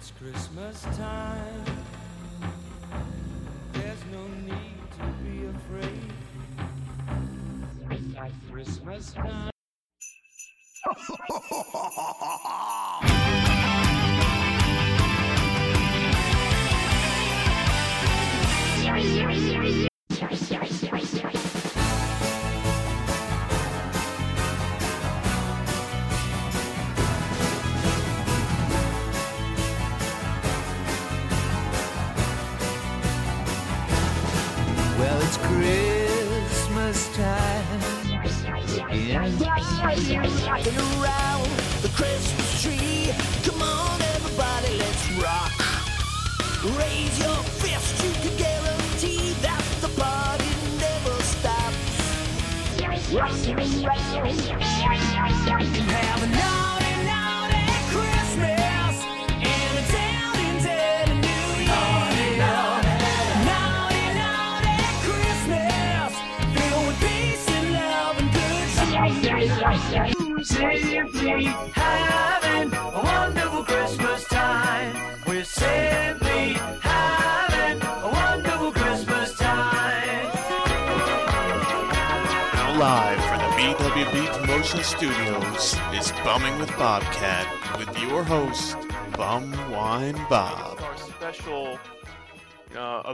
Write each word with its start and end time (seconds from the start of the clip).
It's 0.00 0.12
Christmas 0.12 0.80
time. 0.96 1.64
There's 3.74 4.02
no 4.10 4.26
need 4.46 4.80
to 4.96 5.04
be 5.22 5.44
afraid. 5.44 6.12
It's 7.90 8.50
Christmas 8.50 9.12
time. 9.12 9.49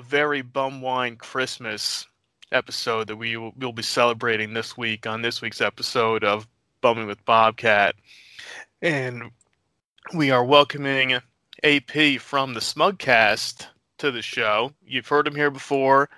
Very 0.08 0.40
bum 0.40 0.80
wine 0.80 1.16
Christmas 1.16 2.06
episode 2.52 3.08
that 3.08 3.16
we 3.16 3.36
will 3.36 3.52
we'll 3.56 3.72
be 3.72 3.82
celebrating 3.82 4.54
this 4.54 4.76
week 4.76 5.04
on 5.04 5.20
this 5.20 5.42
week's 5.42 5.60
episode 5.60 6.22
of 6.22 6.46
Bumming 6.80 7.08
with 7.08 7.24
Bobcat. 7.24 7.96
And 8.80 9.32
we 10.14 10.30
are 10.30 10.44
welcoming 10.44 11.14
AP 11.64 12.20
from 12.20 12.54
the 12.54 12.60
Smugcast 12.60 13.66
to 13.98 14.12
the 14.12 14.22
show. 14.22 14.72
You've 14.86 15.08
heard 15.08 15.26
him 15.26 15.34
here 15.34 15.50
before. 15.50 16.08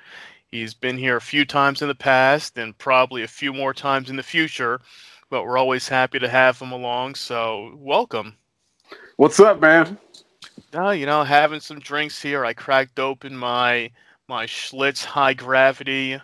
He's 0.51 0.75
been 0.75 0.99
here 0.99 1.17
a 1.17 1.23
few 1.23 1.47
times 1.47 1.81
in 1.81 1.89
the 1.89 1.95
past 1.95 2.59
and 2.59 2.77
probably 2.77 3.23
a 3.23 3.29
few 3.29 3.55
more 3.55 3.73
times 3.73 4.11
in 4.11 4.17
the 4.17 4.23
future, 4.23 4.81
but 5.31 5.45
we're 5.45 5.59
always 5.59 5.89
happy 5.89 6.19
to 6.19 6.29
have 6.29 6.61
him 6.61 6.73
along. 6.73 7.15
So, 7.15 7.73
welcome. 7.77 8.37
What's 9.17 9.41
up, 9.41 9.61
man? 9.61 9.99
Uh, 10.75 10.91
you 10.91 11.07
know, 11.07 11.25
having 11.25 11.61
some 11.61 11.79
drinks 11.79 12.21
here. 12.21 12.45
I 12.45 12.53
cracked 12.53 12.99
open 12.99 13.37
my 13.37 13.91
my 14.29 14.47
Schlitz 14.47 15.05
High 15.05 15.33
Gravity 15.33 16.21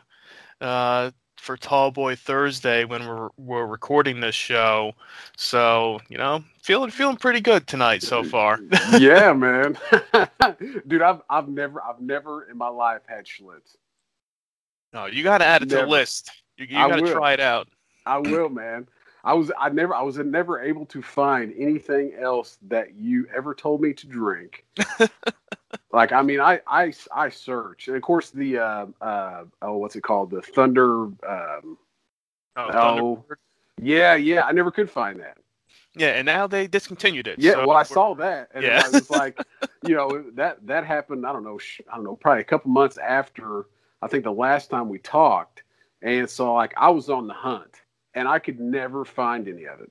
uh, 0.60 1.10
for 1.36 1.56
Tall 1.56 1.90
Boy 1.90 2.14
Thursday 2.14 2.84
when 2.84 3.06
we're 3.06 3.28
we're 3.38 3.66
recording 3.66 4.20
this 4.20 4.34
show. 4.34 4.92
So, 5.36 5.98
you 6.08 6.18
know, 6.18 6.44
feeling 6.62 6.90
feeling 6.90 7.16
pretty 7.16 7.40
good 7.40 7.66
tonight 7.66 8.02
so 8.02 8.22
far. 8.22 8.60
yeah, 8.98 9.32
man. 9.32 9.78
Dude, 10.86 11.02
I've 11.02 11.22
I've 11.30 11.48
never 11.48 11.82
I've 11.82 12.00
never 12.00 12.44
in 12.50 12.58
my 12.58 12.68
life 12.68 13.02
had 13.06 13.24
Schlitz. 13.24 13.76
no, 14.92 15.06
you 15.06 15.22
got 15.22 15.38
to 15.38 15.46
add 15.46 15.62
it 15.62 15.70
to 15.70 15.76
the 15.76 15.86
list. 15.86 16.30
You, 16.58 16.66
you 16.66 16.76
got 16.76 16.96
to 16.96 17.12
try 17.12 17.32
it 17.32 17.40
out. 17.40 17.68
I 18.06 18.18
will, 18.18 18.50
man. 18.50 18.86
I 19.24 19.32
was 19.32 19.50
I 19.58 19.70
never 19.70 19.94
I 19.94 20.02
was 20.02 20.18
never 20.18 20.62
able 20.62 20.86
to 20.86 21.00
find 21.02 21.54
anything 21.58 22.12
else 22.20 22.58
that 22.68 22.94
you 22.94 23.26
ever 23.34 23.54
told 23.54 23.80
me 23.80 23.92
to 23.94 24.06
drink. 24.06 24.64
like 25.92 26.12
I 26.12 26.22
mean 26.22 26.40
I 26.40 26.60
I 26.66 26.92
I 27.14 27.30
search 27.30 27.88
and 27.88 27.96
of 27.96 28.02
course 28.02 28.30
the 28.30 28.58
uh 28.58 28.86
uh 29.00 29.44
oh 29.62 29.76
what's 29.78 29.96
it 29.96 30.02
called 30.02 30.30
the 30.30 30.42
Thunder 30.42 31.04
um 31.04 31.78
Oh, 32.56 32.70
Oh. 32.72 33.24
Yeah 33.80 34.14
yeah 34.14 34.42
I 34.42 34.52
never 34.52 34.70
could 34.70 34.90
find 34.90 35.18
that. 35.20 35.38
Yeah, 35.96 36.08
and 36.08 36.26
now 36.26 36.46
they 36.46 36.66
discontinued 36.66 37.26
it. 37.28 37.38
Yeah, 37.38 37.52
so 37.52 37.68
well, 37.68 37.76
I 37.76 37.84
saw 37.84 38.14
that, 38.14 38.48
and 38.52 38.64
Yeah. 38.64 38.82
I 38.84 38.88
was 38.88 39.10
like, 39.10 39.40
you 39.86 39.94
know, 39.94 40.24
that 40.34 40.66
that 40.66 40.84
happened. 40.84 41.24
I 41.24 41.32
don't 41.32 41.44
know, 41.44 41.58
sh- 41.58 41.80
I 41.90 41.94
don't 41.94 42.04
know, 42.04 42.16
probably 42.16 42.40
a 42.40 42.44
couple 42.44 42.70
months 42.70 42.98
after 42.98 43.66
I 44.02 44.08
think 44.08 44.24
the 44.24 44.32
last 44.32 44.70
time 44.70 44.88
we 44.88 44.98
talked, 44.98 45.62
and 46.02 46.28
so 46.28 46.52
like 46.52 46.74
I 46.76 46.90
was 46.90 47.08
on 47.10 47.26
the 47.28 47.34
hunt, 47.34 47.80
and 48.14 48.28
I 48.28 48.38
could 48.38 48.60
never 48.60 49.04
find 49.04 49.48
any 49.48 49.64
of 49.64 49.80
it. 49.80 49.90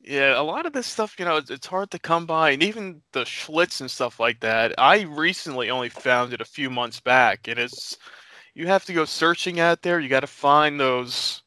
Yeah, 0.00 0.40
a 0.40 0.42
lot 0.42 0.66
of 0.66 0.72
this 0.72 0.86
stuff, 0.86 1.16
you 1.18 1.24
know, 1.24 1.36
it's, 1.36 1.50
it's 1.50 1.66
hard 1.66 1.90
to 1.90 1.98
come 1.98 2.26
by, 2.26 2.50
and 2.50 2.62
even 2.62 3.02
the 3.12 3.24
Schlitz 3.24 3.80
and 3.80 3.90
stuff 3.90 4.20
like 4.20 4.40
that. 4.40 4.72
I 4.78 5.02
recently 5.02 5.68
only 5.68 5.88
found 5.88 6.32
it 6.32 6.40
a 6.40 6.44
few 6.44 6.70
months 6.70 7.00
back, 7.00 7.48
and 7.48 7.58
it's 7.58 7.96
you 8.54 8.68
have 8.68 8.84
to 8.84 8.92
go 8.92 9.04
searching 9.04 9.58
out 9.58 9.82
there. 9.82 9.98
You 9.98 10.08
got 10.08 10.20
to 10.20 10.28
find 10.28 10.78
those 10.78 11.42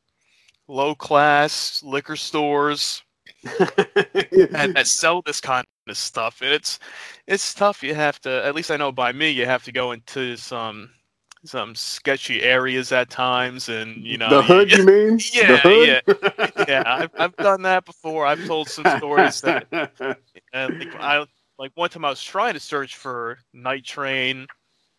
low 0.67 0.93
class 0.93 1.81
liquor 1.83 2.15
stores 2.15 3.01
and 3.59 4.75
that 4.75 4.87
sell 4.87 5.21
this 5.21 5.39
kind 5.39 5.65
of 5.87 5.97
stuff, 5.97 6.41
and 6.41 6.51
it's 6.51 6.79
it's 7.27 7.53
tough. 7.53 7.81
You 7.81 7.95
have 7.95 8.19
to, 8.21 8.45
at 8.45 8.55
least 8.55 8.71
I 8.71 8.77
know 8.77 8.91
by 8.91 9.13
me, 9.13 9.29
you 9.29 9.45
have 9.45 9.63
to 9.63 9.71
go 9.71 9.93
into 9.93 10.35
some 10.35 10.89
some 11.45 11.75
sketchy 11.75 12.41
areas 12.43 12.91
at 12.91 13.09
times, 13.09 13.69
and 13.69 14.05
you 14.05 14.17
know 14.17 14.29
the 14.29 14.43
hood, 14.43 14.75
you 14.75 14.83
mean? 14.83 15.19
The 15.39 15.57
Yeah, 15.57 15.59
hood? 15.63 16.03
yeah, 16.67 16.81
I've, 16.85 17.11
I've 17.17 17.39
done 17.39 17.61
that 17.63 17.85
before. 17.85 18.25
I've 18.25 18.43
told 18.43 18.69
some 18.69 18.85
stories 18.85 19.41
that 19.41 19.67
uh, 20.53 20.69
like, 20.79 20.95
I 20.99 21.25
like 21.57 21.71
one 21.75 21.89
time 21.89 22.05
I 22.05 22.09
was 22.09 22.23
trying 22.23 22.53
to 22.53 22.59
search 22.59 22.95
for 22.97 23.39
Night 23.53 23.85
Train 23.85 24.47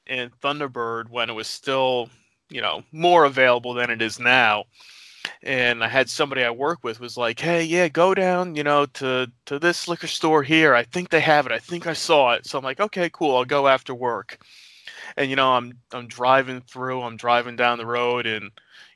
and 0.06 0.31
Thunderbird 0.41 1.11
when 1.11 1.31
it 1.31 1.34
was 1.34 1.49
still, 1.49 2.11
you 2.51 2.61
know, 2.62 2.83
more 2.93 3.25
available 3.25 3.75
than 3.75 3.91
it 3.91 4.03
is 4.03 4.19
now. 4.19 4.65
And 5.43 5.84
I 5.84 5.89
had 5.89 6.09
somebody 6.11 6.43
I 6.45 6.51
work 6.51 6.81
with 6.83 7.01
was 7.01 7.17
like, 7.17 7.41
"Hey, 7.41 7.62
yeah, 7.65 7.89
go 7.89 8.15
down, 8.15 8.55
you 8.57 8.65
know, 8.65 8.87
to 8.95 9.31
to 9.47 9.59
this 9.59 9.89
liquor 9.89 10.07
store 10.07 10.43
here. 10.43 10.75
I 10.75 10.83
think 10.84 11.11
they 11.11 11.21
have 11.21 11.47
it. 11.47 11.53
I 11.53 11.59
think 11.59 11.87
I 11.87 11.93
saw 11.95 12.33
it." 12.33 12.47
So 12.47 12.59
I'm 12.59 12.65
like, 12.65 12.81
"Okay, 12.81 13.11
cool. 13.12 13.37
I'll 13.37 13.45
go 13.45 13.69
after 13.69 13.95
work." 13.95 14.39
And 15.16 15.31
you 15.31 15.37
know, 15.37 15.53
I'm 15.53 15.78
I'm 15.93 16.06
driving 16.09 16.60
through. 16.60 17.03
I'm 17.03 17.16
driving 17.16 17.56
down 17.56 17.78
the 17.78 17.87
road, 17.87 18.26
and 18.26 18.50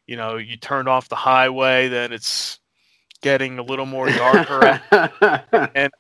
you 0.07 0.17
know, 0.17 0.37
you 0.37 0.57
turn 0.57 0.89
off 0.89 1.09
the 1.09 1.17
highway, 1.17 1.89
then 1.89 2.13
it's 2.13 2.59
getting 3.23 3.59
a 3.59 3.63
little 3.63 3.87
more 3.87 4.07
darker 4.11 4.81
and 5.75 5.91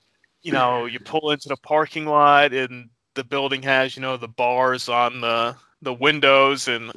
you 0.42 0.52
know, 0.52 0.84
you 0.84 1.00
pull 1.00 1.30
into 1.30 1.48
the 1.48 1.56
parking 1.56 2.04
lot 2.04 2.52
and 2.52 2.91
the 3.14 3.25
building 3.25 3.62
has, 3.62 3.97
you 3.97 4.02
know, 4.02 4.16
the 4.19 4.28
bars 4.28 4.88
on 4.88 5.20
the 5.20 5.56
the 5.80 5.94
windows 5.94 6.69
and 6.69 6.92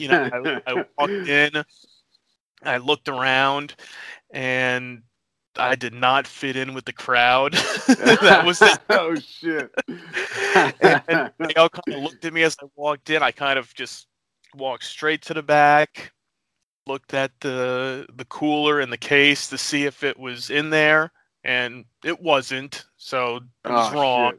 you 0.00 0.08
know, 0.08 0.30
I, 0.32 0.62
I 0.66 0.84
walked 0.98 1.12
in, 1.28 1.62
I 2.62 2.76
looked 2.78 3.08
around 3.08 3.74
and 4.32 5.02
I 5.56 5.74
did 5.74 5.92
not 5.92 6.26
fit 6.26 6.56
in 6.56 6.72
with 6.74 6.84
the 6.84 6.92
crowd. 6.92 7.52
that 7.88 8.42
was 8.44 8.62
it. 8.62 8.78
oh 8.90 9.14
shit. 9.16 9.70
And, 9.88 11.02
and 11.08 11.30
they 11.38 11.54
all 11.54 11.68
kind 11.68 11.96
of 11.96 12.02
looked 12.02 12.24
at 12.24 12.32
me 12.32 12.42
as 12.42 12.56
I 12.62 12.66
walked 12.76 13.10
in. 13.10 13.22
I 13.22 13.30
kind 13.32 13.58
of 13.58 13.72
just 13.74 14.06
walked 14.54 14.84
straight 14.84 15.22
to 15.22 15.34
the 15.34 15.42
back, 15.42 16.12
looked 16.86 17.14
at 17.14 17.32
the 17.40 18.06
the 18.14 18.24
cooler 18.26 18.80
and 18.80 18.92
the 18.92 18.98
case 18.98 19.48
to 19.48 19.58
see 19.58 19.84
if 19.84 20.02
it 20.02 20.18
was 20.18 20.50
in 20.50 20.70
there, 20.70 21.12
and 21.44 21.84
it 22.04 22.20
wasn't. 22.20 22.84
So 22.96 23.40
I 23.64 23.70
was 23.70 23.92
Oh, 23.92 24.00
wrong. 24.00 24.32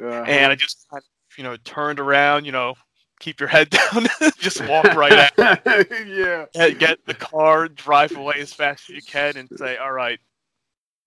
Uh-huh. 0.00 0.24
And 0.26 0.52
I 0.52 0.54
just, 0.54 0.86
kind 0.90 1.02
of, 1.02 1.38
you 1.38 1.44
know, 1.44 1.56
turned 1.64 2.00
around. 2.00 2.44
You 2.44 2.52
know, 2.52 2.74
keep 3.20 3.40
your 3.40 3.48
head 3.48 3.70
down, 3.92 4.06
just 4.38 4.66
walk 4.68 4.84
right 4.94 5.12
out, 5.12 5.66
yeah. 6.06 6.46
get, 6.54 6.78
get 6.78 7.06
the 7.06 7.14
car, 7.14 7.68
drive 7.68 8.14
away 8.16 8.36
as 8.40 8.52
fast 8.52 8.90
as 8.90 8.96
you 8.96 9.02
can, 9.02 9.36
and 9.36 9.48
say, 9.56 9.76
"All 9.76 9.92
right, 9.92 10.18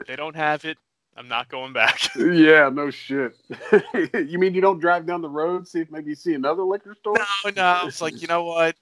they 0.07 0.15
don't 0.15 0.36
have 0.36 0.65
it. 0.65 0.77
I'm 1.18 1.27
not 1.27 1.50
going 1.50 1.74
back." 1.74 2.00
Yeah, 2.15 2.69
no 2.69 2.89
shit. 2.89 3.38
you 4.13 4.39
mean 4.39 4.53
you 4.53 4.62
don't 4.62 4.80
drive 4.80 5.06
down 5.06 5.21
the 5.21 5.30
road, 5.30 5.68
see 5.68 5.81
if 5.81 5.92
maybe 5.92 6.09
you 6.09 6.15
see 6.15 6.33
another 6.33 6.63
liquor 6.63 6.95
store? 6.95 7.15
no, 7.45 7.51
no. 7.56 7.88
It's 7.88 8.01
like 8.01 8.21
you 8.21 8.27
know 8.27 8.44
what? 8.44 8.75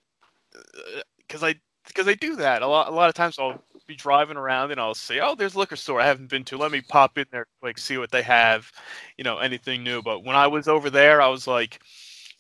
Uh, 0.56 1.01
because 1.18 1.44
I 1.44 1.56
because 1.88 2.07
I 2.07 2.13
do 2.13 2.36
that 2.38 2.62
a 2.62 2.68
lot. 2.68 2.88
A 2.88 2.92
lot 2.92 3.10
of 3.10 3.15
times 3.15 3.38
I'll 3.39 3.62
be 3.88 3.95
driving 3.95 4.38
around 4.38 4.71
and 4.71 4.80
I'll 4.80 4.94
say, 4.94 5.19
"Oh, 5.19 5.36
there's 5.36 5.56
a 5.56 5.60
liquor 5.60 5.75
store 5.75 6.01
I 6.01 6.06
haven't 6.06 6.30
been 6.30 6.44
to. 6.45 6.57
Let 6.57 6.71
me 6.71 6.81
pop 6.81 7.18
in 7.18 7.25
there 7.31 7.48
quick, 7.62 7.77
see 7.77 7.98
what 7.98 8.12
they 8.12 8.21
have, 8.21 8.71
you 9.18 9.24
know, 9.24 9.39
anything 9.39 9.83
new." 9.83 10.01
But 10.01 10.24
when 10.24 10.36
I 10.36 10.48
was 10.48 10.68
over 10.68 10.89
there, 10.89 11.21
I 11.21 11.27
was 11.27 11.48
like, 11.48 11.81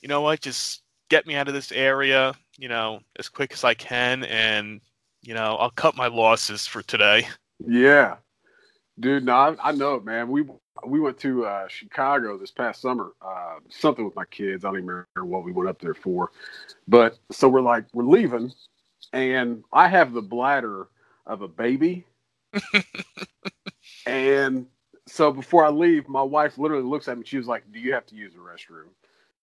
you 0.01 0.07
know 0.07 0.21
what, 0.21 0.41
just 0.41 0.81
get 1.09 1.27
me 1.27 1.35
out 1.35 1.47
of 1.47 1.53
this 1.53 1.71
area, 1.71 2.33
you 2.57 2.69
know, 2.69 3.01
as 3.19 3.29
quick 3.29 3.53
as 3.53 3.63
I 3.63 3.73
can, 3.73 4.23
and 4.25 4.81
you 5.21 5.33
know, 5.33 5.55
I'll 5.57 5.71
cut 5.71 5.95
my 5.95 6.07
losses 6.07 6.67
for 6.67 6.81
today. 6.81 7.27
Yeah, 7.65 8.17
dude. 8.99 9.25
No, 9.25 9.33
I, 9.33 9.55
I 9.69 9.71
know 9.71 9.95
it, 9.95 10.05
man. 10.05 10.29
We 10.29 10.45
we 10.85 10.99
went 10.99 11.19
to 11.19 11.45
uh, 11.45 11.67
Chicago 11.67 12.37
this 12.37 12.51
past 12.51 12.81
summer. 12.81 13.13
Uh, 13.21 13.55
something 13.69 14.05
with 14.05 14.15
my 14.15 14.25
kids. 14.25 14.65
I 14.65 14.69
don't 14.69 14.77
even 14.77 14.87
remember 14.87 15.25
what 15.25 15.43
we 15.43 15.51
went 15.51 15.69
up 15.69 15.79
there 15.79 15.93
for. 15.93 16.31
But 16.87 17.17
so 17.31 17.49
we're 17.49 17.61
like 17.61 17.85
we're 17.93 18.05
leaving, 18.05 18.53
and 19.11 19.63
I 19.71 19.87
have 19.87 20.13
the 20.13 20.21
bladder 20.21 20.87
of 21.25 21.41
a 21.41 21.47
baby, 21.47 22.05
and 24.05 24.67
so 25.07 25.31
before 25.31 25.65
I 25.65 25.69
leave, 25.69 26.07
my 26.07 26.21
wife 26.21 26.57
literally 26.57 26.83
looks 26.83 27.07
at 27.07 27.17
me. 27.17 27.25
She 27.25 27.37
was 27.37 27.47
like, 27.47 27.71
"Do 27.71 27.79
you 27.79 27.93
have 27.93 28.05
to 28.07 28.15
use 28.15 28.33
the 28.33 28.39
restroom?" 28.39 28.89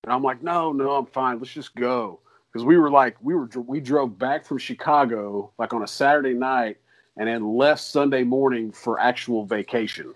And 0.04 0.12
I'm 0.12 0.22
like, 0.22 0.42
"No, 0.42 0.72
no, 0.72 0.92
I'm 0.92 1.06
fine. 1.06 1.38
Let's 1.38 1.52
just 1.52 1.74
go." 1.74 2.20
Because 2.52 2.64
we 2.64 2.78
were 2.78 2.90
like, 2.90 3.16
we 3.22 3.34
were 3.34 3.48
we 3.66 3.80
drove 3.80 4.18
back 4.18 4.44
from 4.44 4.58
Chicago 4.58 5.52
like 5.58 5.72
on 5.72 5.82
a 5.82 5.86
Saturday 5.86 6.34
night 6.34 6.78
and 7.20 7.28
then 7.28 7.54
left 7.54 7.82
Sunday 7.82 8.22
morning 8.22 8.72
for 8.72 8.98
actual 8.98 9.44
vacation. 9.44 10.14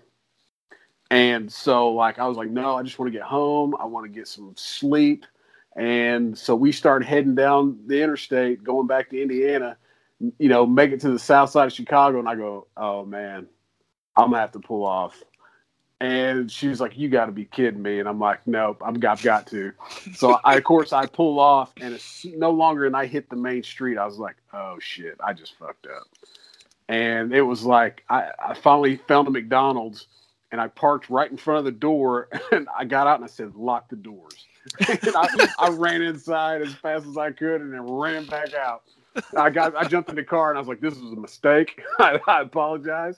And 1.11 1.53
so, 1.53 1.91
like, 1.91 2.17
I 2.17 2.27
was 2.27 2.35
like, 2.35 2.49
no, 2.49 2.75
I 2.75 2.81
just 2.81 2.97
want 2.97 3.13
to 3.13 3.17
get 3.17 3.27
home. 3.27 3.75
I 3.79 3.85
want 3.85 4.07
to 4.07 4.09
get 4.11 4.27
some 4.27 4.53
sleep. 4.57 5.23
And 5.75 6.35
so 6.35 6.55
we 6.55 6.71
started 6.71 7.05
heading 7.05 7.35
down 7.35 7.77
the 7.85 8.01
interstate, 8.01 8.63
going 8.63 8.87
back 8.87 9.11
to 9.11 9.21
Indiana, 9.21 9.77
you 10.39 10.49
know, 10.49 10.65
make 10.65 10.93
it 10.93 10.99
to 11.01 11.11
the 11.11 11.19
south 11.19 11.51
side 11.51 11.67
of 11.67 11.73
Chicago. 11.73 12.17
And 12.17 12.27
I 12.27 12.33
go, 12.33 12.65
oh, 12.75 13.05
man, 13.05 13.45
I'm 14.17 14.31
going 14.31 14.37
to 14.37 14.39
have 14.39 14.53
to 14.53 14.59
pull 14.59 14.83
off. 14.83 15.23
And 16.01 16.51
she's 16.51 16.81
like, 16.81 16.97
you 16.97 17.07
got 17.07 17.27
to 17.27 17.31
be 17.31 17.45
kidding 17.45 17.83
me. 17.83 17.99
And 17.99 18.09
I'm 18.09 18.19
like, 18.19 18.47
nope, 18.47 18.81
I've 18.83 18.99
got, 18.99 19.19
I've 19.19 19.23
got 19.23 19.47
to. 19.47 19.73
So, 20.15 20.39
I, 20.43 20.55
of 20.55 20.63
course, 20.63 20.91
I 20.91 21.05
pull 21.05 21.39
off, 21.39 21.71
and 21.79 21.93
it's 21.93 22.25
no 22.25 22.49
longer, 22.49 22.87
and 22.87 22.97
I 22.97 23.05
hit 23.05 23.29
the 23.29 23.35
main 23.35 23.61
street. 23.61 23.99
I 23.99 24.07
was 24.07 24.17
like, 24.17 24.37
oh, 24.53 24.77
shit, 24.79 25.17
I 25.23 25.33
just 25.33 25.55
fucked 25.59 25.85
up 25.85 26.07
and 26.89 27.33
it 27.33 27.41
was 27.41 27.63
like 27.63 28.03
I, 28.09 28.29
I 28.39 28.53
finally 28.53 28.97
found 29.07 29.27
a 29.27 29.31
McDonald's 29.31 30.07
and 30.51 30.61
I 30.61 30.67
parked 30.67 31.09
right 31.09 31.29
in 31.29 31.37
front 31.37 31.59
of 31.59 31.65
the 31.65 31.71
door 31.71 32.29
and 32.51 32.67
I 32.77 32.85
got 32.85 33.07
out 33.07 33.15
and 33.15 33.23
I 33.25 33.27
said, 33.27 33.55
lock 33.55 33.89
the 33.89 33.95
doors. 33.95 34.45
I, 34.81 35.47
I, 35.59 35.69
ran 35.69 36.01
inside 36.01 36.63
as 36.63 36.73
fast 36.73 37.05
as 37.05 37.17
I 37.17 37.31
could 37.31 37.61
and 37.61 37.71
then 37.71 37.83
ran 37.83 38.25
back 38.25 38.55
out. 38.55 38.81
I 39.37 39.51
got 39.51 39.75
I 39.75 39.87
jumped 39.87 40.09
in 40.09 40.15
the 40.15 40.23
car 40.23 40.49
and 40.49 40.57
I 40.57 40.61
was 40.61 40.67
like, 40.67 40.81
this 40.81 40.95
was 40.95 41.13
a 41.13 41.15
mistake. 41.15 41.79
I, 41.99 42.19
I 42.27 42.41
apologize. 42.41 43.17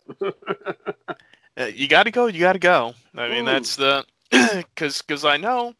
Uh, 1.58 1.66
you 1.74 1.88
got 1.88 2.04
to 2.04 2.12
go. 2.12 2.28
You 2.28 2.40
got 2.40 2.54
to 2.54 2.60
go. 2.60 2.94
I 3.16 3.30
mean, 3.30 3.44
Ooh. 3.44 3.52
that's 3.52 3.75
the 3.78 4.06
because 4.31 5.02
because 5.02 5.25
I 5.25 5.38
know, 5.38 5.74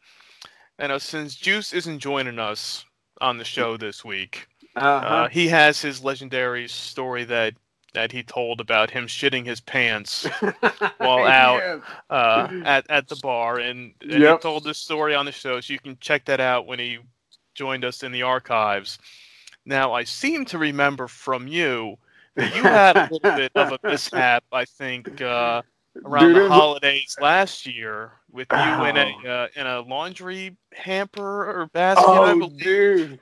I 0.78 0.86
know 0.86 0.98
since 0.98 1.36
Juice 1.36 1.72
isn't 1.72 2.00
joining 2.00 2.38
us 2.38 2.84
on 3.20 3.38
the 3.38 3.44
show 3.44 3.76
this 3.76 4.04
week, 4.04 4.48
Uh-huh. 4.74 5.06
uh, 5.06 5.28
he 5.28 5.48
has 5.48 5.80
his 5.80 6.02
legendary 6.02 6.66
story 6.66 7.24
that 7.24 7.54
that 7.94 8.12
he 8.12 8.22
told 8.22 8.60
about 8.60 8.90
him 8.90 9.06
shitting 9.06 9.46
his 9.46 9.60
pants 9.60 10.24
while 10.98 11.26
out 11.26 11.58
Yes. 11.58 11.80
uh, 12.10 12.48
at 12.64 12.88
at 12.90 13.08
the 13.08 13.16
bar, 13.16 13.58
and, 13.58 13.94
and 14.02 14.12
he 14.22 14.36
told 14.38 14.64
this 14.64 14.78
story 14.78 15.14
on 15.14 15.24
the 15.24 15.32
show, 15.32 15.60
so 15.60 15.72
you 15.72 15.78
can 15.78 15.96
check 16.00 16.24
that 16.26 16.40
out 16.40 16.66
when 16.66 16.78
he 16.78 16.98
joined 17.54 17.84
us 17.84 18.02
in 18.02 18.12
the 18.12 18.22
archives. 18.22 18.98
Now, 19.64 19.92
I 19.92 20.04
seem 20.04 20.44
to 20.46 20.58
remember 20.58 21.08
from 21.08 21.46
you 21.48 21.96
that 22.36 22.54
you 22.54 22.62
had 22.62 22.96
a 22.96 23.08
little 23.10 23.32
bit 23.36 23.52
of 23.54 23.72
a 23.72 23.78
mishap, 23.88 24.44
I 24.52 24.64
think, 24.64 25.20
uh, 25.20 25.62
around 26.06 26.32
Dude, 26.34 26.36
the 26.36 26.48
holidays 26.48 27.16
last 27.20 27.66
year 27.66 28.12
with 28.30 28.46
you 28.52 28.58
in 28.84 28.96
a 28.96 29.14
Oh. 29.24 29.28
uh, 29.28 29.48
in 29.56 29.66
a 29.66 29.80
laundry 29.80 30.56
hamper 30.72 31.50
or 31.50 31.66
basket. 31.72 32.06
I 32.08 32.30
Oh, 32.32 32.38
believe. 32.38 33.18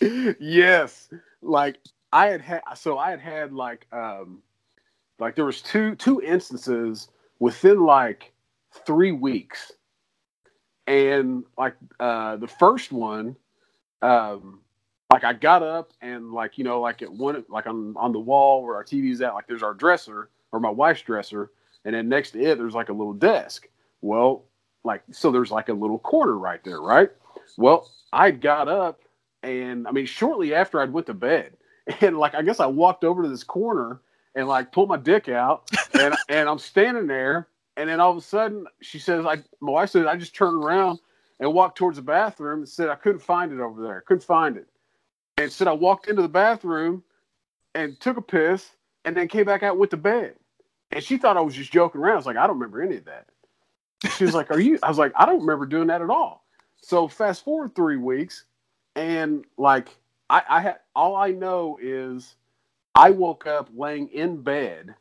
dude. 0.00 0.36
yes. 0.40 1.08
Like 1.42 1.76
I 2.12 2.26
had 2.28 2.40
had, 2.40 2.62
so 2.76 2.98
I 2.98 3.10
had 3.10 3.20
had 3.20 3.52
like, 3.52 3.86
um, 3.92 4.42
like 5.18 5.34
there 5.34 5.44
was 5.44 5.62
two 5.62 5.94
two 5.94 6.20
instances 6.20 7.08
within 7.38 7.84
like 7.84 8.32
three 8.86 9.12
weeks, 9.12 9.72
and 10.86 11.44
like 11.56 11.74
uh, 12.00 12.36
the 12.36 12.48
first 12.48 12.92
one, 12.92 13.36
um, 14.02 14.60
like 15.12 15.24
I 15.24 15.32
got 15.32 15.62
up 15.62 15.92
and 16.00 16.32
like 16.32 16.58
you 16.58 16.64
know 16.64 16.80
like 16.80 17.02
at 17.02 17.12
one 17.12 17.44
like 17.48 17.66
on 17.66 17.94
on 17.96 18.12
the 18.12 18.18
wall 18.18 18.62
where 18.64 18.76
our 18.76 18.84
TV's 18.84 19.20
at, 19.22 19.34
like 19.34 19.46
there's 19.46 19.62
our 19.62 19.74
dresser 19.74 20.28
or 20.52 20.60
my 20.60 20.70
wife's 20.70 21.02
dresser, 21.02 21.50
and 21.84 21.94
then 21.94 22.08
next 22.08 22.32
to 22.32 22.42
it 22.42 22.58
there's 22.58 22.74
like 22.74 22.88
a 22.88 22.94
little 22.94 23.14
desk. 23.14 23.68
Well, 24.00 24.44
like 24.84 25.02
so 25.12 25.30
there's 25.30 25.50
like 25.50 25.68
a 25.68 25.74
little 25.74 25.98
corner 25.98 26.36
right 26.36 26.62
there, 26.64 26.80
right? 26.80 27.10
Well, 27.56 27.90
I 28.12 28.32
got 28.32 28.68
up 28.68 29.00
and 29.42 29.86
I 29.86 29.92
mean 29.92 30.06
shortly 30.06 30.54
after 30.54 30.80
I'd 30.80 30.92
went 30.92 31.06
to 31.06 31.14
bed. 31.14 31.56
And 32.00 32.16
like 32.18 32.34
I 32.34 32.42
guess 32.42 32.60
I 32.60 32.66
walked 32.66 33.04
over 33.04 33.22
to 33.22 33.28
this 33.28 33.42
corner 33.44 34.00
and 34.34 34.46
like 34.46 34.72
pulled 34.72 34.88
my 34.88 34.96
dick 34.96 35.28
out 35.28 35.68
and 35.94 36.14
and 36.28 36.48
I'm 36.48 36.58
standing 36.58 37.06
there 37.06 37.48
and 37.76 37.88
then 37.88 38.00
all 38.00 38.10
of 38.12 38.16
a 38.16 38.20
sudden 38.20 38.66
she 38.80 38.98
says 38.98 39.26
I 39.26 39.36
my 39.60 39.72
wife 39.72 39.90
said 39.90 40.06
I 40.06 40.16
just 40.16 40.34
turned 40.34 40.62
around 40.62 41.00
and 41.40 41.52
walked 41.52 41.76
towards 41.76 41.96
the 41.96 42.02
bathroom 42.02 42.60
and 42.60 42.68
said 42.68 42.88
I 42.88 42.94
couldn't 42.94 43.20
find 43.20 43.52
it 43.52 43.60
over 43.60 43.82
there. 43.82 44.02
Couldn't 44.02 44.22
find 44.22 44.56
it. 44.56 44.68
And 45.38 45.50
said 45.50 45.66
I 45.66 45.72
walked 45.72 46.08
into 46.08 46.22
the 46.22 46.28
bathroom 46.28 47.02
and 47.74 47.98
took 48.00 48.16
a 48.16 48.22
piss 48.22 48.70
and 49.04 49.16
then 49.16 49.28
came 49.28 49.44
back 49.44 49.62
out 49.62 49.78
with 49.78 49.90
the 49.90 49.96
bed. 49.96 50.34
And 50.92 51.02
she 51.02 51.16
thought 51.16 51.36
I 51.36 51.40
was 51.40 51.54
just 51.54 51.72
joking 51.72 52.00
around. 52.00 52.12
I 52.12 52.16
was 52.16 52.26
like, 52.26 52.36
I 52.36 52.46
don't 52.46 52.58
remember 52.58 52.82
any 52.82 52.98
of 52.98 53.06
that. 53.06 53.26
She 54.16 54.24
was 54.24 54.34
like, 54.34 54.50
Are 54.50 54.60
you? 54.60 54.78
I 54.82 54.88
was 54.88 54.98
like, 54.98 55.12
I 55.16 55.26
don't 55.26 55.40
remember 55.40 55.66
doing 55.66 55.88
that 55.88 56.02
at 56.02 56.10
all. 56.10 56.44
So 56.76 57.08
fast 57.08 57.44
forward 57.44 57.74
three 57.74 57.96
weeks, 57.96 58.44
and 58.96 59.44
like 59.56 59.88
I, 60.32 60.42
I 60.50 60.62
had 60.62 60.78
all 60.96 61.16
I 61.16 61.32
know 61.32 61.78
is 61.82 62.36
I 62.94 63.10
woke 63.10 63.46
up 63.46 63.70
laying 63.76 64.08
in 64.08 64.42
bed, 64.42 64.94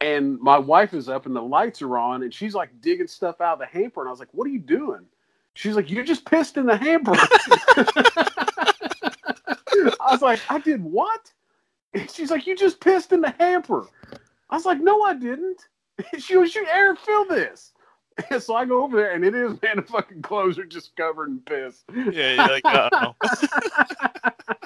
and 0.00 0.40
my 0.40 0.58
wife 0.58 0.94
is 0.94 1.08
up 1.08 1.26
and 1.26 1.36
the 1.36 1.42
lights 1.42 1.82
are 1.82 1.98
on, 1.98 2.22
and 2.24 2.34
she's 2.34 2.54
like 2.54 2.70
digging 2.82 3.08
stuff 3.08 3.40
out 3.40 3.54
of 3.54 3.60
the 3.60 3.66
hamper, 3.66 4.02
and 4.02 4.08
I 4.08 4.12
was 4.12 4.20
like, 4.20 4.32
What 4.32 4.46
are 4.46 4.50
you 4.52 4.60
doing? 4.60 5.06
She's 5.54 5.76
like, 5.76 5.90
You 5.90 6.04
just 6.04 6.26
pissed 6.26 6.56
in 6.58 6.66
the 6.66 6.76
hamper. 6.78 7.14
I 10.00 10.12
was 10.12 10.22
like, 10.22 10.40
I 10.50 10.60
did 10.60 10.82
what? 10.84 11.32
She's 12.12 12.30
like, 12.30 12.46
You 12.46 12.56
just 12.56 12.80
pissed 12.80 13.12
in 13.12 13.22
the 13.22 13.34
hamper. 13.38 13.86
I 14.50 14.56
was 14.56 14.66
like, 14.66 14.80
No, 14.80 15.02
I 15.02 15.14
didn't. 15.14 15.62
She 16.18 16.36
was, 16.36 16.54
you 16.54 16.66
Eric, 16.72 17.00
fill 17.00 17.26
this. 17.26 17.71
So 18.40 18.54
I 18.54 18.64
go 18.64 18.82
over 18.82 18.96
there, 18.96 19.12
and 19.12 19.24
it 19.24 19.34
is, 19.34 19.60
man, 19.62 19.76
the 19.76 19.82
fucking 19.82 20.22
clothes 20.22 20.58
are 20.58 20.64
just 20.64 20.96
covered 20.96 21.28
in 21.28 21.40
piss. 21.40 21.84
Yeah, 21.94 22.34
you're 22.34 22.48
like. 22.48 22.64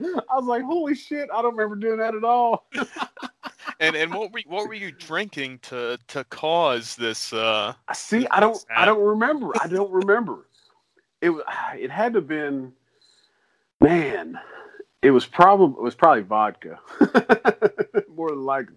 I 0.00 0.34
was 0.34 0.44
like, 0.44 0.62
holy 0.62 0.94
shit, 0.94 1.28
I 1.32 1.42
don't 1.42 1.56
remember 1.56 1.76
doing 1.76 1.98
that 1.98 2.14
at 2.14 2.24
all. 2.24 2.66
and 3.80 3.96
and 3.96 4.14
what 4.14 4.32
were 4.32 4.40
what 4.46 4.68
were 4.68 4.74
you 4.74 4.92
drinking 4.92 5.58
to 5.62 5.98
to 6.08 6.24
cause 6.24 6.96
this? 6.96 7.32
Uh, 7.32 7.74
I 7.88 7.94
See, 7.94 8.26
I 8.28 8.40
don't, 8.40 8.62
I 8.74 8.84
don't 8.84 9.02
remember. 9.02 9.50
I 9.60 9.66
don't 9.66 9.90
remember. 9.90 10.46
It 11.20 11.32
it 11.78 11.90
had 11.90 12.12
to 12.14 12.20
have 12.20 12.28
been, 12.28 12.72
man. 13.80 14.38
It 15.02 15.10
was 15.10 15.26
probably, 15.26 15.78
it 15.78 15.82
was 15.82 15.94
probably 15.94 16.22
vodka, 16.22 16.78
more 18.08 18.30
than 18.30 18.44
likely. 18.44 18.74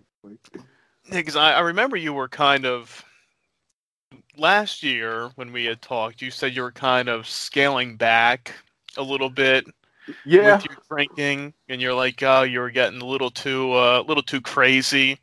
because 1.09 1.35
I, 1.35 1.53
I 1.53 1.59
remember 1.61 1.97
you 1.97 2.13
were 2.13 2.27
kind 2.27 2.65
of 2.65 3.03
last 4.39 4.84
year 4.84 5.29
when 5.36 5.51
we 5.51 5.65
had 5.65 5.81
talked. 5.81 6.22
You 6.22 6.31
said 6.31 6.55
you 6.55 6.62
were 6.62 6.72
kind 6.72 7.10
of 7.10 7.27
scaling 7.27 7.98
back 7.98 8.53
a 8.98 9.03
little 9.03 9.29
bit 9.29 9.65
Yeah, 10.25 10.55
with 10.55 10.65
your 10.65 10.77
drinking, 10.89 11.53
and 11.67 11.81
you're 11.81 11.93
like, 11.93 12.22
oh, 12.24 12.43
you 12.43 12.60
were 12.60 12.72
getting 12.72 13.01
a 13.01 13.05
little 13.05 13.29
too 13.29 13.74
uh, 13.74 14.01
a 14.01 14.03
little 14.03 14.24
too 14.24 14.41
crazy 14.41 15.19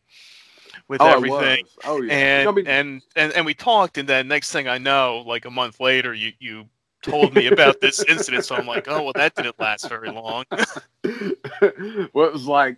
with 0.89 1.01
oh, 1.01 1.09
everything. 1.09 1.65
Oh 1.85 2.01
yeah. 2.03 2.13
And, 2.13 2.49
I 2.49 2.53
mean, 2.53 2.67
and 2.67 3.03
and 3.17 3.33
and 3.33 3.47
we 3.47 3.55
talked, 3.55 3.99
and 3.99 4.09
then 4.09 4.29
next 4.29 4.53
thing 4.53 4.69
I 4.69 4.79
know, 4.79 5.25
like 5.27 5.45
a 5.45 5.51
month 5.51 5.81
later, 5.81 6.15
you 6.15 6.33
you 6.39 6.69
told 7.03 7.35
me 7.35 7.47
about 7.47 7.81
this 7.81 8.03
incident. 8.09 8.45
So 8.45 8.57
I'm 8.57 8.67
like, 8.67 8.87
oh 8.89 9.03
well, 9.03 9.13
that 9.15 9.35
didn't 9.35 9.59
last 9.59 9.89
very 9.89 10.11
long. 10.11 10.45
well, 10.53 10.63
it 11.03 12.33
was 12.33 12.47
like, 12.47 12.77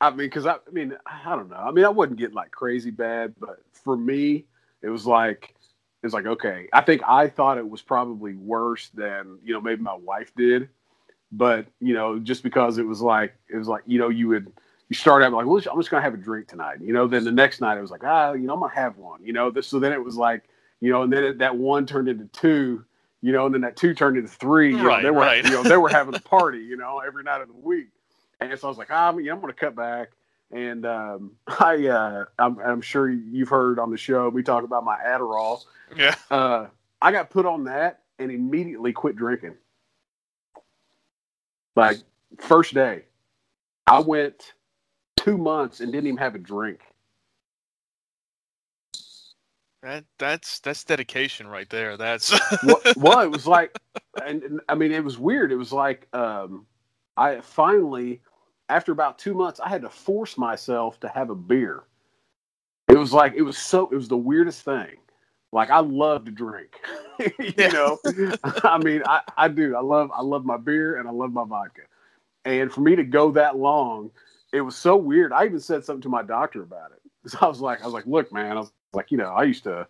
I 0.00 0.10
mean, 0.10 0.18
because 0.18 0.46
I, 0.46 0.54
I 0.54 0.70
mean, 0.72 0.96
I 1.06 1.34
don't 1.34 1.50
know. 1.50 1.56
I 1.56 1.70
mean, 1.70 1.84
I 1.84 1.88
wasn't 1.90 2.18
getting 2.18 2.34
like 2.34 2.50
crazy 2.50 2.90
bad, 2.90 3.34
but 3.38 3.60
for 3.72 3.96
me, 3.96 4.44
it 4.82 4.88
was 4.88 5.06
like, 5.06 5.54
it 6.02 6.06
was 6.06 6.14
like, 6.14 6.26
okay. 6.26 6.68
I 6.72 6.80
think 6.82 7.02
I 7.06 7.28
thought 7.28 7.58
it 7.58 7.68
was 7.68 7.82
probably 7.82 8.34
worse 8.34 8.88
than 8.90 9.38
you 9.44 9.54
know 9.54 9.60
maybe 9.60 9.82
my 9.82 9.94
wife 9.96 10.32
did, 10.36 10.68
but 11.32 11.66
you 11.80 11.94
know, 11.94 12.18
just 12.18 12.42
because 12.42 12.78
it 12.78 12.86
was 12.86 13.00
like, 13.02 13.34
it 13.52 13.56
was 13.56 13.68
like, 13.68 13.82
you 13.86 13.98
know, 13.98 14.08
you 14.08 14.28
would 14.28 14.52
you 14.88 14.96
start 14.96 15.22
out 15.22 15.32
like, 15.32 15.46
well, 15.46 15.56
I'm 15.70 15.78
just 15.78 15.90
gonna 15.90 16.02
have 16.02 16.14
a 16.14 16.18
drink 16.18 16.48
tonight, 16.48 16.78
you 16.80 16.92
know. 16.92 17.06
Then 17.06 17.24
the 17.24 17.32
next 17.32 17.60
night 17.60 17.78
it 17.78 17.82
was 17.82 17.90
like, 17.90 18.04
ah, 18.04 18.32
you 18.32 18.46
know, 18.46 18.54
I'm 18.54 18.60
gonna 18.60 18.74
have 18.74 18.96
one, 18.98 19.24
you 19.24 19.32
know. 19.32 19.50
This, 19.50 19.66
so 19.66 19.78
then 19.78 19.92
it 19.92 20.02
was 20.02 20.16
like, 20.16 20.44
you 20.80 20.92
know, 20.92 21.02
and 21.02 21.12
then 21.12 21.24
it, 21.24 21.38
that 21.38 21.56
one 21.56 21.86
turned 21.86 22.08
into 22.08 22.26
two, 22.26 22.84
you 23.20 23.32
know, 23.32 23.46
and 23.46 23.54
then 23.54 23.62
that 23.62 23.76
two 23.76 23.94
turned 23.94 24.16
into 24.16 24.28
three. 24.30 24.76
You 24.76 24.82
Right, 24.82 25.02
know, 25.02 25.08
they 25.08 25.10
were, 25.10 25.20
right. 25.20 25.44
you 25.44 25.50
know, 25.50 25.62
they 25.62 25.76
were 25.76 25.88
having 25.88 26.14
a 26.14 26.20
party, 26.20 26.58
you 26.60 26.76
know, 26.76 27.00
every 27.06 27.24
night 27.24 27.40
of 27.40 27.48
the 27.48 27.54
week. 27.54 27.88
And 28.40 28.56
so 28.58 28.68
I 28.68 28.70
was 28.70 28.78
like, 28.78 28.88
ah, 28.90 29.08
I'm, 29.08 29.20
yeah, 29.20 29.32
I'm 29.32 29.40
going 29.40 29.52
to 29.52 29.58
cut 29.58 29.74
back. 29.74 30.10
And 30.50 30.86
um, 30.86 31.32
I, 31.46 31.86
uh, 31.86 32.24
I'm, 32.38 32.58
I'm 32.58 32.80
sure 32.80 33.08
you've 33.08 33.48
heard 33.48 33.78
on 33.78 33.90
the 33.90 33.98
show 33.98 34.28
we 34.28 34.42
talk 34.42 34.64
about 34.64 34.84
my 34.84 34.96
Adderall. 34.96 35.64
Yeah. 35.96 36.14
Uh, 36.30 36.66
I 37.00 37.12
got 37.12 37.30
put 37.30 37.46
on 37.46 37.64
that 37.64 38.02
and 38.18 38.30
immediately 38.30 38.92
quit 38.92 39.16
drinking. 39.16 39.54
Like 41.76 41.98
first 42.38 42.74
day, 42.74 43.04
I 43.86 44.00
went 44.00 44.54
two 45.16 45.38
months 45.38 45.80
and 45.80 45.92
didn't 45.92 46.08
even 46.08 46.18
have 46.18 46.34
a 46.34 46.38
drink. 46.38 46.80
That 49.82 50.04
that's 50.18 50.58
that's 50.58 50.82
dedication 50.82 51.46
right 51.46 51.70
there. 51.70 51.96
That's 51.96 52.32
well, 52.64 52.80
well, 52.96 53.20
it 53.20 53.30
was 53.30 53.46
like, 53.46 53.78
and, 54.26 54.42
and, 54.42 54.60
I 54.68 54.74
mean, 54.74 54.90
it 54.90 55.04
was 55.04 55.18
weird. 55.18 55.52
It 55.52 55.56
was 55.56 55.72
like, 55.72 56.08
um, 56.12 56.66
I 57.16 57.40
finally, 57.40 58.20
after 58.68 58.92
about 58.92 59.18
two 59.18 59.34
months, 59.34 59.60
I 59.60 59.68
had 59.68 59.82
to 59.82 59.90
force 59.90 60.36
myself 60.36 61.00
to 61.00 61.08
have 61.08 61.30
a 61.30 61.34
beer. 61.34 61.84
It 62.88 62.96
was 62.96 63.12
like 63.12 63.34
it 63.34 63.42
was 63.42 63.58
so. 63.58 63.88
It 63.90 63.96
was 63.96 64.08
the 64.08 64.16
weirdest 64.16 64.62
thing. 64.62 64.96
Like 65.52 65.70
I 65.70 65.80
love 65.80 66.24
to 66.26 66.30
drink, 66.30 66.78
you 67.38 67.72
know. 67.72 67.98
I 68.64 68.78
mean, 68.78 69.02
I, 69.06 69.20
I 69.36 69.48
do. 69.48 69.76
I 69.76 69.80
love 69.80 70.10
I 70.14 70.22
love 70.22 70.44
my 70.44 70.56
beer 70.56 70.98
and 70.98 71.08
I 71.08 71.12
love 71.12 71.32
my 71.32 71.44
vodka. 71.44 71.82
And 72.44 72.72
for 72.72 72.80
me 72.80 72.96
to 72.96 73.04
go 73.04 73.30
that 73.32 73.56
long, 73.56 74.10
it 74.52 74.60
was 74.60 74.76
so 74.76 74.96
weird. 74.96 75.32
I 75.32 75.44
even 75.44 75.60
said 75.60 75.84
something 75.84 76.02
to 76.02 76.08
my 76.08 76.22
doctor 76.22 76.62
about 76.62 76.92
it. 76.92 77.30
So 77.30 77.38
I 77.42 77.46
was 77.46 77.60
like, 77.60 77.82
I 77.82 77.84
was 77.84 77.94
like, 77.94 78.06
look, 78.06 78.32
man, 78.32 78.56
I 78.56 78.60
was 78.60 78.72
like, 78.92 79.10
you 79.10 79.18
know, 79.18 79.30
I 79.30 79.44
used 79.44 79.64
to, 79.64 79.86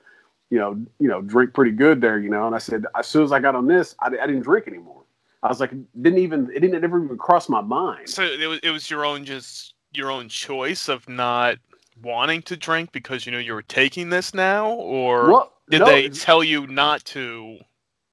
you 0.51 0.59
know, 0.59 0.81
you 0.99 1.09
know, 1.09 1.21
drink 1.21 1.55
pretty 1.55 1.73
good 1.73 2.01
there, 2.01 2.19
you 2.19 2.31
know. 2.31 2.47
And 2.47 2.55
I 2.55 2.59
said, 2.59 2.87
as 2.97 3.07
soon 3.07 3.23
as 3.23 3.33
I 3.33 3.41
got 3.41 3.55
on 3.55 3.67
this, 3.67 3.95
I, 4.01 4.07
I 4.07 4.27
didn't 4.27 4.43
drink 4.43 4.67
anymore. 4.67 5.03
I 5.43 5.49
was 5.49 5.61
like, 5.61 5.71
didn't 6.01 6.19
even, 6.19 6.51
it 6.55 6.61
didn't 6.61 6.75
it 6.75 6.81
never 6.83 7.03
even 7.05 7.17
cross 7.17 7.49
my 7.49 7.61
mind. 7.61 8.09
so 8.09 8.23
it 8.25 8.47
was 8.47 8.59
it 8.63 8.71
was 8.71 8.91
your 8.91 9.05
own 9.05 9.25
just 9.25 9.75
your 9.93 10.11
own 10.11 10.29
choice 10.29 10.89
of 10.89 11.09
not 11.09 11.57
wanting 12.03 12.43
to 12.43 12.57
drink 12.57 12.93
because 12.93 13.25
you 13.27 13.33
know 13.33 13.39
you 13.39 13.53
were 13.55 13.63
taking 13.63 14.11
this 14.11 14.35
now, 14.35 14.71
or 14.73 15.31
Well, 15.31 15.53
did 15.71 15.81
no, 15.81 15.87
they 15.87 16.09
tell 16.09 16.43
you 16.43 16.67
not 16.67 17.05
to? 17.07 17.59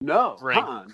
No, 0.02 0.38
drink? 0.40 0.64
uh-uh. 0.64 0.86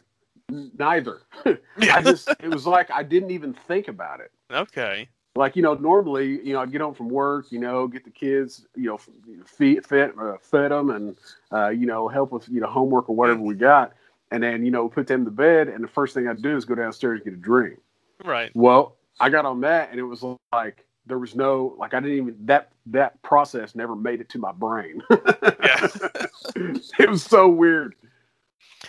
Neither. 0.77 1.21
I 1.45 2.01
just, 2.01 2.29
it 2.41 2.49
was 2.49 2.67
like 2.67 2.91
I 2.91 3.03
didn't 3.03 3.31
even 3.31 3.53
think 3.53 3.87
about 3.87 4.19
it. 4.19 4.31
okay. 4.51 5.07
Like 5.35 5.55
you 5.55 5.61
know, 5.61 5.75
normally 5.75 6.45
you 6.45 6.53
know 6.53 6.59
I'd 6.61 6.71
get 6.73 6.81
home 6.81 6.93
from 6.93 7.07
work, 7.09 7.51
you 7.51 7.59
know, 7.59 7.87
get 7.87 8.03
the 8.03 8.09
kids, 8.09 8.65
you 8.75 8.87
know, 8.87 8.99
feed, 9.45 9.85
fed, 9.85 10.11
uh, 10.19 10.35
fed 10.41 10.71
them, 10.71 10.89
and 10.89 11.15
uh, 11.53 11.69
you 11.69 11.85
know, 11.85 12.09
help 12.09 12.31
with 12.33 12.49
you 12.49 12.59
know 12.59 12.67
homework 12.67 13.07
or 13.09 13.15
whatever 13.15 13.39
we 13.41 13.55
got, 13.55 13.93
and 14.31 14.41
then 14.41 14.65
you 14.65 14.71
know 14.71 14.87
put 14.89 15.07
them 15.07 15.25
to 15.25 15.31
bed, 15.31 15.67
and 15.67 15.83
the 15.83 15.87
first 15.87 16.13
thing 16.13 16.27
I'd 16.27 16.41
do 16.41 16.55
is 16.55 16.65
go 16.65 16.75
downstairs 16.75 17.17
and 17.17 17.25
get 17.25 17.33
a 17.33 17.37
drink. 17.37 17.79
Right. 18.23 18.51
Well, 18.53 18.97
I 19.19 19.29
got 19.29 19.45
on 19.45 19.61
that, 19.61 19.91
and 19.91 19.99
it 19.99 20.03
was 20.03 20.23
like 20.51 20.85
there 21.05 21.19
was 21.19 21.35
no 21.35 21.75
like 21.77 21.93
I 21.93 21.99
didn't 21.99 22.17
even 22.17 22.37
that 22.45 22.71
that 22.87 23.21
process 23.21 23.75
never 23.75 23.95
made 23.95 24.21
it 24.21 24.29
to 24.29 24.39
my 24.39 24.51
brain. 24.51 25.01
Yeah. 25.63 25.87
it 26.99 27.09
was 27.09 27.23
so 27.23 27.47
weird. 27.47 27.95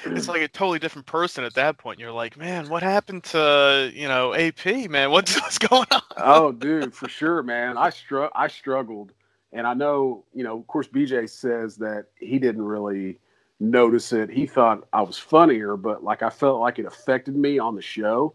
it's 0.04 0.28
like 0.28 0.40
a 0.42 0.48
totally 0.48 0.78
different 0.78 1.06
person 1.06 1.44
at 1.44 1.54
that 1.54 1.76
point. 1.78 1.98
You're 1.98 2.12
like, 2.12 2.36
man, 2.36 2.68
what 2.68 2.82
happened 2.82 3.24
to 3.24 3.90
you 3.94 4.08
know 4.08 4.34
AP? 4.34 4.90
Man, 4.90 5.10
what's 5.10 5.34
what's 5.40 5.58
going 5.58 5.86
on? 5.90 6.02
oh, 6.16 6.52
dude, 6.52 6.94
for 6.94 7.08
sure, 7.08 7.42
man. 7.42 7.76
I 7.76 7.90
str- 7.90 8.26
I 8.34 8.48
struggled, 8.48 9.12
and 9.52 9.66
I 9.66 9.74
know, 9.74 10.24
you 10.34 10.44
know, 10.44 10.58
of 10.58 10.66
course, 10.66 10.88
BJ 10.88 11.28
says 11.28 11.76
that 11.76 12.06
he 12.16 12.38
didn't 12.38 12.62
really 12.62 13.18
notice 13.62 14.12
it. 14.12 14.30
He 14.30 14.46
thought 14.46 14.86
I 14.92 15.02
was 15.02 15.18
funnier, 15.18 15.76
but 15.76 16.04
like 16.04 16.22
I 16.22 16.30
felt 16.30 16.60
like 16.60 16.78
it 16.78 16.86
affected 16.86 17.36
me 17.36 17.58
on 17.58 17.76
the 17.76 17.82
show 17.82 18.34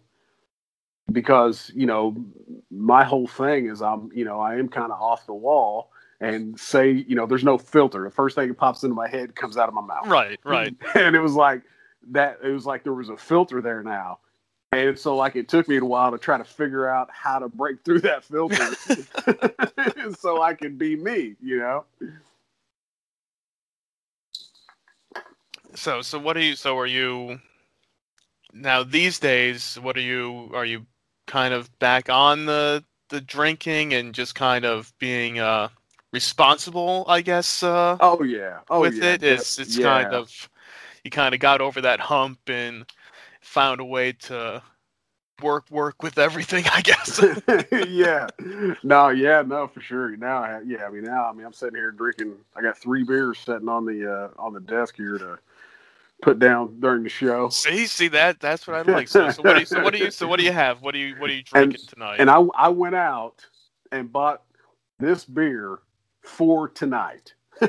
because 1.12 1.72
you 1.76 1.86
know 1.86 2.16
my 2.72 3.04
whole 3.04 3.28
thing 3.28 3.68
is 3.68 3.82
I'm, 3.82 4.10
you 4.14 4.26
know, 4.26 4.40
I 4.40 4.56
am 4.56 4.70
kind 4.70 4.92
of 4.92 5.02
off 5.02 5.26
the 5.26 5.34
wall. 5.34 5.92
And 6.20 6.60
say, 6.60 6.90
you 6.90 7.14
know, 7.14 7.28
there's 7.28 7.44
no 7.44 7.60
filter. 7.60 8.04
The 8.04 8.10
first 8.10 8.36
thing 8.36 8.48
that 8.48 8.58
pops 8.58 8.82
into 8.82 8.96
my 8.96 9.08
head 9.08 9.36
comes 9.36 9.56
out 9.56 9.68
of 9.68 9.76
my 9.76 9.82
mouth. 9.82 10.08
Right. 10.08 10.40
Right. 10.44 10.76
and 10.96 11.16
it 11.16 11.20
was 11.20 11.36
like 11.36 11.62
that 12.10 12.40
it 12.44 12.50
was 12.50 12.66
like 12.66 12.84
there 12.84 12.94
was 12.94 13.10
a 13.10 13.18
filter 13.18 13.62
there 13.62 13.84
now 13.84 14.18
and 14.72 14.98
so 14.98 15.16
like 15.16 15.36
it 15.36 15.48
took 15.48 15.68
me 15.68 15.78
a 15.78 15.86
while 15.86 16.12
to 16.12 16.18
try 16.18 16.38
to 16.38 16.44
figure 16.44 16.88
out 16.88 17.10
how 17.12 17.40
to 17.40 17.48
break 17.48 17.84
through 17.84 18.02
that 18.02 18.24
filter 18.24 18.56
so 20.20 20.42
i 20.42 20.54
could 20.54 20.78
be 20.78 20.96
me 20.96 21.36
you 21.42 21.58
know 21.58 21.86
So 25.78 26.02
so 26.02 26.18
what 26.18 26.36
are 26.36 26.42
you? 26.42 26.56
So 26.56 26.76
are 26.80 26.88
you 26.88 27.40
now 28.54 28.84
these 28.84 29.20
days? 29.20 29.76
What 29.80 29.96
are 29.96 30.02
you? 30.02 30.50
Are 30.54 30.66
you 30.66 30.86
kind 31.28 31.54
of 31.54 31.78
back 31.80 32.10
on 32.10 32.46
the 32.46 32.84
the 33.10 33.22
drinking 33.22 33.94
and 33.94 34.14
just 34.14 34.36
kind 34.36 34.66
of 34.66 34.92
being 35.00 35.40
uh 35.40 35.70
responsible? 36.12 37.06
I 37.08 37.22
guess. 37.22 37.62
Uh, 37.64 38.00
oh 38.00 38.24
yeah 38.24 38.60
oh 38.70 38.82
with 38.82 38.94
yeah 38.94 39.14
it, 39.14 39.24
it's 39.24 39.60
it's 39.60 39.78
Yeah. 39.78 39.84
kind 39.84 40.14
of 40.14 40.50
you 41.04 41.12
kind 41.12 41.36
of 41.36 41.40
got 41.40 41.62
over 41.62 41.82
that 41.82 42.00
hump 42.00 42.40
and 42.48 42.86
found 43.42 43.80
a 43.80 43.86
way 43.86 44.14
to 44.14 44.64
work 45.44 45.70
work 45.70 46.04
with 46.04 46.18
everything. 46.18 46.66
I 46.72 46.82
guess. 46.82 47.22
yeah 47.90 48.28
no 48.84 49.10
yeah 49.10 49.42
no 49.42 49.68
for 49.68 49.82
sure 49.82 50.16
now 50.18 50.60
yeah 50.66 50.86
i 50.86 50.90
mean 50.90 51.04
now 51.04 51.30
i 51.30 51.34
mean 51.34 51.46
i'm 51.46 51.54
sitting 51.54 51.76
here 51.76 51.92
drinking 51.92 52.34
i 52.56 52.62
got 52.62 52.78
three 52.78 53.04
beers 53.04 53.40
sitting 53.40 53.70
on 53.70 53.86
the 53.86 54.12
uh 54.12 54.30
on 54.42 54.54
the 54.54 54.60
desk 54.60 54.96
here 54.96 55.18
to 55.18 55.38
put 56.22 56.40
down 56.40 56.80
during 56.80 57.04
the 57.04 57.10
show 57.10 57.50
see, 57.50 57.86
see 57.86 58.08
that 58.08 58.40
that's 58.40 58.68
what 58.68 58.76
I 58.76 58.82
like. 58.92 59.08
So, 59.08 59.30
so 59.30 59.42
what 59.42 59.54
do 59.54 59.60
you? 59.60 59.66
So 59.66 59.84
what 59.84 59.94
do 59.94 60.00
you? 60.00 60.12
So 60.12 60.28
what 60.28 60.40
do 60.40 60.46
you 60.46 60.52
have? 60.52 60.82
What 60.82 60.94
do 60.94 61.00
you? 61.00 61.16
What 61.16 61.30
are 61.30 61.34
you 61.34 61.44
drinking 61.44 61.86
tonight? 61.88 62.18
and 62.20 62.30
I 62.30 62.40
I 62.56 62.70
went 62.70 62.96
out 62.96 63.46
and 63.92 64.12
bought 64.12 64.44
this 65.00 65.26
beer 65.26 65.80
for 66.22 66.70
tonight. 66.70 67.34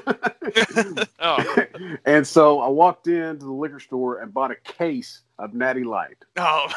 oh, 1.21 1.57
and 2.05 2.27
so 2.27 2.61
I 2.61 2.69
walked 2.69 3.07
into 3.07 3.47
the 3.47 3.53
liquor 3.53 3.81
store 3.81 4.21
and 4.21 4.33
bought 4.33 4.51
a 4.51 4.57
case 4.57 5.23
of 5.39 5.55
Natty 5.55 5.85
Light. 5.85 6.17
oh. 6.37 6.69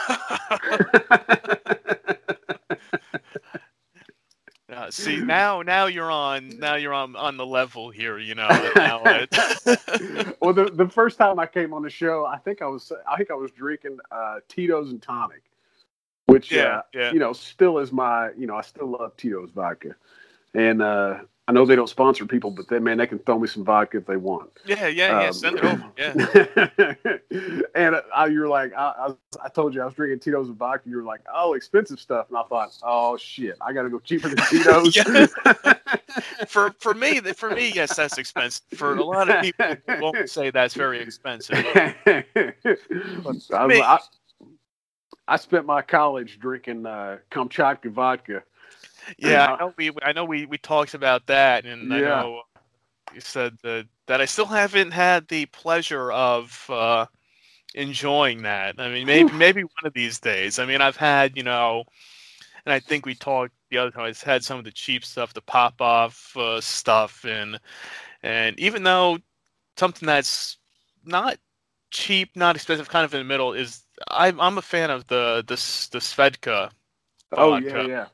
Uh, 4.71 4.89
see 4.89 5.20
now, 5.31 5.61
now 5.61 5.85
you're 5.85 6.11
on. 6.11 6.59
Now 6.59 6.75
you're 6.75 6.93
on 6.93 7.15
on 7.15 7.37
the 7.37 7.45
level 7.45 7.89
here. 7.89 8.17
You 8.17 8.35
know. 8.35 8.47
Now, 8.75 9.01
well, 10.41 10.53
the, 10.53 10.71
the 10.73 10.89
first 10.89 11.17
time 11.17 11.39
I 11.39 11.45
came 11.45 11.73
on 11.73 11.81
the 11.83 11.89
show, 11.89 12.25
I 12.25 12.37
think 12.37 12.61
I 12.61 12.67
was 12.67 12.91
I 13.07 13.17
think 13.17 13.31
I 13.31 13.35
was 13.35 13.51
drinking 13.51 13.97
uh, 14.11 14.39
Tito's 14.47 14.91
and 14.91 15.01
tonic, 15.01 15.43
which 16.25 16.51
Yeah, 16.51 16.77
uh, 16.77 16.81
yeah. 16.93 17.11
you 17.13 17.19
know 17.19 17.33
still 17.33 17.79
is 17.79 17.91
my 17.91 18.31
you 18.37 18.47
know 18.47 18.55
I 18.55 18.61
still 18.61 18.87
love 18.87 19.15
Tito's 19.17 19.51
vodka, 19.51 19.95
and 20.53 20.81
uh, 20.81 21.19
I 21.47 21.53
know 21.53 21.65
they 21.65 21.75
don't 21.75 21.89
sponsor 21.89 22.25
people, 22.25 22.51
but 22.51 22.67
they 22.69 22.79
man 22.79 22.97
they 22.97 23.07
can 23.07 23.19
throw 23.19 23.39
me 23.39 23.47
some 23.47 23.65
vodka 23.65 23.97
if 23.97 24.05
they 24.05 24.15
want. 24.15 24.49
yeah, 24.65 24.87
yeah, 24.87 25.21
yeah. 25.21 25.27
Um, 25.27 25.33
Send 25.33 25.57
it 25.57 25.65
over. 25.65 25.83
Yeah. 25.97 27.65
and 27.75 28.01
I, 28.15 28.27
you're 28.27 28.47
like, 28.47 28.73
I, 28.73 29.07
I, 29.07 29.13
I 29.43 29.49
told 29.49 29.73
you 29.73 29.81
I 29.81 29.85
was 29.85 29.95
drinking 29.95 30.19
Tito's 30.19 30.47
and 30.47 30.57
vodka. 30.57 30.87
You 30.87 30.97
were 30.97 31.03
like, 31.03 31.21
oh, 31.33 31.53
expensive 31.53 31.99
stuff, 31.99 32.27
and 32.29 32.37
I 32.37 32.43
thought, 32.43 32.77
oh 32.83 33.17
shit, 33.17 33.57
I 33.59 33.73
got 33.73 33.83
to 33.83 33.89
go 33.89 33.99
cheaper 33.99 34.29
than 34.29 34.37
Tito's. 34.49 34.95
Yeah. 34.95 35.73
For 36.47 36.75
for 36.79 36.93
me, 36.93 37.21
for 37.21 37.51
me, 37.51 37.71
yes, 37.73 37.95
that's 37.95 38.17
expensive. 38.17 38.63
For 38.75 38.95
a 38.95 39.03
lot 39.03 39.29
of 39.29 39.41
people, 39.41 39.77
won't 39.99 40.29
say 40.29 40.51
that's 40.51 40.73
very 40.73 40.99
expensive. 40.99 41.55
I, 43.53 43.99
I 45.27 45.37
spent 45.37 45.65
my 45.65 45.81
college 45.81 46.39
drinking 46.39 46.85
uh, 46.85 47.19
Kamchatka 47.31 47.89
vodka. 47.91 48.43
Yeah, 49.17 49.47
I 49.47 49.59
know 49.59 49.73
we 49.77 49.91
I 50.01 50.11
know 50.13 50.25
we 50.25 50.45
we 50.45 50.57
talked 50.57 50.93
about 50.93 51.27
that, 51.27 51.65
and 51.65 51.93
I 51.93 52.01
know 52.01 52.43
you 53.13 53.21
said 53.21 53.57
that 53.63 53.87
that 54.07 54.21
I 54.21 54.25
still 54.25 54.45
haven't 54.45 54.91
had 54.91 55.27
the 55.27 55.45
pleasure 55.47 56.11
of 56.11 56.65
uh, 56.69 57.05
enjoying 57.73 58.43
that. 58.43 58.75
I 58.79 58.89
mean, 58.89 59.05
maybe 59.05 59.31
maybe 59.33 59.63
one 59.63 59.85
of 59.85 59.93
these 59.93 60.19
days. 60.19 60.59
I 60.59 60.65
mean, 60.65 60.81
I've 60.81 60.97
had 60.97 61.37
you 61.37 61.43
know, 61.43 61.83
and 62.65 62.73
I 62.73 62.79
think 62.79 63.05
we 63.05 63.15
talked 63.15 63.53
the 63.69 63.77
other 63.77 63.91
time. 63.91 64.05
I've 64.05 64.21
had 64.21 64.43
some 64.43 64.59
of 64.59 64.65
the 64.65 64.71
cheap 64.71 65.05
stuff, 65.05 65.33
the 65.33 65.41
pop 65.41 65.81
off 65.81 66.35
uh, 66.37 66.61
stuff, 66.61 67.25
and 67.25 67.59
and 68.23 68.59
even 68.59 68.83
though 68.83 69.17
something 69.77 70.05
that's 70.05 70.57
not 71.05 71.37
cheap, 71.91 72.35
not 72.35 72.55
expensive, 72.55 72.89
kind 72.89 73.05
of 73.05 73.13
in 73.13 73.19
the 73.19 73.25
middle 73.25 73.53
is 73.53 73.83
I'm 74.07 74.39
I'm 74.39 74.57
a 74.57 74.61
fan 74.61 74.89
of 74.89 75.07
the 75.07 75.43
the 75.47 75.55
the 75.91 75.99
Svedka. 75.99 76.71
Oh 77.33 77.51
vodka. 77.51 77.87
yeah, 77.87 78.07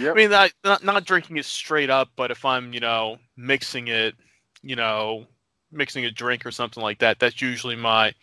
yeah. 0.00 0.10
I 0.10 0.14
mean, 0.14 0.30
not, 0.30 0.52
not 0.64 0.84
not 0.84 1.04
drinking 1.04 1.36
it 1.36 1.44
straight 1.44 1.90
up, 1.90 2.08
but 2.16 2.30
if 2.30 2.44
I'm, 2.44 2.72
you 2.72 2.80
know, 2.80 3.18
mixing 3.36 3.88
it, 3.88 4.14
you 4.62 4.76
know, 4.76 5.26
mixing 5.70 6.04
a 6.04 6.10
drink 6.10 6.46
or 6.46 6.50
something 6.50 6.82
like 6.82 6.98
that, 7.00 7.18
that's 7.18 7.40
usually 7.40 7.76
my 7.76 8.14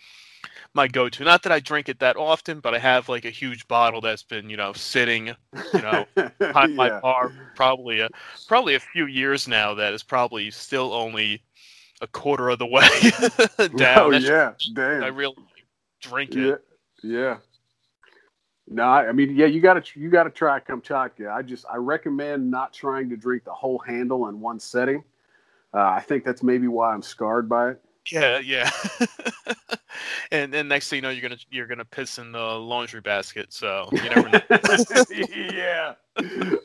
my 0.74 0.88
go-to. 0.88 1.24
Not 1.24 1.44
that 1.44 1.52
I 1.52 1.60
drink 1.60 1.90
it 1.90 2.00
that 2.00 2.18
often, 2.18 2.60
but 2.60 2.74
I 2.76 2.80
have 2.80 3.10
like 3.10 3.26
a 3.26 3.30
huge 3.30 3.68
bottle 3.68 4.02
that's 4.02 4.24
been, 4.24 4.50
you 4.50 4.58
know, 4.58 4.74
sitting 4.74 5.28
you 5.74 5.82
know, 5.82 6.06
behind 6.40 6.76
my 6.76 6.88
yeah. 6.88 7.00
bar 7.00 7.32
probably 7.56 8.00
a 8.00 8.10
probably 8.48 8.76
a 8.76 8.80
few 8.80 9.06
years 9.06 9.48
now. 9.48 9.74
That 9.74 9.94
is 9.94 10.04
probably 10.04 10.52
still 10.52 10.94
only 10.94 11.42
a 12.02 12.08
quarter 12.08 12.50
of 12.50 12.60
the 12.60 12.66
way 12.66 12.88
oh, 13.60 13.68
down. 13.70 14.00
Oh 14.00 14.12
That's- 14.12 14.24
yeah, 14.24 14.54
damn. 14.74 15.04
I 15.04 15.08
really 15.08 15.36
drink 16.02 16.36
it. 16.36 16.64
yeah, 17.04 17.12
yeah. 17.20 17.38
No, 18.70 18.84
I 18.84 19.12
mean, 19.14 19.36
yeah, 19.36 19.46
you 19.46 19.62
got 19.62 19.84
to 19.84 20.00
you 20.00 20.10
got 20.10 20.24
to 20.24 20.30
try 20.30 20.60
Kamchatka. 20.60 21.32
I 21.32 21.42
just 21.42 21.66
I 21.72 21.78
recommend 21.78 22.52
not 22.52 22.74
trying 22.74 23.10
to 23.10 23.18
drink 23.18 23.46
the 23.46 23.54
whole 23.54 23.80
handle 23.80 24.28
in 24.28 24.42
one 24.42 24.60
setting. 24.60 25.04
Uh, 25.74 25.82
I 25.82 26.02
think 26.02 26.26
that's 26.26 26.44
maybe 26.44 26.68
why 26.68 26.94
I'm 26.94 27.02
scarred 27.02 27.48
by 27.48 27.72
it. 27.72 27.82
Yeah, 28.12 28.40
yeah. 28.40 28.70
and 30.32 30.54
then 30.54 30.68
next 30.68 30.90
thing 30.90 30.98
you 30.98 31.02
know, 31.02 31.10
you're 31.10 31.22
gonna 31.22 31.40
you're 31.50 31.68
gonna 31.68 31.86
piss 31.86 32.18
in 32.18 32.32
the 32.32 32.40
laundry 32.40 33.02
basket. 33.02 33.54
So 33.54 33.88
you 33.92 34.10
never 34.10 34.30
know. 34.30 34.42
yeah, 35.54 35.94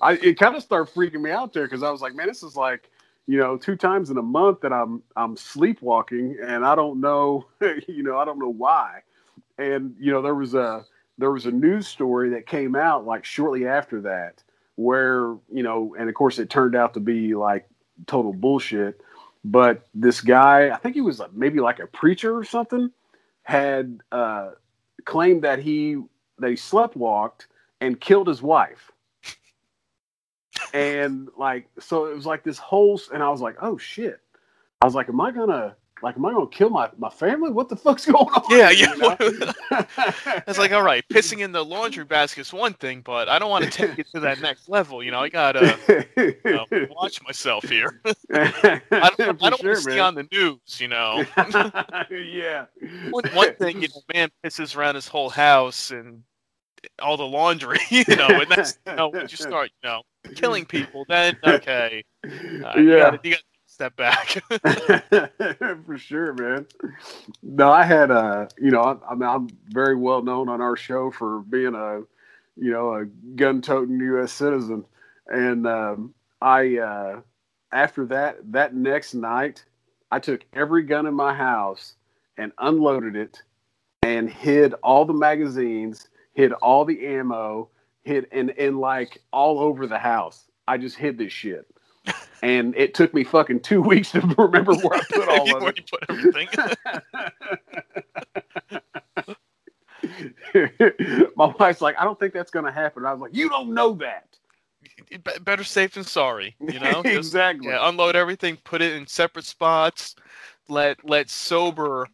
I 0.00 0.12
it 0.14 0.38
kind 0.38 0.56
of 0.56 0.62
started 0.62 0.92
freaking 0.92 1.21
me 1.21 1.30
out 1.30 1.52
there 1.52 1.64
because 1.64 1.82
I 1.82 1.90
was 1.90 2.00
like, 2.00 2.14
man, 2.14 2.26
this 2.26 2.42
is 2.42 2.56
like 2.56 2.90
you 3.26 3.38
know 3.38 3.56
two 3.56 3.76
times 3.76 4.11
in 4.11 4.18
a 4.18 4.23
month 4.23 4.61
that 4.62 4.73
I'm 4.73 5.02
I'm 5.16 5.37
sleepwalking 5.37 6.37
and 6.44 6.64
I 6.64 6.75
don't 6.75 7.00
know 7.00 7.47
you 7.87 8.02
know 8.02 8.18
I 8.18 8.25
don't 8.25 8.38
know 8.38 8.52
why. 8.52 9.02
And 9.59 9.94
you 9.99 10.12
know 10.12 10.23
there 10.23 10.35
was 10.35 10.54
a 10.54 10.85
there 11.22 11.30
was 11.30 11.46
a 11.46 11.50
news 11.50 11.86
story 11.86 12.30
that 12.30 12.46
came 12.46 12.74
out 12.76 13.06
like 13.06 13.24
shortly 13.24 13.66
after 13.66 14.00
that 14.02 14.42
where 14.76 15.36
you 15.50 15.62
know 15.62 15.94
and 15.98 16.08
of 16.08 16.14
course 16.14 16.38
it 16.38 16.50
turned 16.50 16.74
out 16.74 16.94
to 16.94 17.00
be 17.00 17.34
like 17.34 17.68
total 18.06 18.32
bullshit 18.32 19.00
but 19.44 19.86
this 19.94 20.20
guy 20.20 20.70
i 20.70 20.76
think 20.76 20.94
he 20.94 21.00
was 21.00 21.18
like, 21.18 21.32
maybe 21.32 21.60
like 21.60 21.78
a 21.78 21.86
preacher 21.86 22.36
or 22.36 22.44
something 22.44 22.90
had 23.42 24.00
uh, 24.12 24.50
claimed 25.04 25.42
that 25.42 25.58
he 25.58 25.96
that 26.38 26.50
he 26.50 26.56
sleptwalked 26.56 27.46
and 27.80 28.00
killed 28.00 28.28
his 28.28 28.42
wife. 28.42 28.92
And 30.72 31.28
like 31.36 31.68
so 31.78 32.06
it 32.06 32.14
was 32.14 32.26
like 32.26 32.44
this 32.44 32.58
whole 32.58 33.00
and 33.12 33.22
i 33.22 33.28
was 33.28 33.40
like 33.40 33.56
oh 33.60 33.76
shit. 33.78 34.20
I 34.80 34.86
was 34.86 34.94
like 34.94 35.08
am 35.08 35.20
i 35.20 35.30
gonna 35.30 35.76
like 36.02 36.16
am 36.16 36.26
i 36.26 36.32
gonna 36.32 36.47
kill 36.49 36.71
my 36.71 36.88
my 36.99 37.09
family 37.11 37.50
what 37.50 37.68
the 37.68 37.76
fuck's 37.76 38.06
going 38.12 38.26
on 38.26 38.42
Yeah, 38.50 38.71
You 38.71 38.87
yeah. 38.87 38.94
know? 38.97 39.16
It's 40.47 40.59
like, 40.59 40.73
all 40.73 40.82
right, 40.82 41.04
pissing 41.09 41.40
in 41.40 41.52
the 41.52 41.64
laundry 41.64 42.04
basket 42.04 42.42
is 42.42 42.52
one 42.52 42.75
thing, 42.75 43.00
but 43.02 43.28
I 43.28 43.38
don't 43.38 43.50
want 43.50 43.64
to 43.64 43.71
take 43.71 43.99
it 43.99 44.06
to 44.14 44.21
that 44.21 44.40
next 44.40 44.68
level. 44.68 45.02
You 45.02 45.11
know, 45.11 45.21
I 45.21 45.28
gotta 45.28 45.78
you 46.16 46.35
know, 46.50 46.66
watch 46.90 47.23
myself 47.25 47.68
here. 47.68 48.00
I 48.32 48.80
don't, 49.00 49.21
I 49.40 49.50
don't 49.50 49.61
sure, 49.61 49.75
want 49.75 49.76
to 49.76 49.76
see 49.76 49.99
on 49.99 50.14
the 50.14 50.26
news. 50.32 50.80
You 50.80 50.88
know, 50.88 51.26
yeah. 52.11 52.66
one, 53.11 53.25
one 53.30 53.49
thing, 53.59 53.80
you 53.82 53.88
know, 53.88 54.02
man 54.12 54.30
pisses 54.44 54.76
around 54.76 54.94
his 54.97 55.09
whole 55.09 55.30
house 55.30 55.90
and 55.90 56.23
all 57.00 57.16
the 57.16 57.26
laundry. 57.26 57.78
You 57.90 58.16
know, 58.16 58.40
and 58.40 58.50
that's 58.50 58.78
you 58.87 58.94
know, 58.97 59.14
you 59.26 59.37
start, 59.37 59.71
you 59.82 59.88
know, 59.88 60.02
killing 60.35 60.64
people, 60.66 61.04
then 61.09 61.37
okay, 61.44 62.04
uh, 62.62 62.82
you 62.85 62.97
Yeah. 62.97 63.16
you 63.23 63.30
gotta 63.32 63.42
step 63.82 63.96
back. 63.96 64.28
For 65.86 65.98
sure, 65.98 66.34
man. 66.34 66.66
No, 67.42 67.70
I 67.70 67.82
had 67.82 68.10
uh, 68.10 68.46
you 68.58 68.70
know, 68.70 68.80
I, 68.80 69.12
I 69.12 69.14
mean, 69.14 69.28
I'm 69.28 69.48
very 69.68 69.96
well 69.96 70.22
known 70.22 70.48
on 70.48 70.60
our 70.60 70.76
show 70.76 71.10
for 71.10 71.40
being 71.40 71.74
a, 71.74 72.02
you 72.56 72.70
know, 72.70 72.94
a 72.94 73.06
gun-toting 73.06 73.98
U.S. 73.98 74.32
citizen, 74.32 74.84
and 75.26 75.66
um, 75.66 76.14
I, 76.40 76.78
uh, 76.78 77.20
after 77.72 78.06
that, 78.06 78.36
that 78.52 78.74
next 78.74 79.14
night, 79.14 79.64
I 80.10 80.18
took 80.20 80.44
every 80.52 80.84
gun 80.84 81.06
in 81.06 81.14
my 81.14 81.34
house 81.34 81.94
and 82.36 82.52
unloaded 82.58 83.16
it, 83.16 83.42
and 84.02 84.30
hid 84.30 84.74
all 84.74 85.04
the 85.04 85.12
magazines, 85.12 86.08
hid 86.34 86.52
all 86.52 86.84
the 86.84 87.04
ammo, 87.06 87.68
hid 88.04 88.28
and 88.30 88.50
and 88.50 88.78
like 88.78 89.22
all 89.32 89.58
over 89.58 89.88
the 89.88 89.98
house. 89.98 90.44
I 90.68 90.78
just 90.78 90.96
hid 90.96 91.18
this 91.18 91.32
shit. 91.32 91.66
And 92.42 92.75
it 92.76 92.92
took 92.94 93.14
me 93.14 93.22
fucking 93.25 93.61
two 93.61 93.80
weeks 93.90 94.11
to 94.12 94.20
remember 94.20 94.75
where 94.75 94.94
I 94.99 95.02
put 95.11 95.28
all 95.28 95.56
of 95.56 95.62
Where 95.62 95.70
it. 95.70 95.78
you 95.78 95.84
put 95.90 96.04
everything. 96.11 96.49
My 101.37 101.54
wife's 101.58 101.80
like, 101.80 101.96
I 101.99 102.04
don't 102.04 102.18
think 102.18 102.34
that's 102.34 102.50
going 102.50 102.64
to 102.66 102.72
happen. 102.72 103.06
I 103.06 103.12
was 103.12 103.20
like, 103.20 103.34
you 103.34 103.49
don't 103.49 103.72
know 103.72 103.92
that. 103.94 104.26
Better 105.44 105.64
safe 105.64 105.94
than 105.94 106.05
sorry. 106.05 106.57
You 106.61 106.81
know, 106.81 107.02
Just- 107.02 107.16
exactly. 107.16 107.68
Yeah, 107.68 107.88
unload 107.88 108.16
everything, 108.16 108.57
put 108.64 108.83
it 108.83 108.92
in 108.94 109.07
separate 109.07 109.44
spots. 109.44 110.16
Let 110.68 111.05
let 111.09 111.28
sober, 111.28 112.07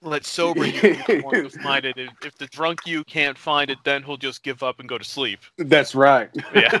let 0.00 0.24
sober 0.24 0.64
you 0.66 0.80
be 0.80 0.92
the 1.06 1.20
one 1.22 1.34
to 1.44 1.50
find 1.50 1.84
it. 1.84 1.96
If, 1.98 2.10
if 2.24 2.36
the 2.38 2.46
drunk 2.46 2.80
you 2.86 3.04
can't 3.04 3.36
find 3.38 3.70
it, 3.70 3.78
then 3.84 4.02
he'll 4.02 4.16
just 4.16 4.42
give 4.42 4.62
up 4.62 4.80
and 4.80 4.88
go 4.88 4.96
to 4.98 5.04
sleep. 5.04 5.40
That's 5.58 5.94
right. 5.94 6.30
Yeah. 6.54 6.80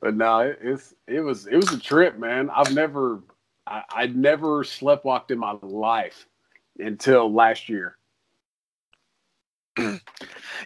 But 0.00 0.14
no, 0.14 0.40
it, 0.40 0.58
it's 0.62 0.94
it 1.06 1.20
was 1.20 1.46
it 1.46 1.56
was 1.56 1.72
a 1.72 1.78
trip, 1.78 2.18
man. 2.18 2.50
I've 2.50 2.72
never 2.74 3.22
I, 3.66 3.82
I'd 3.94 4.16
never 4.16 4.64
sleptwalked 4.64 5.30
in 5.30 5.38
my 5.38 5.56
life 5.62 6.26
until 6.78 7.32
last 7.32 7.68
year. 7.68 7.96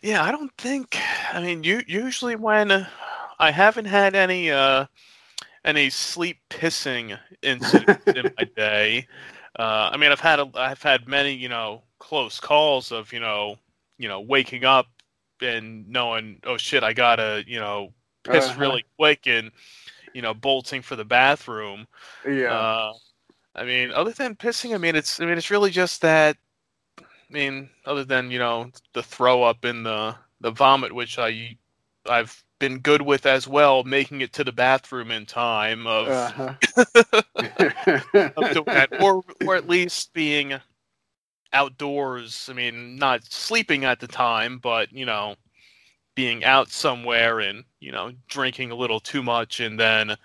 Yeah, 0.02 0.22
I 0.22 0.30
don't 0.30 0.52
think. 0.56 0.96
I 1.32 1.42
mean, 1.42 1.64
you 1.64 1.82
usually 1.86 2.36
when 2.36 2.70
uh, 2.70 2.88
I 3.38 3.50
haven't 3.50 3.86
had 3.86 4.14
any 4.14 4.50
uh 4.50 4.86
any 5.64 5.90
sleep 5.90 6.38
pissing 6.48 7.18
incidents 7.42 8.06
in 8.06 8.32
my 8.38 8.44
day. 8.56 9.06
Uh, 9.58 9.90
I 9.92 9.96
mean, 9.96 10.12
I've 10.12 10.20
had 10.20 10.38
a, 10.38 10.50
I've 10.54 10.82
had 10.82 11.08
many 11.08 11.32
you 11.32 11.48
know 11.48 11.82
close 11.98 12.40
calls 12.40 12.92
of 12.92 13.12
you 13.12 13.20
know 13.20 13.56
you 13.98 14.08
know 14.08 14.20
waking 14.20 14.64
up 14.64 14.86
and 15.42 15.88
knowing 15.88 16.40
oh 16.44 16.56
shit 16.56 16.82
I 16.82 16.92
gotta 16.92 17.44
you 17.46 17.58
know 17.60 17.92
piss 18.24 18.46
Uh-huh. 18.46 18.60
really 18.60 18.84
quick 18.98 19.26
and 19.26 19.50
you 20.14 20.22
know 20.22 20.34
bolting 20.34 20.82
for 20.82 20.96
the 20.96 21.04
bathroom. 21.04 21.86
Yeah. 22.26 22.52
Uh, 22.52 22.92
I 23.54 23.64
mean, 23.64 23.90
other 23.92 24.12
than 24.12 24.36
pissing, 24.36 24.74
I 24.74 24.78
mean, 24.78 24.94
it's 24.96 25.20
I 25.20 25.24
mean, 25.26 25.36
it's 25.38 25.50
really 25.50 25.70
just 25.70 26.02
that. 26.02 26.36
I 26.98 27.04
mean, 27.32 27.68
other 27.86 28.04
than 28.04 28.30
you 28.30 28.38
know 28.38 28.70
the 28.92 29.02
throw 29.02 29.42
up 29.42 29.64
and 29.64 29.84
the 29.86 30.14
the 30.40 30.50
vomit, 30.50 30.92
which 30.92 31.18
I 31.18 31.56
I've 32.08 32.42
been 32.58 32.78
good 32.78 33.02
with 33.02 33.26
as 33.26 33.48
well, 33.48 33.84
making 33.84 34.20
it 34.20 34.32
to 34.34 34.44
the 34.44 34.52
bathroom 34.52 35.10
in 35.10 35.26
time 35.26 35.86
of, 35.86 36.08
Uh-huh. 36.08 36.54
of 38.36 38.52
doing 38.52 38.64
that, 38.66 38.88
or 39.02 39.22
or 39.46 39.56
at 39.56 39.68
least 39.68 40.12
being 40.12 40.54
outdoors. 41.52 42.48
I 42.50 42.54
mean, 42.54 42.96
not 42.96 43.24
sleeping 43.24 43.84
at 43.84 44.00
the 44.00 44.06
time, 44.06 44.58
but 44.58 44.92
you 44.92 45.04
know, 45.04 45.36
being 46.14 46.44
out 46.44 46.70
somewhere 46.70 47.40
and 47.40 47.64
you 47.80 47.92
know 47.92 48.12
drinking 48.28 48.70
a 48.70 48.74
little 48.74 49.00
too 49.00 49.22
much 49.22 49.60
and 49.60 49.78
then 49.78 50.16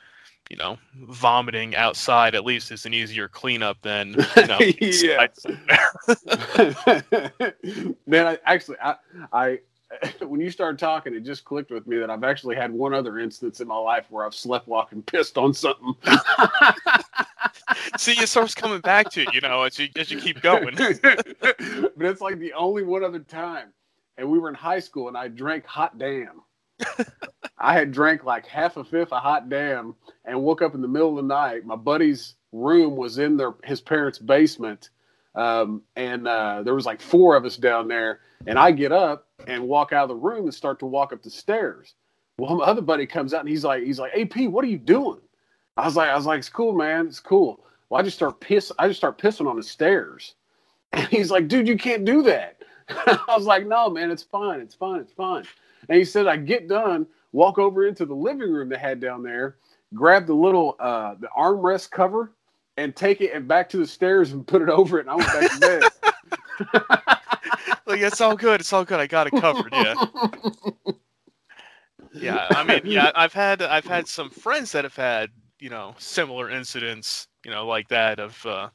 you 0.50 0.58
know 0.58 0.78
vomiting 1.08 1.76
outside 1.76 2.36
at 2.36 2.44
least 2.44 2.72
is 2.72 2.86
an 2.86 2.94
easier 2.94 3.28
cleanup 3.28 3.82
than 3.82 4.16
you 4.36 4.48
know 4.48 4.60
Yeah. 4.82 5.28
Man, 8.08 8.28
I 8.28 8.38
actually 8.46 8.78
I 8.82 8.96
I 9.32 9.60
when 10.20 10.42
you 10.42 10.50
started 10.50 10.80
talking, 10.80 11.14
it 11.14 11.22
just 11.22 11.46
clicked 11.46 11.72
with 11.72 11.88
me 11.88 11.98
that 11.98 12.10
I've 12.10 12.24
actually 12.24 12.56
had 12.56 12.72
one 12.72 12.94
other 12.94 13.20
instance 13.20 13.60
in 13.60 13.68
my 13.68 13.78
life 13.78 14.06
where 14.10 14.26
I've 14.26 14.36
slept 14.36 14.68
walking 14.68 15.02
pissed 15.04 15.38
on 15.38 15.54
something. 15.54 15.96
See, 17.98 18.14
it 18.14 18.28
starts 18.30 18.56
coming 18.56 18.82
back 18.82 19.10
to 19.12 19.22
you, 19.22 19.28
you 19.34 19.42
know, 19.42 19.64
as 19.64 19.78
you 19.80 19.90
as 19.96 20.12
you 20.12 20.20
keep 20.20 20.42
going. 20.42 20.76
but 20.76 20.96
it's 22.00 22.22
like 22.22 22.40
the 22.40 22.54
only 22.54 22.84
one 22.84 23.04
other 23.04 23.20
time. 23.20 23.68
And 24.18 24.30
we 24.30 24.40
were 24.40 24.50
in 24.50 24.56
high 24.56 24.80
school 24.80 25.08
and 25.08 25.18
I 25.18 25.28
drank 25.28 25.66
hot 25.66 25.98
damn. 25.98 26.42
I 27.58 27.74
had 27.74 27.92
drank 27.92 28.24
like 28.24 28.46
half 28.46 28.78
a 28.78 28.84
fifth 28.84 29.14
of 29.14 29.22
hot 29.22 29.50
damn 29.50 29.96
and 30.26 30.42
woke 30.42 30.62
up 30.62 30.76
in 30.76 30.82
the 30.82 30.88
middle 30.88 31.10
of 31.10 31.16
the 31.16 31.34
night. 31.34 31.66
My 31.66 31.76
buddy's 31.76 32.36
room 32.52 32.96
was 32.96 33.18
in 33.18 33.38
their 33.38 33.56
his 33.64 33.82
parents' 33.82 34.20
basement. 34.20 34.90
Um, 35.36 35.82
and 35.96 36.28
uh, 36.28 36.64
there 36.64 36.76
was 36.76 36.86
like 36.86 37.02
four 37.02 37.36
of 37.36 37.46
us 37.46 37.58
down 37.58 37.88
there. 37.88 38.22
And 38.48 38.58
I 38.58 38.72
get 38.72 38.92
up 38.92 39.28
and 39.48 39.68
walk 39.68 39.92
out 39.92 40.04
of 40.04 40.10
the 40.10 40.16
room 40.16 40.46
and 40.46 40.54
start 40.54 40.80
to 40.80 40.86
walk 40.86 41.14
up 41.14 41.22
the 41.22 41.30
stairs. 41.30 41.96
Well, 42.38 42.56
my 42.56 42.66
other 42.66 42.82
buddy 42.82 43.06
comes 43.06 43.34
out 43.34 43.42
and 43.42 43.50
he's 43.50 43.64
like, 43.64 43.84
he's 43.84 44.00
like, 44.00 44.12
AP, 44.16 44.50
what 44.50 44.64
are 44.64 44.70
you 44.70 44.78
doing? 44.78 45.22
I 45.78 45.86
was 45.86 45.96
like, 45.96 46.10
I 46.10 46.16
was 46.16 46.26
like, 46.26 46.40
it's 46.40 46.50
cool, 46.50 46.74
man. 46.74 47.08
It's 47.08 47.20
cool. 47.20 47.66
Well, 47.90 48.00
I 48.00 48.04
just 48.04 48.18
start 48.18 48.40
piss. 48.40 48.72
I 48.80 48.88
just 48.88 49.00
start 49.00 49.18
pissing 49.18 49.50
on 49.50 49.56
the 49.56 49.64
stairs. 49.64 50.36
And 50.94 51.10
he's 51.10 51.30
like, 51.30 51.50
dude, 51.50 51.68
you 51.68 51.76
can't 51.76 52.06
do 52.06 52.22
that. 52.22 52.62
I 52.90 53.36
was 53.36 53.46
like, 53.46 53.68
no, 53.68 53.90
man, 53.90 54.12
it's 54.12 54.24
fine. 54.24 54.62
It's 54.62 54.76
fine. 54.76 55.02
It's 55.02 55.12
fine. 55.12 55.44
And 55.90 55.98
he 55.98 56.06
said, 56.06 56.26
I 56.26 56.38
get 56.38 56.70
done, 56.70 57.06
walk 57.34 57.58
over 57.60 57.86
into 57.86 58.06
the 58.06 58.14
living 58.14 58.54
room 58.54 58.70
they 58.70 58.78
had 58.78 59.02
down 59.02 59.22
there, 59.22 59.58
grab 59.94 60.26
the 60.26 60.34
little 60.34 60.78
uh, 60.80 61.16
the 61.20 61.28
armrest 61.38 61.92
cover, 61.92 62.32
and 62.78 62.96
take 62.96 63.22
it 63.22 63.32
and 63.34 63.48
back 63.48 63.70
to 63.70 63.78
the 63.78 63.88
stairs 63.88 64.32
and 64.32 64.46
put 64.46 64.62
it 64.62 64.70
over 64.70 65.00
it. 65.00 65.08
And 65.08 65.10
I 65.10 65.16
went 65.16 65.28
back 65.28 65.52
to 65.52 65.60
bed. 65.60 65.84
like 67.86 68.02
it's 68.02 68.22
all 68.22 68.36
good, 68.36 68.62
it's 68.62 68.72
all 68.74 68.86
good. 68.86 69.00
I 69.00 69.08
got 69.08 69.28
it 69.28 69.32
covered. 69.32 69.74
Yeah, 69.74 69.96
yeah. 72.14 72.48
I 72.52 72.64
mean, 72.64 72.82
yeah. 72.86 73.12
I've 73.16 73.34
had 73.34 73.62
I've 73.62 73.86
had 73.86 74.08
some 74.08 74.30
friends 74.30 74.72
that 74.72 74.84
have 74.84 74.96
had 74.96 75.32
you 75.60 75.70
know 75.70 75.96
similar 75.98 76.50
incidents, 76.50 77.28
you 77.44 77.52
know, 77.52 77.68
like 77.68 77.88
that 77.90 78.20
of 78.20 78.46
uh, 78.46 78.70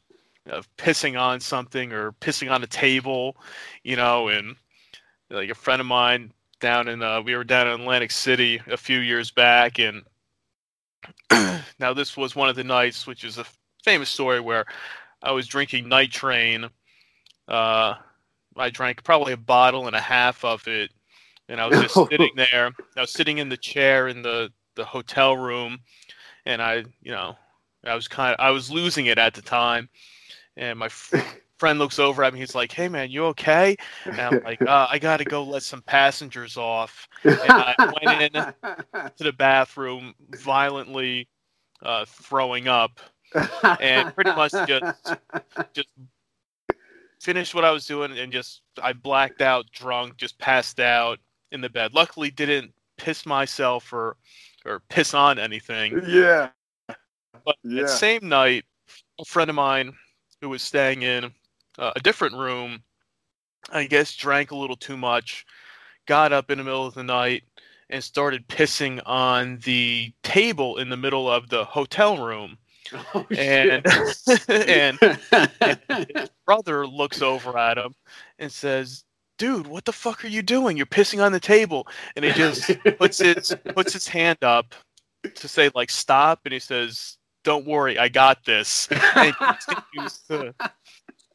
of 0.46 0.68
pissing 0.76 1.20
on 1.20 1.40
something 1.40 1.92
or 1.92 2.12
pissing 2.12 2.50
on 2.50 2.62
a 2.62 2.66
table, 2.66 3.36
you 3.82 3.96
know, 3.96 4.28
and 4.28 4.56
like 5.30 5.50
a 5.50 5.54
friend 5.54 5.80
of 5.80 5.86
mine 5.86 6.32
down 6.60 6.88
in 6.88 7.02
uh, 7.02 7.20
we 7.22 7.34
were 7.34 7.44
down 7.44 7.68
in 7.68 7.80
Atlantic 7.80 8.10
City 8.10 8.60
a 8.66 8.76
few 8.76 8.98
years 8.98 9.30
back, 9.30 9.78
and 9.78 10.02
now 11.78 11.94
this 11.94 12.16
was 12.16 12.36
one 12.36 12.48
of 12.48 12.56
the 12.56 12.64
nights, 12.64 13.06
which 13.06 13.24
is 13.24 13.38
a 13.38 13.44
famous 13.84 14.10
story 14.10 14.40
where 14.40 14.66
I 15.22 15.32
was 15.32 15.46
drinking 15.48 15.88
Night 15.88 16.12
Train 16.12 16.68
Uh, 17.48 17.94
I 18.56 18.70
drank 18.70 19.04
probably 19.04 19.32
a 19.34 19.36
bottle 19.38 19.86
and 19.86 19.96
a 19.96 20.00
half 20.00 20.44
of 20.44 20.66
it, 20.68 20.92
and 21.48 21.60
I 21.60 21.66
was 21.66 21.78
just 21.78 22.04
sitting 22.10 22.32
there. 22.36 22.72
I 22.96 23.00
was 23.02 23.12
sitting 23.12 23.38
in 23.38 23.48
the 23.48 23.56
chair 23.56 24.08
in 24.08 24.22
the 24.22 24.52
the 24.76 24.84
hotel 24.84 25.36
room, 25.36 25.78
and 26.46 26.62
I, 26.62 26.84
you 27.02 27.12
know, 27.12 27.36
I 27.84 27.94
was 27.94 28.08
kind 28.08 28.34
of 28.34 28.40
I 28.44 28.50
was 28.50 28.70
losing 28.70 29.06
it 29.06 29.18
at 29.18 29.34
the 29.34 29.42
time, 29.42 29.88
and 30.56 30.78
my 30.78 30.88
friend 31.58 31.78
looks 31.78 31.98
over 31.98 32.24
at 32.24 32.32
me. 32.34 32.40
He's 32.40 32.54
like, 32.54 32.72
"Hey 32.72 32.88
man, 32.88 33.10
you 33.10 33.26
okay?" 33.26 33.76
And 34.16 34.26
I'm 34.26 34.40
like, 34.44 34.62
uh, 34.66 34.88
"I 34.90 34.98
got 34.98 35.18
to 35.18 35.26
go 35.26 35.44
let 35.44 35.62
some 35.62 35.82
passengers 35.82 36.56
off." 36.56 37.08
And 37.40 37.58
I 37.58 37.76
went 37.82 38.12
in 38.12 38.32
to 39.18 39.24
the 39.24 39.32
bathroom, 39.32 40.14
violently 40.30 41.28
uh, 41.82 42.04
throwing 42.06 42.68
up, 42.68 43.00
and 43.80 44.14
pretty 44.14 44.32
much 44.32 44.54
just 44.66 44.84
just 45.74 45.88
finished 47.20 47.54
what 47.54 47.64
I 47.64 47.70
was 47.70 47.86
doing 47.86 48.18
and 48.18 48.32
just 48.32 48.62
I 48.82 48.92
blacked 48.92 49.42
out, 49.42 49.70
drunk, 49.72 50.16
just 50.16 50.38
passed 50.38 50.80
out 50.80 51.18
in 51.52 51.60
the 51.60 51.70
bed. 51.70 51.94
Luckily, 51.94 52.30
didn't 52.30 52.72
piss 52.98 53.26
myself 53.26 53.92
or 53.92 54.16
or 54.66 54.80
piss 54.90 55.14
on 55.14 55.38
anything. 55.38 56.02
yeah. 56.06 56.50
But 57.44 57.56
Yeah. 57.64 57.82
that 57.82 57.88
same 57.90 58.28
night, 58.28 58.64
a 59.20 59.24
friend 59.24 59.50
of 59.50 59.56
mine 59.56 59.94
who 60.40 60.48
was 60.50 60.62
staying 60.62 61.02
in 61.02 61.32
uh, 61.78 61.92
a 61.96 62.00
different 62.00 62.36
room, 62.36 62.82
I 63.70 63.84
guess, 63.86 64.14
drank 64.16 64.50
a 64.50 64.56
little 64.56 64.76
too 64.76 64.96
much, 64.96 65.46
got 66.06 66.32
up 66.32 66.50
in 66.50 66.58
the 66.58 66.64
middle 66.64 66.86
of 66.86 66.94
the 66.94 67.04
night, 67.04 67.44
and 67.90 68.02
started 68.04 68.48
pissing 68.48 69.00
on 69.06 69.58
the 69.64 70.12
table 70.22 70.78
in 70.78 70.88
the 70.90 70.96
middle 70.96 71.30
of 71.30 71.48
the 71.48 71.64
hotel 71.64 72.24
room. 72.24 72.58
Oh, 73.14 73.26
And 73.36 73.84
and 74.48 74.98
shit. 75.90 76.30
brother 76.46 76.86
looks 76.86 77.22
over 77.22 77.56
at 77.58 77.78
him 77.78 77.94
and 78.38 78.50
says, 78.50 79.04
"Dude, 79.38 79.66
what 79.66 79.84
the 79.84 79.92
fuck 79.92 80.24
are 80.24 80.28
you 80.28 80.42
doing? 80.42 80.76
You're 80.76 80.86
pissing 80.86 81.24
on 81.24 81.32
the 81.32 81.40
table." 81.40 81.86
And 82.16 82.24
he 82.24 82.32
just 82.32 82.70
puts 82.98 83.18
his 83.18 83.54
puts 83.74 83.92
his 83.92 84.08
hand 84.08 84.38
up 84.42 84.74
to 85.34 85.48
say 85.48 85.70
like 85.74 85.90
stop, 85.90 86.40
and 86.44 86.52
he 86.52 86.58
says, 86.58 87.18
"Don't 87.44 87.66
worry, 87.66 87.98
I 87.98 88.08
got 88.08 88.44
this." 88.44 88.88
And 88.90 89.26
he 89.26 89.32
continues 89.32 90.18
to 90.28 90.54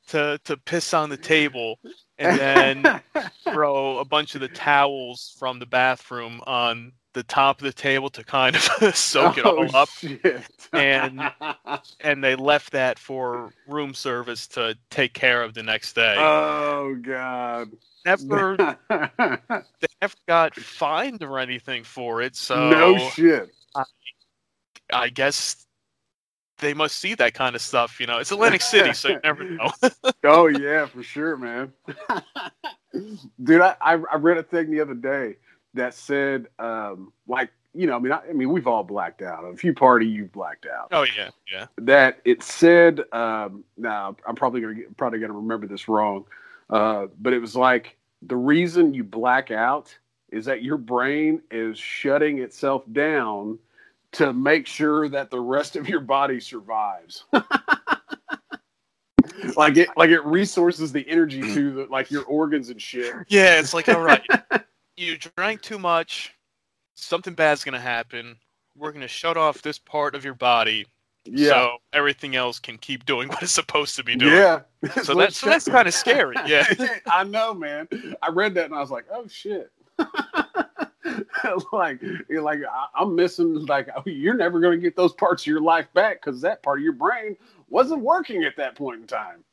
to 0.07 0.39
to 0.43 0.57
piss 0.57 0.93
on 0.93 1.09
the 1.09 1.17
table, 1.17 1.79
and 2.17 2.37
then 2.39 3.01
throw 3.43 3.99
a 3.99 4.05
bunch 4.05 4.35
of 4.35 4.41
the 4.41 4.47
towels 4.49 5.35
from 5.39 5.59
the 5.59 5.65
bathroom 5.65 6.41
on 6.47 6.91
the 7.15 7.23
top 7.23 7.59
of 7.59 7.63
the 7.65 7.73
table 7.73 8.09
to 8.11 8.23
kind 8.23 8.55
of 8.55 8.61
soak 8.95 9.39
it 9.39 9.45
all 9.45 9.67
Oh, 9.73 9.81
up. 9.81 9.89
And- 10.73 11.31
And 12.01 12.23
they 12.23 12.35
left 12.35 12.73
that 12.73 12.99
for 12.99 13.51
room 13.67 13.93
service 13.95 14.45
to 14.49 14.77
take 14.91 15.13
care 15.13 15.41
of 15.41 15.53
the 15.55 15.63
next 15.63 15.93
day. 15.93 16.15
oh 16.19 16.95
god. 17.01 17.71
never 18.05 18.55
they 18.89 19.87
never 20.01 20.13
got 20.27 20.55
fined 20.55 21.23
or 21.23 21.39
anything 21.39 21.83
for 21.83 22.21
it, 22.21 22.35
so 22.35 22.69
no 22.69 22.97
shit. 23.09 23.49
I 24.93 25.09
guess 25.09 25.65
they 26.59 26.73
must 26.73 26.97
see 26.99 27.15
that 27.15 27.33
kind 27.33 27.55
of 27.55 27.61
stuff. 27.61 27.99
You 27.99 28.05
know, 28.07 28.19
it's 28.19 28.31
Atlantic 28.31 28.61
City, 28.61 28.93
so 28.93 29.09
you 29.09 29.19
never 29.23 29.43
know. 29.43 29.71
oh 30.25 30.47
yeah, 30.47 30.85
for 30.85 31.01
sure, 31.01 31.37
man. 31.37 31.73
Dude, 33.43 33.61
I, 33.61 33.75
I 33.81 33.93
I 33.93 34.15
read 34.17 34.37
a 34.37 34.43
thing 34.43 34.69
the 34.71 34.81
other 34.81 34.93
day 34.93 35.37
that 35.75 35.93
said, 35.93 36.47
um, 36.59 37.13
like, 37.27 37.51
you 37.73 37.87
know, 37.87 37.95
I 37.95 37.99
mean, 37.99 38.11
I, 38.11 38.21
I 38.29 38.33
mean, 38.33 38.49
we've 38.51 38.67
all 38.67 38.83
blacked 38.83 39.21
out. 39.21 39.43
If 39.53 39.63
you 39.63 39.73
party, 39.73 40.07
you've 40.07 40.31
blacked 40.31 40.65
out. 40.65 40.87
oh 40.91 41.03
yeah, 41.03 41.29
yeah. 41.51 41.67
That 41.77 42.19
it 42.25 42.41
said, 42.41 43.01
um, 43.11 43.63
now 43.77 44.15
I'm 44.27 44.35
probably 44.35 44.61
gonna 44.61 44.75
get, 44.75 44.97
probably 44.97 45.19
gonna 45.19 45.33
remember 45.33 45.67
this 45.67 45.87
wrong, 45.87 46.25
uh, 46.69 47.07
but 47.19 47.33
it 47.33 47.39
was 47.39 47.55
like 47.55 47.97
the 48.21 48.37
reason 48.37 48.93
you 48.93 49.03
black 49.03 49.51
out 49.51 49.95
is 50.29 50.45
that 50.45 50.63
your 50.63 50.77
brain 50.77 51.41
is 51.51 51.77
shutting 51.77 52.39
itself 52.39 52.83
down 52.91 53.59
to 54.13 54.33
make 54.33 54.65
sure 54.65 55.09
that 55.09 55.29
the 55.29 55.39
rest 55.39 55.75
of 55.75 55.89
your 55.89 55.99
body 55.99 56.39
survives. 56.39 57.25
like 59.55 59.77
it 59.77 59.89
like 59.97 60.09
it 60.09 60.23
resources 60.25 60.91
the 60.91 61.07
energy 61.09 61.41
to 61.41 61.71
the 61.71 61.85
like 61.89 62.09
your 62.09 62.23
organs 62.23 62.69
and 62.69 62.81
shit. 62.81 63.13
Yeah, 63.27 63.59
it's 63.59 63.73
like 63.73 63.89
all 63.89 64.01
right, 64.01 64.25
you 64.97 65.17
drank 65.17 65.61
too 65.61 65.79
much, 65.79 66.33
something 66.95 67.33
bad's 67.33 67.63
gonna 67.63 67.79
happen. 67.79 68.37
We're 68.77 68.91
gonna 68.91 69.07
shut 69.07 69.37
off 69.37 69.61
this 69.61 69.79
part 69.79 70.15
of 70.15 70.23
your 70.25 70.33
body, 70.33 70.85
Yeah. 71.25 71.49
so 71.49 71.77
everything 71.93 72.35
else 72.35 72.59
can 72.59 72.77
keep 72.77 73.05
doing 73.05 73.27
what 73.29 73.41
it's 73.43 73.51
supposed 73.51 73.95
to 73.97 74.03
be 74.03 74.15
doing. 74.15 74.33
yeah. 74.33 74.61
So 75.03 75.13
that's 75.15 75.37
so 75.37 75.47
that's 75.49 75.67
kind 75.67 75.87
of 75.87 75.93
scary. 75.93 76.35
Yeah. 76.45 76.65
I 77.07 77.23
know, 77.23 77.53
man. 77.53 77.87
I 78.21 78.29
read 78.29 78.53
that 78.55 78.65
and 78.65 78.75
I 78.75 78.79
was 78.81 78.91
like, 78.91 79.05
oh 79.11 79.27
shit. 79.27 79.71
like, 81.71 82.01
like 82.29 82.59
I, 82.69 82.85
I'm 82.95 83.15
missing. 83.15 83.65
Like, 83.65 83.87
you're 84.05 84.33
never 84.33 84.59
going 84.59 84.77
to 84.77 84.81
get 84.81 84.95
those 84.97 85.13
parts 85.13 85.43
of 85.43 85.47
your 85.47 85.61
life 85.61 85.87
back 85.93 86.21
because 86.21 86.41
that 86.41 86.61
part 86.63 86.79
of 86.79 86.83
your 86.83 86.93
brain 86.93 87.37
wasn't 87.69 88.01
working 88.01 88.43
at 88.43 88.57
that 88.57 88.75
point 88.75 88.99
in 89.01 89.07
time. 89.07 89.43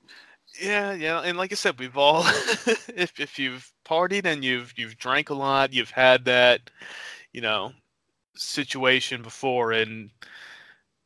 Yeah, 0.60 0.92
yeah, 0.92 1.20
and 1.20 1.38
like 1.38 1.50
I 1.52 1.54
said, 1.54 1.78
we've 1.78 1.96
all 1.96 2.22
if 2.26 3.18
if 3.18 3.38
you've 3.38 3.72
partied 3.86 4.26
and 4.26 4.44
you've 4.44 4.72
you've 4.76 4.98
drank 4.98 5.30
a 5.30 5.34
lot, 5.34 5.72
you've 5.72 5.90
had 5.90 6.24
that, 6.26 6.70
you 7.32 7.40
know, 7.40 7.72
situation 8.36 9.22
before 9.22 9.72
and 9.72 10.10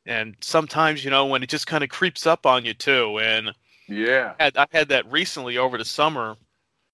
and 0.06 0.36
sometimes, 0.40 1.04
you 1.04 1.10
know, 1.10 1.26
when 1.26 1.42
it 1.42 1.48
just 1.48 1.66
kind 1.66 1.82
of 1.84 1.90
creeps 1.90 2.26
up 2.26 2.46
on 2.46 2.64
you 2.64 2.74
too. 2.74 3.18
And 3.20 3.48
Yeah. 3.88 4.34
I 4.40 4.44
had, 4.44 4.56
I 4.56 4.66
had 4.72 4.88
that 4.90 5.10
recently 5.10 5.58
over 5.58 5.78
the 5.78 5.84
summer. 5.84 6.36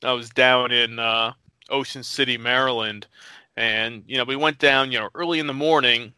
I 0.04 0.12
was 0.12 0.30
down 0.30 0.72
in 0.72 0.98
uh 0.98 1.34
Ocean 1.70 2.04
City, 2.04 2.38
Maryland, 2.38 3.06
and 3.56 4.04
you 4.06 4.18
know, 4.18 4.24
we 4.24 4.36
went 4.36 4.58
down, 4.58 4.92
you 4.92 5.00
know, 5.00 5.10
early 5.14 5.40
in 5.40 5.46
the 5.48 5.54
morning, 5.54 6.14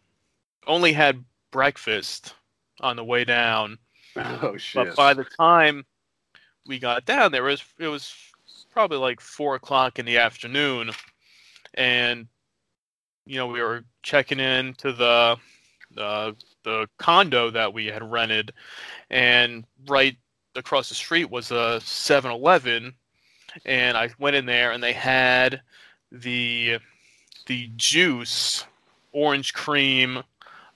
only 0.66 0.92
had 0.94 1.24
breakfast 1.52 2.34
on 2.80 2.96
the 2.96 3.04
way 3.04 3.24
down. 3.24 3.78
Oh 4.16 4.56
shit. 4.56 4.88
But 4.88 4.96
by 4.96 5.14
the 5.14 5.24
time 5.24 5.84
we 6.66 6.78
got 6.78 7.04
down 7.04 7.32
there, 7.32 7.48
it 7.48 7.52
was 7.52 7.64
it 7.78 7.88
was 7.88 8.14
probably 8.70 8.98
like 8.98 9.20
four 9.20 9.54
o'clock 9.54 9.98
in 9.98 10.06
the 10.06 10.18
afternoon, 10.18 10.90
and 11.74 12.26
you 13.26 13.36
know 13.36 13.46
we 13.46 13.62
were 13.62 13.84
checking 14.02 14.40
in 14.40 14.74
to 14.74 14.92
the 14.92 15.36
the 15.94 16.34
the 16.64 16.88
condo 16.98 17.50
that 17.50 17.72
we 17.72 17.86
had 17.86 18.10
rented, 18.10 18.52
and 19.10 19.64
right 19.86 20.16
across 20.56 20.88
the 20.88 20.94
street 20.94 21.30
was 21.30 21.50
a 21.50 21.80
7-Eleven, 21.82 22.94
and 23.64 23.96
I 23.96 24.10
went 24.18 24.36
in 24.36 24.46
there 24.46 24.72
and 24.72 24.82
they 24.82 24.92
had 24.92 25.62
the 26.10 26.78
the 27.46 27.70
Joose 27.76 28.64
orange 29.12 29.52
cream 29.52 30.22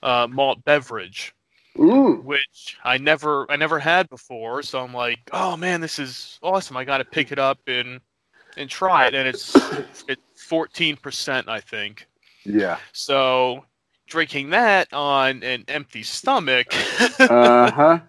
uh, 0.03 0.27
malt 0.29 0.63
beverage 0.63 1.33
Ooh. 1.77 2.25
which 2.25 2.77
I 2.83 2.97
never 2.97 3.49
I 3.51 3.55
never 3.55 3.79
had 3.79 4.09
before. 4.09 4.63
So 4.63 4.83
I'm 4.83 4.93
like, 4.93 5.19
oh 5.33 5.57
man, 5.57 5.81
this 5.81 5.99
is 5.99 6.39
awesome. 6.41 6.77
I 6.77 6.83
got 6.85 6.99
to 6.99 7.05
pick 7.05 7.31
it 7.31 7.39
up 7.39 7.59
and 7.67 8.01
and 8.57 8.69
try 8.69 9.07
it. 9.07 9.15
And 9.15 9.27
it's 9.27 9.73
it's 10.07 10.21
14 10.35 10.97
percent, 10.97 11.49
I 11.49 11.59
think. 11.61 12.07
Yeah. 12.45 12.79
So 12.93 13.65
drinking 14.07 14.49
that 14.51 14.91
on 14.93 15.43
an 15.43 15.63
empty 15.67 16.03
stomach 16.03 16.73
Uh 17.29 17.69
huh. 17.71 17.99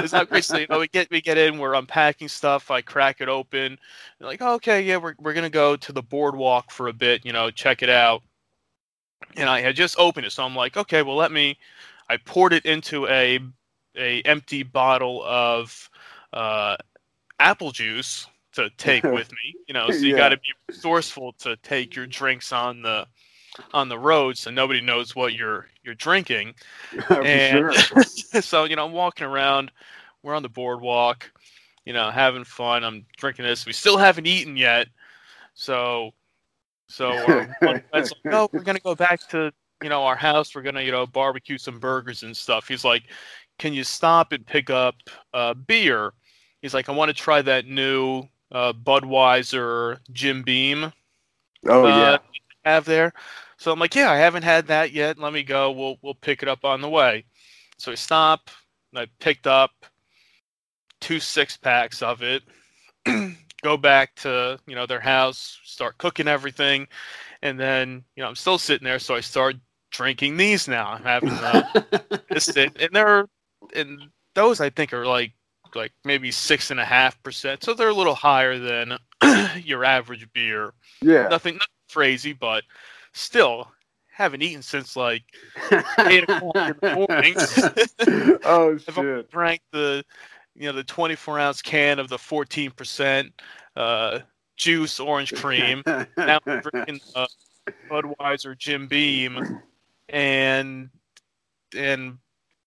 is 0.00 0.12
not 0.12 0.28
great. 0.28 0.44
So 0.44 0.56
you 0.58 0.66
know, 0.68 0.78
we 0.80 0.88
get 0.88 1.10
we 1.10 1.20
get 1.20 1.38
in, 1.38 1.58
we're 1.58 1.74
unpacking 1.74 2.28
stuff. 2.28 2.70
I 2.70 2.80
crack 2.82 3.20
it 3.20 3.28
open. 3.28 3.78
Like, 4.20 4.40
oh, 4.42 4.54
okay, 4.54 4.82
yeah, 4.82 4.96
we're 4.96 5.14
we're 5.18 5.34
gonna 5.34 5.50
go 5.50 5.76
to 5.76 5.92
the 5.92 6.02
boardwalk 6.02 6.70
for 6.70 6.88
a 6.88 6.92
bit. 6.92 7.24
You 7.24 7.32
know, 7.32 7.50
check 7.50 7.82
it 7.82 7.90
out. 7.90 8.22
And 9.36 9.48
I 9.48 9.60
had 9.60 9.76
just 9.76 9.98
opened 9.98 10.26
it, 10.26 10.32
so 10.32 10.44
I'm 10.44 10.54
like, 10.56 10.76
okay, 10.76 11.02
well, 11.02 11.16
let 11.16 11.32
me. 11.32 11.58
I 12.08 12.16
poured 12.18 12.52
it 12.52 12.64
into 12.66 13.06
a 13.08 13.40
a 13.96 14.22
empty 14.22 14.62
bottle 14.62 15.22
of 15.24 15.90
uh, 16.32 16.76
apple 17.38 17.72
juice 17.72 18.26
to 18.52 18.70
take 18.76 19.10
with 19.12 19.30
me. 19.32 19.56
You 19.66 19.74
know, 19.74 19.90
so 19.90 20.06
you 20.06 20.12
Yeah. 20.12 20.16
got 20.16 20.30
to 20.30 20.36
be 20.36 20.52
resourceful 20.68 21.32
to 21.40 21.56
take 21.56 21.94
your 21.96 22.06
drinks 22.06 22.52
on 22.52 22.82
the 22.82 23.06
on 23.72 23.88
the 23.88 23.98
road, 23.98 24.36
so 24.38 24.50
nobody 24.50 24.80
knows 24.80 25.14
what 25.14 25.34
you're 25.34 25.66
you're 25.82 25.94
drinking. 25.94 26.54
And 27.20 27.70
sure. 27.78 28.04
so 28.40 28.64
you 28.64 28.76
know, 28.76 28.86
I'm 28.86 28.92
walking 28.92 29.26
around. 29.26 29.72
We're 30.22 30.34
on 30.34 30.42
the 30.42 30.48
boardwalk, 30.48 31.30
you 31.84 31.92
know, 31.92 32.10
having 32.10 32.44
fun. 32.44 32.84
I'm 32.84 33.06
drinking 33.16 33.44
this. 33.44 33.66
We 33.66 33.72
still 33.72 33.98
haven't 33.98 34.26
eaten 34.26 34.56
yet, 34.56 34.88
so 35.54 36.12
so 36.88 37.26
our 37.66 37.80
like, 37.92 38.04
"No, 38.30 38.48
we're 38.54 38.64
gonna 38.64 38.80
go 38.80 38.94
back 38.94 39.26
to 39.28 39.52
you 39.82 39.88
know 39.88 40.04
our 40.04 40.16
house. 40.16 40.54
We're 40.54 40.62
gonna 40.62 40.82
you 40.82 40.92
know 40.92 41.06
barbecue 41.06 41.58
some 41.58 41.78
burgers 41.78 42.22
and 42.22 42.36
stuff." 42.36 42.68
He's 42.68 42.84
like, 42.84 43.04
"Can 43.58 43.72
you 43.74 43.84
stop 43.84 44.32
and 44.32 44.46
pick 44.46 44.70
up 44.70 44.96
uh, 45.34 45.54
beer?" 45.54 46.12
He's 46.62 46.74
like, 46.74 46.88
"I 46.88 46.92
want 46.92 47.08
to 47.08 47.14
try 47.14 47.42
that 47.42 47.66
new 47.66 48.24
uh, 48.50 48.72
Budweiser 48.72 49.98
Jim 50.12 50.42
Beam." 50.42 50.92
Oh 51.68 51.84
uh, 51.84 51.88
yeah. 51.88 52.18
have 52.64 52.84
there. 52.84 53.12
So 53.58 53.72
I'm 53.72 53.78
like, 53.78 53.94
yeah, 53.94 54.10
I 54.10 54.16
haven't 54.16 54.42
had 54.42 54.66
that 54.66 54.92
yet. 54.92 55.18
Let 55.18 55.32
me 55.32 55.42
go. 55.42 55.70
We'll 55.70 55.96
we'll 56.02 56.14
pick 56.14 56.42
it 56.42 56.48
up 56.48 56.64
on 56.64 56.80
the 56.80 56.90
way. 56.90 57.24
So 57.78 57.92
I 57.92 57.94
stop. 57.94 58.50
And 58.92 59.00
I 59.00 59.06
picked 59.18 59.46
up 59.46 59.72
two 61.00 61.20
six 61.20 61.56
packs 61.56 62.02
of 62.02 62.22
it. 62.22 62.42
go 63.62 63.76
back 63.76 64.14
to 64.16 64.58
you 64.66 64.74
know 64.74 64.86
their 64.86 65.00
house, 65.00 65.58
start 65.64 65.98
cooking 65.98 66.28
everything, 66.28 66.86
and 67.42 67.58
then 67.58 68.04
you 68.14 68.22
know 68.22 68.28
I'm 68.28 68.36
still 68.36 68.58
sitting 68.58 68.84
there, 68.84 68.98
so 68.98 69.14
I 69.14 69.20
start 69.20 69.56
drinking 69.96 70.36
these 70.36 70.68
now. 70.68 70.90
I'm 70.92 71.02
having 71.02 71.30
uh, 71.30 71.62
this, 72.30 72.48
and 72.56 72.72
they're 72.92 73.26
and 73.74 74.00
those 74.34 74.60
I 74.60 74.70
think 74.70 74.92
are 74.92 75.06
like 75.06 75.32
like 75.74 75.92
maybe 76.04 76.30
six 76.30 76.70
and 76.70 76.80
a 76.80 76.84
half 76.84 77.22
percent, 77.22 77.62
so 77.62 77.74
they're 77.74 77.88
a 77.88 77.94
little 77.94 78.14
higher 78.14 78.58
than 78.58 78.98
your 79.62 79.84
average 79.84 80.26
beer. 80.32 80.72
yeah. 81.02 81.28
Nothing, 81.28 81.54
nothing 81.54 81.68
crazy, 81.90 82.32
but 82.32 82.64
still 83.12 83.70
haven't 84.12 84.42
eaten 84.42 84.62
since 84.62 84.96
like 84.96 85.22
eight 86.06 86.22
o'clock 86.24 86.56
in 86.56 86.76
the 86.80 87.06
morning. 87.08 88.38
oh 88.44 88.76
shit! 88.78 88.98
I've 88.98 89.30
drank 89.30 89.60
the 89.72 90.04
you 90.54 90.66
know 90.66 90.72
the 90.72 90.84
24 90.84 91.38
ounce 91.38 91.62
can 91.62 91.98
of 91.98 92.08
the 92.08 92.18
14 92.18 92.70
percent 92.70 93.32
uh, 93.76 94.20
Joose 94.56 95.00
orange 95.00 95.34
cream. 95.34 95.82
now 95.86 96.38
I'm 96.46 96.60
drinking 96.60 97.00
uh, 97.14 97.26
Budweiser 97.90 98.56
Jim 98.56 98.86
Beam, 98.86 99.60
and 100.08 100.90
and 101.76 102.18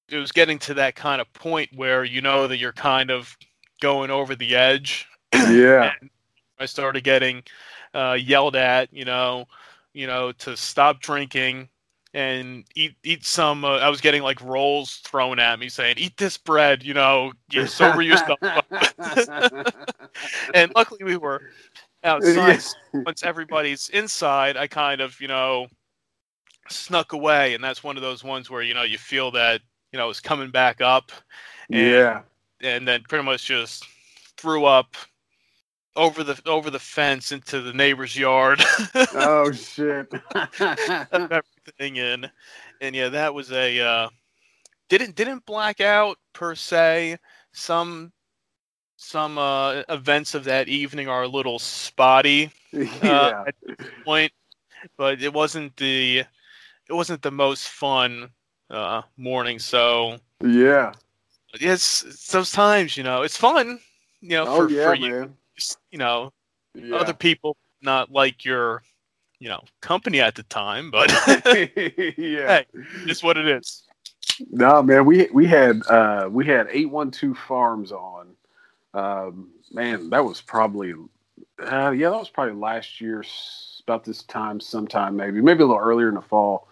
it 0.10 0.17
was 0.17 0.32
getting 0.32 0.60
to 0.60 0.73
that 0.75 0.95
kind 0.95 1.21
of 1.21 1.32
point 1.34 1.69
where 1.75 2.04
you 2.04 2.21
know 2.21 2.47
that 2.47 2.58
you're 2.58 2.73
kind 2.73 3.12
of 3.12 3.36
going 3.82 4.10
over 4.10 4.36
the 4.36 4.56
edge. 4.56 5.08
yeah. 5.34 5.93
I 6.60 6.65
started 6.65 7.04
getting 7.04 7.43
uh, 7.93 8.17
yelled 8.19 8.56
at, 8.58 8.91
you 8.91 9.06
know, 9.06 9.45
you 9.93 10.08
know, 10.08 10.32
to 10.34 10.58
stop 10.58 10.99
drinking 10.99 11.69
and 12.13 12.65
eat 12.75 12.95
eat 13.04 13.25
some. 13.25 13.63
Uh, 13.63 13.78
I 13.78 13.89
was 13.89 14.02
getting 14.02 14.23
like 14.23 14.41
rolls 14.41 14.97
thrown 14.97 15.39
at 15.39 15.60
me, 15.60 15.69
saying, 15.69 15.95
"Eat 15.97 16.17
this 16.17 16.38
bread," 16.38 16.84
you 16.84 16.93
know, 16.93 17.32
you 17.52 17.67
sober 17.67 18.02
yourself. 18.02 18.39
up." 18.41 18.65
and 20.54 20.71
luckily, 20.75 21.04
we 21.04 21.17
were 21.17 21.41
outside. 22.04 22.62
Once 22.93 23.23
everybody's 23.23 23.89
inside, 23.89 24.58
I 24.58 24.67
kind 24.67 25.02
of, 25.02 25.19
you 25.21 25.28
know, 25.28 25.67
snuck 26.69 27.13
away, 27.13 27.53
and 27.53 27.63
that's 27.63 27.84
one 27.84 27.97
of 27.97 28.03
those 28.03 28.23
ones 28.23 28.49
where 28.49 28.62
you 28.62 28.73
know 28.73 28.84
you 28.84 28.97
feel 28.97 29.32
that 29.32 29.62
you 29.91 29.99
know 29.99 30.10
it's 30.10 30.19
coming 30.19 30.51
back 30.51 30.82
up, 30.82 31.12
and, 31.71 31.82
yeah. 31.82 32.21
and 32.62 32.88
then 32.88 33.03
pretty 33.08 33.23
much 33.23 33.45
just 33.45 33.86
threw 34.38 34.65
up 34.65 34.95
over 35.95 36.23
the 36.23 36.39
over 36.45 36.69
the 36.69 36.79
fence 36.79 37.32
into 37.32 37.62
the 37.62 37.73
neighbor's 37.73 38.17
yard. 38.17 38.63
Oh 39.13 39.51
shit. 39.51 40.12
everything 40.60 41.95
in, 41.95 42.29
and 42.82 42.95
yeah, 42.95 43.10
that 43.10 43.34
was 43.34 43.51
a 43.51 43.79
uh, 43.79 44.10
didn't 44.89 45.15
didn't 45.15 45.45
black 45.45 45.82
out 45.82 46.17
per 46.34 46.55
se. 46.55 47.17
Some 47.51 48.12
some 48.97 49.38
uh, 49.38 49.84
events 49.89 50.36
of 50.36 50.43
that 50.43 50.67
evening 50.67 51.08
are 51.08 51.23
a 51.23 51.27
little 51.27 51.60
spotty 51.60 52.51
yeah. 52.71 53.43
at 53.47 53.55
this 53.65 53.88
point, 54.03 54.32
but 54.97 55.21
it 55.21 55.34
wasn't 55.34 55.75
the 55.77 56.23
it 56.89 56.93
wasn't 56.93 57.21
the 57.21 57.32
most 57.32 57.69
fun 57.69 58.30
uh, 58.69 59.04
morning. 59.17 59.60
So 59.60 60.17
Yeah. 60.43 60.93
it's, 61.54 62.04
it's 62.04 62.28
those 62.28 62.52
times, 62.52 62.97
you 62.97 63.04
know, 63.04 63.21
it's 63.21 63.38
fun, 63.38 63.80
you 64.21 64.30
know, 64.30 64.45
Oh 64.47 64.56
for, 64.58 64.69
yeah, 64.69 64.86
for 64.86 64.95
you, 64.95 65.34
just, 65.56 65.78
you 65.91 65.99
know, 65.99 66.34
Yeah. 66.73 66.97
other 66.97 67.13
people 67.13 67.56
not 67.82 68.12
like 68.12 68.43
your, 68.43 68.82
you 69.39 69.49
know, 69.49 69.62
company 69.82 70.19
at 70.19 70.36
the 70.36 70.43
time, 70.43 70.91
but 70.91 71.10
yeah. 72.17 72.47
Hey. 72.47 72.65
it's 73.06 73.23
what 73.23 73.38
it 73.38 73.47
is. 73.47 73.84
No, 74.52 74.82
man, 74.82 75.06
we 75.06 75.28
we 75.34 75.45
had 75.47 75.82
uh 75.88 76.28
we 76.32 76.45
had 76.45 76.67
eight 76.71 76.89
one 76.89 77.12
two 77.12 77.36
farms 77.36 77.91
on. 77.91 78.30
Um 78.93 79.49
man, 79.71 80.10
that 80.12 80.23
was 80.23 80.41
probably 80.41 80.93
uh 81.60 81.91
yeah, 81.91 82.10
that 82.10 82.17
was 82.19 82.30
probably 82.30 82.54
last 82.56 83.02
year 83.02 83.23
about 83.84 84.04
this 84.06 84.23
time 84.23 84.60
sometime 84.60 85.15
maybe, 85.15 85.41
maybe 85.41 85.63
a 85.63 85.65
little 85.65 85.82
earlier 85.82 86.10
in 86.10 86.15
the 86.15 86.21
fall. 86.21 86.68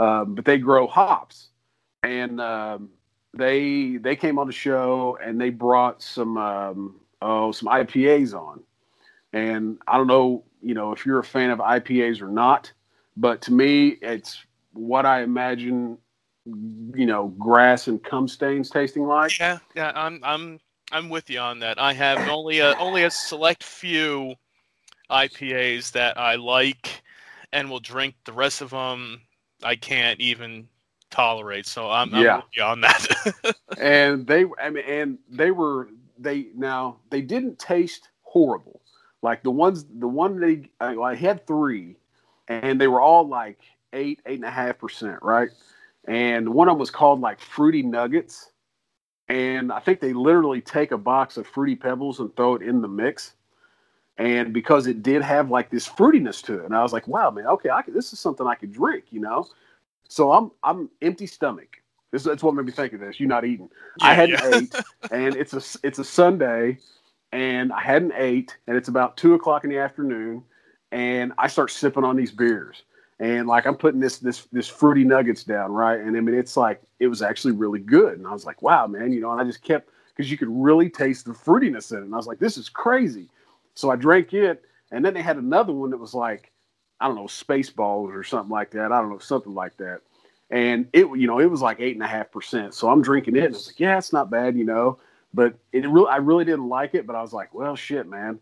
Um, 0.00 0.34
but 0.34 0.44
they 0.46 0.56
grow 0.58 0.86
hops. 0.86 1.48
And 2.02 2.40
um 2.40 2.88
they 3.34 3.98
they 3.98 4.16
came 4.16 4.38
on 4.38 4.46
the 4.46 4.52
show 4.52 5.18
and 5.22 5.40
they 5.40 5.50
brought 5.50 6.02
some 6.02 6.38
um 6.38 7.00
oh 7.20 7.52
some 7.52 7.68
IPAs 7.68 8.32
on. 8.34 8.62
And 9.32 9.78
I 9.86 9.98
don't 9.98 10.06
know, 10.06 10.44
you 10.62 10.74
know, 10.74 10.92
if 10.92 11.04
you're 11.04 11.18
a 11.18 11.24
fan 11.24 11.50
of 11.50 11.58
IPAs 11.58 12.22
or 12.22 12.28
not, 12.28 12.72
but 13.16 13.42
to 13.42 13.52
me 13.52 13.88
it's 14.00 14.44
what 14.72 15.04
I 15.04 15.22
imagine 15.22 15.98
you 16.46 17.06
know, 17.06 17.28
grass 17.38 17.86
and 17.86 18.02
cum 18.02 18.26
stains 18.26 18.70
tasting 18.70 19.04
like. 19.04 19.38
Yeah, 19.38 19.58
yeah, 19.74 19.92
I'm 19.94 20.20
I'm 20.24 20.60
I'm 20.90 21.10
with 21.10 21.28
you 21.28 21.38
on 21.38 21.58
that. 21.60 21.78
I 21.78 21.92
have 21.92 22.26
only 22.28 22.60
a 22.60 22.74
only 22.78 23.04
a 23.04 23.10
select 23.10 23.62
few 23.62 24.34
IPAs 25.10 25.92
that 25.92 26.18
I 26.18 26.36
like 26.36 27.02
and 27.52 27.68
will 27.68 27.80
drink. 27.80 28.14
The 28.24 28.32
rest 28.32 28.62
of 28.62 28.70
them 28.70 29.20
I 29.62 29.76
can't 29.76 30.20
even 30.20 30.68
tolerate. 31.10 31.66
So 31.66 31.90
I'm, 31.90 32.14
I'm 32.14 32.32
Yeah. 32.32 32.42
on 32.62 32.82
that. 32.82 33.06
And 33.76 34.26
they, 34.26 34.46
I 34.62 34.70
mean, 34.70 34.84
and 34.86 35.18
they 35.30 35.50
were 35.52 35.88
they 36.18 36.48
now 36.56 36.98
they 37.10 37.22
didn't 37.22 37.58
taste 37.58 38.10
horrible. 38.22 38.82
Like 39.22 39.42
the 39.42 39.52
ones, 39.52 39.86
the 39.98 40.08
one 40.08 40.40
they 40.40 40.70
I, 40.80 40.96
I 40.96 41.16
had 41.16 41.46
three, 41.46 41.96
and 42.48 42.80
they 42.80 42.88
were 42.88 43.02
all 43.02 43.28
like 43.28 43.60
eight, 43.94 44.20
eight 44.26 44.36
and 44.40 44.44
a 44.44 44.50
half 44.52 44.78
percent, 44.78 45.20
right? 45.22 45.50
And 46.06 46.50
one 46.54 46.68
of 46.68 46.74
them 46.74 46.80
was 46.80 46.90
called 46.90 47.20
like 47.20 47.40
Fruity 47.40 47.82
Nuggets, 47.82 48.52
and 49.28 49.72
I 49.72 49.80
think 49.80 50.00
they 50.00 50.12
literally 50.14 50.60
take 50.62 50.92
a 50.92 50.98
box 50.98 51.36
of 51.38 51.46
Fruity 51.46 51.76
Pebbles 51.76 52.20
and 52.20 52.34
throw 52.36 52.56
it 52.56 52.62
in 52.62 52.82
the 52.82 52.88
mix. 52.88 53.34
And 54.20 54.52
because 54.52 54.86
it 54.86 55.02
did 55.02 55.22
have 55.22 55.50
like 55.50 55.70
this 55.70 55.88
fruitiness 55.88 56.44
to 56.44 56.58
it, 56.58 56.66
and 56.66 56.76
I 56.76 56.82
was 56.82 56.92
like, 56.92 57.08
"Wow, 57.08 57.30
man, 57.30 57.46
okay, 57.46 57.70
could, 57.82 57.94
this 57.94 58.12
is 58.12 58.20
something 58.20 58.46
I 58.46 58.54
could 58.54 58.70
drink," 58.70 59.04
you 59.10 59.18
know. 59.18 59.48
So 60.08 60.30
I'm 60.30 60.50
I'm 60.62 60.90
empty 61.00 61.26
stomach. 61.26 61.78
This 62.10 62.24
that's 62.24 62.42
what 62.42 62.54
made 62.54 62.66
me 62.66 62.72
think 62.72 62.92
of 62.92 63.00
this. 63.00 63.18
you're 63.18 63.30
not 63.30 63.46
eating. 63.46 63.70
I 64.02 64.12
hadn't 64.12 64.40
yeah. 64.40 64.58
ate, 64.58 64.74
and 65.10 65.34
it's 65.36 65.54
a 65.54 65.62
it's 65.86 66.00
a 66.00 66.04
Sunday, 66.04 66.76
and 67.32 67.72
I 67.72 67.80
hadn't 67.80 68.12
ate, 68.14 68.58
and 68.66 68.76
it's 68.76 68.88
about 68.88 69.16
two 69.16 69.32
o'clock 69.32 69.64
in 69.64 69.70
the 69.70 69.78
afternoon, 69.78 70.44
and 70.92 71.32
I 71.38 71.46
start 71.46 71.70
sipping 71.70 72.04
on 72.04 72.14
these 72.14 72.30
beers, 72.30 72.82
and 73.20 73.48
like 73.48 73.64
I'm 73.64 73.76
putting 73.76 74.00
this 74.00 74.18
this 74.18 74.48
this 74.52 74.68
fruity 74.68 75.02
nuggets 75.02 75.44
down, 75.44 75.72
right? 75.72 75.98
And 75.98 76.14
I 76.14 76.20
mean, 76.20 76.34
it's 76.34 76.58
like 76.58 76.82
it 76.98 77.06
was 77.06 77.22
actually 77.22 77.54
really 77.54 77.80
good, 77.80 78.18
and 78.18 78.26
I 78.26 78.34
was 78.34 78.44
like, 78.44 78.60
wow, 78.60 78.86
man, 78.86 79.14
you 79.14 79.20
know, 79.22 79.30
and 79.32 79.40
I 79.40 79.44
just 79.44 79.62
kept 79.62 79.88
because 80.14 80.30
you 80.30 80.36
could 80.36 80.50
really 80.50 80.90
taste 80.90 81.24
the 81.24 81.32
fruitiness 81.32 81.90
in 81.90 81.98
it, 81.98 82.02
and 82.02 82.12
I 82.12 82.18
was 82.18 82.26
like, 82.26 82.38
this 82.38 82.58
is 82.58 82.68
crazy. 82.68 83.30
So 83.74 83.90
I 83.90 83.96
drank 83.96 84.34
it, 84.34 84.64
and 84.90 85.04
then 85.04 85.14
they 85.14 85.22
had 85.22 85.36
another 85.36 85.72
one 85.72 85.90
that 85.90 85.98
was 85.98 86.14
like, 86.14 86.50
I 87.00 87.06
don't 87.06 87.16
know, 87.16 87.24
Spaceballs 87.24 88.14
or 88.14 88.22
something 88.22 88.50
like 88.50 88.70
that. 88.72 88.92
I 88.92 89.00
don't 89.00 89.10
know, 89.10 89.18
something 89.18 89.54
like 89.54 89.76
that. 89.78 90.00
And 90.50 90.88
it 90.92 91.06
you 91.06 91.26
know 91.26 91.38
it 91.38 91.46
was 91.46 91.62
like 91.62 91.80
eight 91.80 91.94
and 91.94 92.02
a 92.02 92.08
half 92.08 92.30
percent. 92.32 92.74
So 92.74 92.90
i'm 92.90 93.02
drinking 93.02 93.36
it 93.36 93.44
and 93.44 93.54
i 93.54 93.56
was 93.56 93.68
like 93.68 93.80
yeah 93.80 93.98
it's 93.98 94.12
not 94.12 94.30
bad 94.30 94.56
you 94.56 94.64
know. 94.64 94.98
But 95.32 95.54
it 95.72 95.88
really 95.88 96.08
i 96.08 96.16
really 96.16 96.44
didn't 96.44 96.68
like 96.68 96.94
it 96.94 97.06
but 97.06 97.14
i 97.14 97.22
was 97.22 97.32
like 97.32 97.54
well 97.54 97.76
shit 97.76 98.08
man. 98.08 98.40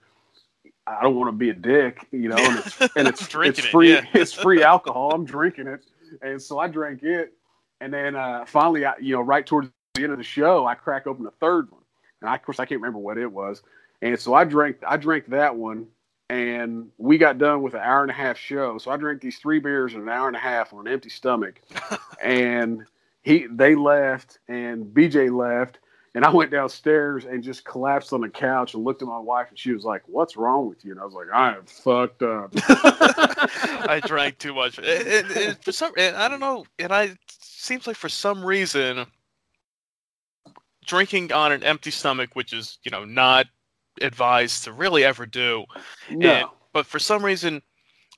I 0.87 1.03
don't 1.03 1.17
want 1.17 1.29
to 1.29 1.37
be 1.37 1.51
a 1.51 1.55
dick 1.55 2.07
you 2.11 2.31
know 2.31 2.37
and 2.37 2.59
it's 2.59 2.81
and 2.97 3.09
it's, 3.09 3.35
it's 3.35 3.59
it, 3.59 3.65
free 3.67 3.93
yeah. 3.93 4.07
it's 4.15 4.33
free 4.33 4.63
alcohol. 4.63 5.13
I'm 5.13 5.27
drinking 5.27 5.67
it. 5.67 5.85
And 6.23 6.41
so 6.41 6.59
i 6.59 6.67
drank 6.67 7.03
it. 7.03 7.35
And 7.83 7.93
then 7.93 8.17
uh 8.17 8.47
finally 8.47 8.87
I, 8.87 8.95
you 8.99 9.15
know 9.15 9.21
right 9.21 9.45
towards 9.45 9.69
the 9.95 10.03
end 10.03 10.13
of 10.13 10.19
the 10.19 10.25
show 10.25 10.67
i 10.67 10.75
crack 10.75 11.07
open 11.07 11.27
a 11.27 11.31
third 11.33 11.71
one. 11.71 11.83
And 12.23 12.31
I, 12.31 12.37
of 12.37 12.43
course 12.43 12.59
i 12.59 12.65
can't 12.65 12.81
remember 12.81 13.01
what 13.01 13.19
it 13.19 13.31
was 13.31 13.63
and 14.03 14.19
so 14.19 14.35
i 14.35 14.45
drank 14.45 14.77
i 14.87 14.97
drank 14.97 15.27
that 15.27 15.57
one 15.57 15.87
and 16.31 16.91
we 16.99 17.17
got 17.17 17.39
done 17.39 17.63
with 17.63 17.75
an 17.75 17.81
hour 17.81 18.03
and 18.03 18.11
a 18.11 18.15
half 18.15 18.37
show. 18.37 18.77
So 18.79 18.91
I 18.91 18.97
drank 18.97 19.21
these 19.21 19.39
three 19.39 19.61
beers 19.61 19.95
in 19.95 20.03
an 20.03 20.09
hour 20.09 20.29
and 20.29 20.37
a 20.37 20.41
half 20.41 20.73
on 20.73 20.87
an 20.87 20.93
empty 20.93 21.09
stomach. 21.09 21.61
and 22.23 22.85
he 23.23 23.47
they 23.51 23.75
left 23.75 24.39
and 24.49 24.87
BJ 24.87 25.35
left. 25.35 25.79
And 26.15 26.25
I 26.25 26.31
went 26.31 26.51
downstairs 26.51 27.27
and 27.27 27.45
just 27.45 27.65
collapsed 27.65 28.13
on 28.13 28.23
the 28.23 28.29
couch 28.29 28.75
and 28.75 28.83
looked 28.83 29.03
at 29.03 29.09
my 29.09 29.19
wife 29.19 29.49
and 29.51 29.59
she 29.59 29.73
was 29.73 29.85
like, 29.85 30.03
What's 30.07 30.37
wrong 30.37 30.69
with 30.69 30.85
you? 30.85 30.93
And 30.93 31.01
I 31.01 31.05
was 31.05 31.15
like, 31.15 31.29
I 31.33 31.55
am 31.55 31.65
fucked 31.65 32.23
up. 32.23 32.51
I 33.89 34.01
drank 34.05 34.39
too 34.39 34.53
much. 34.53 34.77
For 34.77 35.73
some, 35.73 35.93
I 35.97 36.29
don't 36.29 36.41
know, 36.41 36.67
and 36.79 36.93
I 36.93 37.05
it 37.05 37.19
seems 37.31 37.87
like 37.87 37.97
for 37.97 38.09
some 38.09 38.45
reason, 38.45 39.07
drinking 40.85 41.33
on 41.33 41.53
an 41.53 41.63
empty 41.63 41.91
stomach, 41.91 42.31
which 42.35 42.53
is 42.53 42.79
you 42.83 42.91
know 42.91 43.05
not 43.05 43.47
advised 44.03 44.65
to 44.65 44.73
really 44.73 45.05
ever 45.05 45.27
do, 45.27 45.65
no. 46.11 46.31
And- 46.31 46.49
but 46.73 46.87
for 46.87 46.99
some 46.99 47.25
reason, 47.25 47.63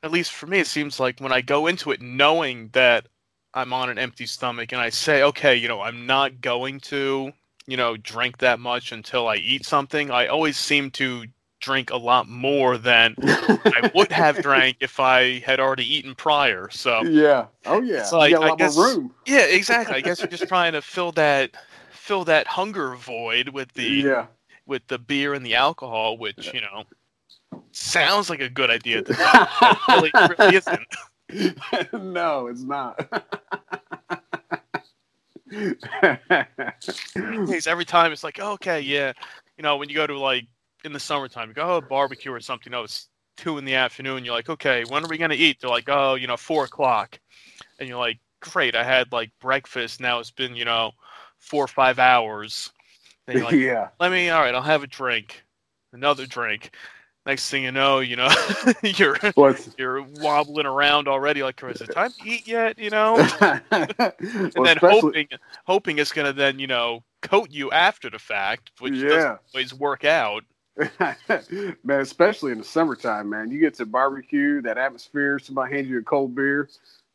at 0.03 0.11
least 0.11 0.33
for 0.33 0.47
me, 0.47 0.59
it 0.59 0.67
seems 0.67 0.99
like 0.99 1.21
when 1.21 1.33
I 1.33 1.41
go 1.41 1.67
into 1.67 1.93
it 1.93 2.01
knowing 2.03 2.69
that 2.73 3.07
I'm 3.55 3.73
on 3.73 3.89
an 3.91 3.99
empty 3.99 4.27
stomach 4.27 4.73
and 4.73 4.81
I 4.81 4.91
say, 4.91 5.23
okay, 5.23 5.55
you 5.57 5.69
know, 5.69 5.81
I'm 5.81 6.05
not 6.07 6.41
going 6.41 6.81
to, 6.81 7.33
you 7.67 7.77
know, 7.77 7.97
drink 7.97 8.39
that 8.39 8.59
much 8.61 8.93
until 8.93 9.29
I 9.29 9.37
eat 9.37 9.65
something, 9.67 10.11
I 10.11 10.27
always 10.27 10.57
seem 10.57 10.91
to 10.93 11.25
drink 11.61 11.91
a 11.91 11.97
lot 11.97 12.29
more 12.29 12.77
than 12.79 13.15
I 13.23 13.91
would 13.95 14.11
have 14.13 14.41
drank 14.43 14.79
if 14.81 14.99
I 14.99 15.39
had 15.41 15.61
already 15.61 15.85
eaten 15.95 16.15
prior. 16.15 16.69
So 16.71 17.03
yeah. 17.03 17.47
Oh 17.67 17.81
yeah. 17.83 18.01
It's 18.01 18.13
like, 18.13 18.31
you 18.33 18.39
got 18.39 18.49
a 18.49 18.53
I 18.53 18.57
guess- 18.57 18.77
more 18.77 18.87
room. 18.87 19.15
yeah, 19.27 19.45
exactly. 19.45 19.95
I 19.97 20.01
guess 20.01 20.19
you're 20.21 20.29
just 20.29 20.49
trying 20.49 20.73
to 20.73 20.83
fill 20.83 21.13
that 21.13 21.53
fill 21.93 22.25
that 22.25 22.47
hunger 22.47 22.95
void 22.97 23.51
with 23.51 23.73
the 23.75 23.85
Yeah. 24.05 24.27
With 24.71 24.87
the 24.87 24.99
beer 24.99 25.35
and 25.35 25.45
the 25.45 25.57
alcohol, 25.57 26.17
which 26.17 26.55
you 26.55 26.61
know 26.61 26.85
sounds 27.73 28.31
like 28.31 28.41
a 28.41 28.49
good 28.49 28.71
idea. 28.71 29.03
To 29.03 29.13
them, 29.13 29.27
but 29.61 29.79
really, 29.89 30.11
it 30.15 30.39
really 30.39 30.57
isn't. 30.57 31.93
no, 31.93 32.47
it's 32.47 32.63
not. 32.63 32.97
Because 37.15 37.67
every 37.67 37.85
time 37.85 38.13
it's 38.13 38.25
like, 38.25 38.39
okay, 38.39 38.81
yeah, 38.81 39.13
you 39.59 39.63
know, 39.63 39.77
when 39.77 39.89
you 39.89 39.95
go 39.97 40.07
to 40.07 40.19
like 40.19 40.47
in 40.85 40.93
the 40.93 41.01
summertime, 41.01 41.49
you 41.49 41.55
go 41.55 41.77
oh, 41.77 41.81
barbecue 41.81 42.33
or 42.33 42.41
something. 42.41 42.73
You 42.73 42.79
know, 42.79 42.85
it's 42.85 43.09
two 43.37 43.59
in 43.59 43.65
the 43.65 43.75
afternoon. 43.75 44.25
You're 44.25 44.35
like, 44.35 44.49
okay, 44.49 44.85
when 44.89 45.05
are 45.05 45.09
we 45.09 45.19
gonna 45.19 45.35
eat? 45.35 45.59
They're 45.61 45.69
like, 45.69 45.89
oh, 45.89 46.15
you 46.15 46.29
know, 46.29 46.37
four 46.37 46.65
o'clock, 46.65 47.19
and 47.79 47.89
you're 47.89 47.99
like, 47.99 48.21
great, 48.41 48.77
I 48.77 48.85
had 48.85 49.11
like 49.13 49.33
breakfast. 49.41 50.01
Now 50.01 50.21
it's 50.21 50.31
been 50.31 50.55
you 50.55 50.65
know 50.65 50.93
four 51.39 51.65
or 51.65 51.69
five 51.69 51.99
hours. 51.99 52.71
Like, 53.45 53.53
yeah. 53.55 53.89
let 53.99 54.11
me, 54.13 54.29
all 54.31 54.41
right, 54.41 54.55
I'll 54.55 54.63
have 54.63 54.83
a 54.83 54.87
drink, 54.87 55.45
another 55.93 56.27
drink. 56.27 56.75
Next 57.27 57.51
thing 57.51 57.65
you 57.65 57.71
know, 57.73 57.99
you 58.01 58.17
know, 58.17 58.31
you're 58.83 59.17
Well, 59.37 59.51
it's- 59.51 59.75
you're 59.79 60.03
wobbling 60.03 60.67
around 60.67 61.07
already. 61.07 61.43
Like, 61.43 61.63
is 61.63 61.81
it 61.83 61.93
time 61.93 62.11
to 62.13 62.29
eat 62.29 62.49
yet? 62.49 62.79
You 62.79 62.89
know, 62.91 63.15
well, 63.41 63.61
and 63.71 63.93
then 64.21 64.77
especially- 64.79 65.01
hoping 65.01 65.29
hoping 65.67 65.99
it's 65.99 66.13
gonna 66.13 66.33
then 66.33 66.59
you 66.59 66.67
know 66.67 67.05
coat 67.23 67.51
you 67.51 67.71
after 67.73 68.09
the 68.09 68.19
fact, 68.19 68.71
which 68.81 68.95
Yeah. 68.95 69.09
doesn't 69.11 69.39
always 69.55 69.75
work 69.75 70.05
out. 70.05 70.45
man, 71.85 72.01
especially 72.01 72.53
in 72.53 72.59
the 72.59 72.65
summertime, 72.65 73.29
man. 73.29 73.51
You 73.51 73.61
get 73.61 73.75
to 73.75 73.87
barbecue, 73.87 74.63
that 74.63 74.79
atmosphere, 74.79 75.39
somebody 75.39 75.75
hands 75.77 75.89
you 75.89 75.99
a 75.99 76.03
cold 76.03 76.35
beer. 76.35 76.71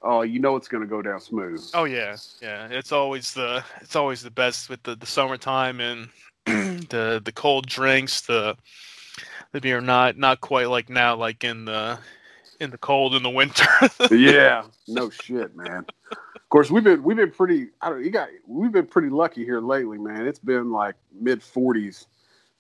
Oh, 0.08 0.22
you 0.22 0.40
know 0.40 0.56
it's 0.56 0.68
gonna 0.68 0.86
go 0.86 1.02
down 1.02 1.20
smooth. 1.20 1.68
Oh 1.74 1.86
yeah, 1.86 2.16
yeah. 2.40 2.68
It's 2.70 2.92
always 2.92 3.34
the 3.34 3.64
it's 3.82 3.96
always 3.96 4.22
the 4.22 4.30
best 4.30 4.70
with 4.70 4.84
the, 4.84 4.96
the 4.96 5.08
summertime 5.08 5.80
and 5.82 6.10
the 6.46 7.20
the 7.26 7.32
cold 7.32 7.66
drinks, 7.66 8.22
the 8.22 8.56
the 9.52 9.60
beer 9.60 9.82
not 9.82 10.16
not 10.16 10.42
quite 10.42 10.70
like 10.70 10.90
now, 10.90 11.16
like 11.16 11.44
in 11.44 11.66
the 11.66 11.98
in 12.60 12.70
the 12.70 12.78
cold 12.78 13.16
in 13.16 13.24
the 13.24 13.32
winter. 13.32 13.66
yeah, 14.12 14.66
no 14.88 15.10
shit, 15.10 15.56
man. 15.56 15.86
Of 16.12 16.50
course, 16.50 16.70
we've 16.70 16.84
been 16.84 17.02
we've 17.02 17.18
been 17.18 17.32
pretty. 17.32 17.70
I 17.82 17.90
don't. 17.90 18.06
You 18.06 18.12
got. 18.12 18.30
We've 18.46 18.72
been 18.72 18.86
pretty 18.86 19.10
lucky 19.10 19.44
here 19.44 19.60
lately, 19.60 19.98
man. 19.98 20.28
It's 20.28 20.38
been 20.38 20.72
like 20.72 20.94
mid 21.20 21.42
forties 21.42 22.06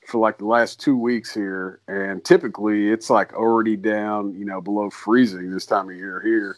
for 0.07 0.17
like 0.17 0.39
the 0.39 0.45
last 0.45 0.79
two 0.79 0.97
weeks 0.97 1.31
here, 1.31 1.79
and 1.87 2.25
typically 2.25 2.89
it's 2.89 3.11
like 3.11 3.33
already 3.33 3.75
down, 3.75 4.33
you 4.33 4.45
know, 4.45 4.61
below 4.61 4.89
freezing 4.89 5.51
this 5.51 5.67
time 5.67 5.89
of 5.89 5.95
year 5.95 6.21
here. 6.21 6.57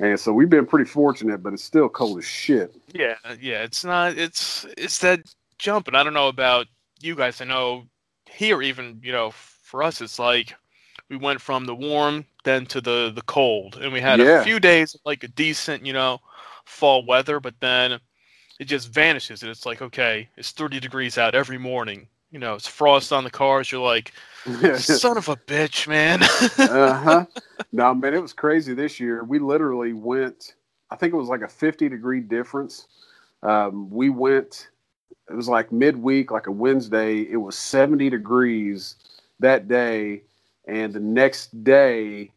And 0.00 0.18
so 0.18 0.32
we've 0.32 0.50
been 0.50 0.66
pretty 0.66 0.84
fortunate, 0.90 1.42
but 1.42 1.52
it's 1.52 1.64
still 1.64 1.88
cold 1.88 2.18
as 2.18 2.24
shit. 2.24 2.74
yeah, 2.92 3.16
yeah. 3.40 3.62
It's 3.62 3.84
not. 3.84 4.16
It's 4.18 4.66
it's 4.76 4.98
that 5.00 5.20
jump, 5.58 5.88
and 5.88 5.96
I 5.96 6.02
don't 6.04 6.14
know 6.14 6.28
about 6.28 6.66
you 7.00 7.14
guys. 7.14 7.40
I 7.40 7.44
know 7.44 7.86
here, 8.26 8.62
even 8.62 9.00
you 9.02 9.12
know, 9.12 9.30
for 9.32 9.82
us, 9.82 10.00
it's 10.00 10.18
like 10.18 10.54
we 11.10 11.16
went 11.16 11.40
from 11.40 11.66
the 11.66 11.74
warm 11.74 12.26
then 12.44 12.66
to 12.66 12.80
the 12.80 13.12
the 13.14 13.22
cold, 13.22 13.76
and 13.76 13.92
we 13.92 14.00
had 14.00 14.20
Yeah. 14.20 14.40
a 14.40 14.44
few 14.44 14.60
days 14.60 14.94
of 14.94 15.00
like 15.04 15.24
a 15.24 15.28
decent, 15.28 15.86
you 15.86 15.92
know, 15.92 16.20
fall 16.66 17.06
weather, 17.06 17.40
but 17.40 17.54
then 17.60 18.00
it 18.60 18.66
just 18.66 18.92
vanishes, 18.92 19.42
and 19.42 19.50
it's 19.50 19.66
like 19.66 19.82
okay, 19.82 20.28
it's 20.36 20.52
30 20.52 20.80
degrees 20.80 21.18
out 21.18 21.34
every 21.34 21.58
morning. 21.58 22.08
You 22.34 22.40
know, 22.40 22.54
it's 22.54 22.66
frost 22.66 23.12
on 23.12 23.22
the 23.22 23.30
cars. 23.30 23.70
You're 23.70 23.80
like, 23.80 24.12
son 24.76 25.16
of 25.16 25.28
a 25.28 25.36
bitch, 25.36 25.86
man. 25.86 26.20
uh 26.58 26.92
huh. 26.92 27.26
No, 27.70 27.94
man, 27.94 28.12
it 28.12 28.20
was 28.20 28.32
crazy 28.32 28.74
this 28.74 28.98
year. 28.98 29.22
We 29.22 29.38
literally 29.38 29.92
went. 29.92 30.56
I 30.90 30.96
think 30.96 31.14
it 31.14 31.16
was 31.16 31.28
like 31.28 31.42
a 31.42 31.48
fifty 31.48 31.88
degree 31.88 32.18
difference. 32.18 32.88
Um, 33.44 33.88
we 33.88 34.10
went. 34.10 34.70
It 35.30 35.34
was 35.34 35.48
like 35.48 35.70
midweek, 35.70 36.32
like 36.32 36.48
a 36.48 36.50
Wednesday. 36.50 37.20
It 37.20 37.36
was 37.36 37.56
seventy 37.56 38.10
degrees 38.10 38.96
that 39.38 39.68
day, 39.68 40.22
and 40.66 40.92
the 40.92 40.98
next 40.98 41.62
day, 41.62 42.32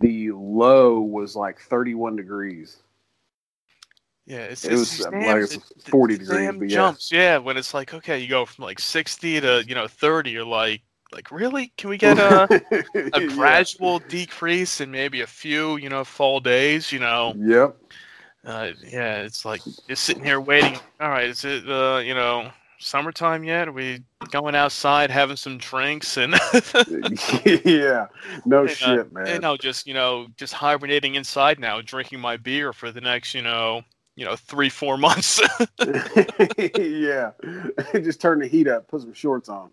the 0.00 0.32
low 0.32 0.98
was 0.98 1.36
like 1.36 1.60
thirty 1.60 1.94
one 1.94 2.16
degrees. 2.16 2.78
Yeah, 4.26 4.38
it's, 4.38 4.64
It 4.64 4.72
it's 4.72 4.98
was, 4.98 5.06
uh, 5.06 5.10
damn- 5.10 5.22
like, 5.26 5.36
it's 5.44 5.54
it- 5.56 5.62
40 5.88 6.14
the 6.14 6.18
degrees, 6.24 6.50
but 6.58 6.68
yeah. 6.68 6.74
jumps. 6.74 7.12
Yeah, 7.12 7.38
when 7.38 7.56
it's 7.56 7.72
like 7.72 7.94
okay, 7.94 8.18
you 8.18 8.28
go 8.28 8.44
from 8.44 8.64
like 8.64 8.80
sixty 8.80 9.40
to 9.40 9.64
you 9.66 9.74
know 9.76 9.86
thirty. 9.86 10.30
You're 10.32 10.44
like, 10.44 10.82
like 11.12 11.30
really? 11.30 11.72
Can 11.76 11.90
we 11.90 11.96
get 11.96 12.18
a 12.18 12.48
a 13.14 13.20
Yeah. 13.20 13.26
gradual 13.28 14.00
decrease 14.00 14.80
in 14.80 14.90
maybe 14.90 15.20
a 15.20 15.26
few 15.28 15.76
you 15.76 15.88
know 15.88 16.02
fall 16.04 16.40
days? 16.40 16.90
You 16.90 16.98
know, 16.98 17.34
Yep. 17.38 17.76
uh, 18.44 18.70
yeah, 18.84 19.18
it's 19.22 19.44
like 19.44 19.60
just 19.88 20.02
sitting 20.02 20.24
here 20.24 20.40
waiting. 20.40 20.76
All 21.00 21.08
right, 21.10 21.28
is 21.28 21.44
it 21.44 21.68
uh, 21.70 21.98
you 22.04 22.14
know 22.14 22.50
summertime 22.80 23.44
yet? 23.44 23.68
Are 23.68 23.72
we 23.72 24.02
going 24.32 24.56
outside 24.56 25.08
having 25.10 25.36
some 25.36 25.56
drinks 25.58 26.16
and 26.16 26.34
yeah. 27.64 28.06
No 28.44 28.60
And, 28.62 28.70
uh, 28.70 28.74
shit, 28.74 29.12
man. 29.12 29.26
you 29.28 29.38
know 29.38 29.56
just 29.56 29.86
you 29.86 29.94
know 29.94 30.26
just 30.36 30.52
hibernating 30.52 31.14
inside 31.14 31.60
now, 31.60 31.80
drinking 31.80 32.18
my 32.20 32.36
beer 32.36 32.72
for 32.72 32.90
the 32.90 33.00
next 33.00 33.32
you 33.34 33.42
know 33.42 33.82
you 34.16 34.24
know 34.24 34.34
three 34.34 34.68
four 34.68 34.96
months. 34.96 35.40
yeah. 36.78 37.30
Just 37.94 38.20
turn 38.20 38.40
the 38.40 38.48
heat 38.50 38.66
up, 38.66 38.88
put 38.88 39.02
some 39.02 39.12
shorts 39.12 39.48
on. 39.48 39.70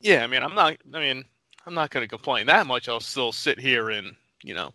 Yeah, 0.00 0.22
I 0.22 0.26
mean, 0.26 0.42
I'm 0.42 0.54
not. 0.54 0.76
I 0.94 1.00
mean, 1.00 1.24
I'm 1.66 1.74
not 1.74 1.90
going 1.90 2.04
to 2.04 2.08
complain 2.08 2.46
that 2.46 2.66
much. 2.66 2.88
I'll 2.88 3.00
still 3.00 3.32
sit 3.32 3.58
here 3.58 3.90
and 3.90 4.14
you 4.42 4.54
know, 4.54 4.72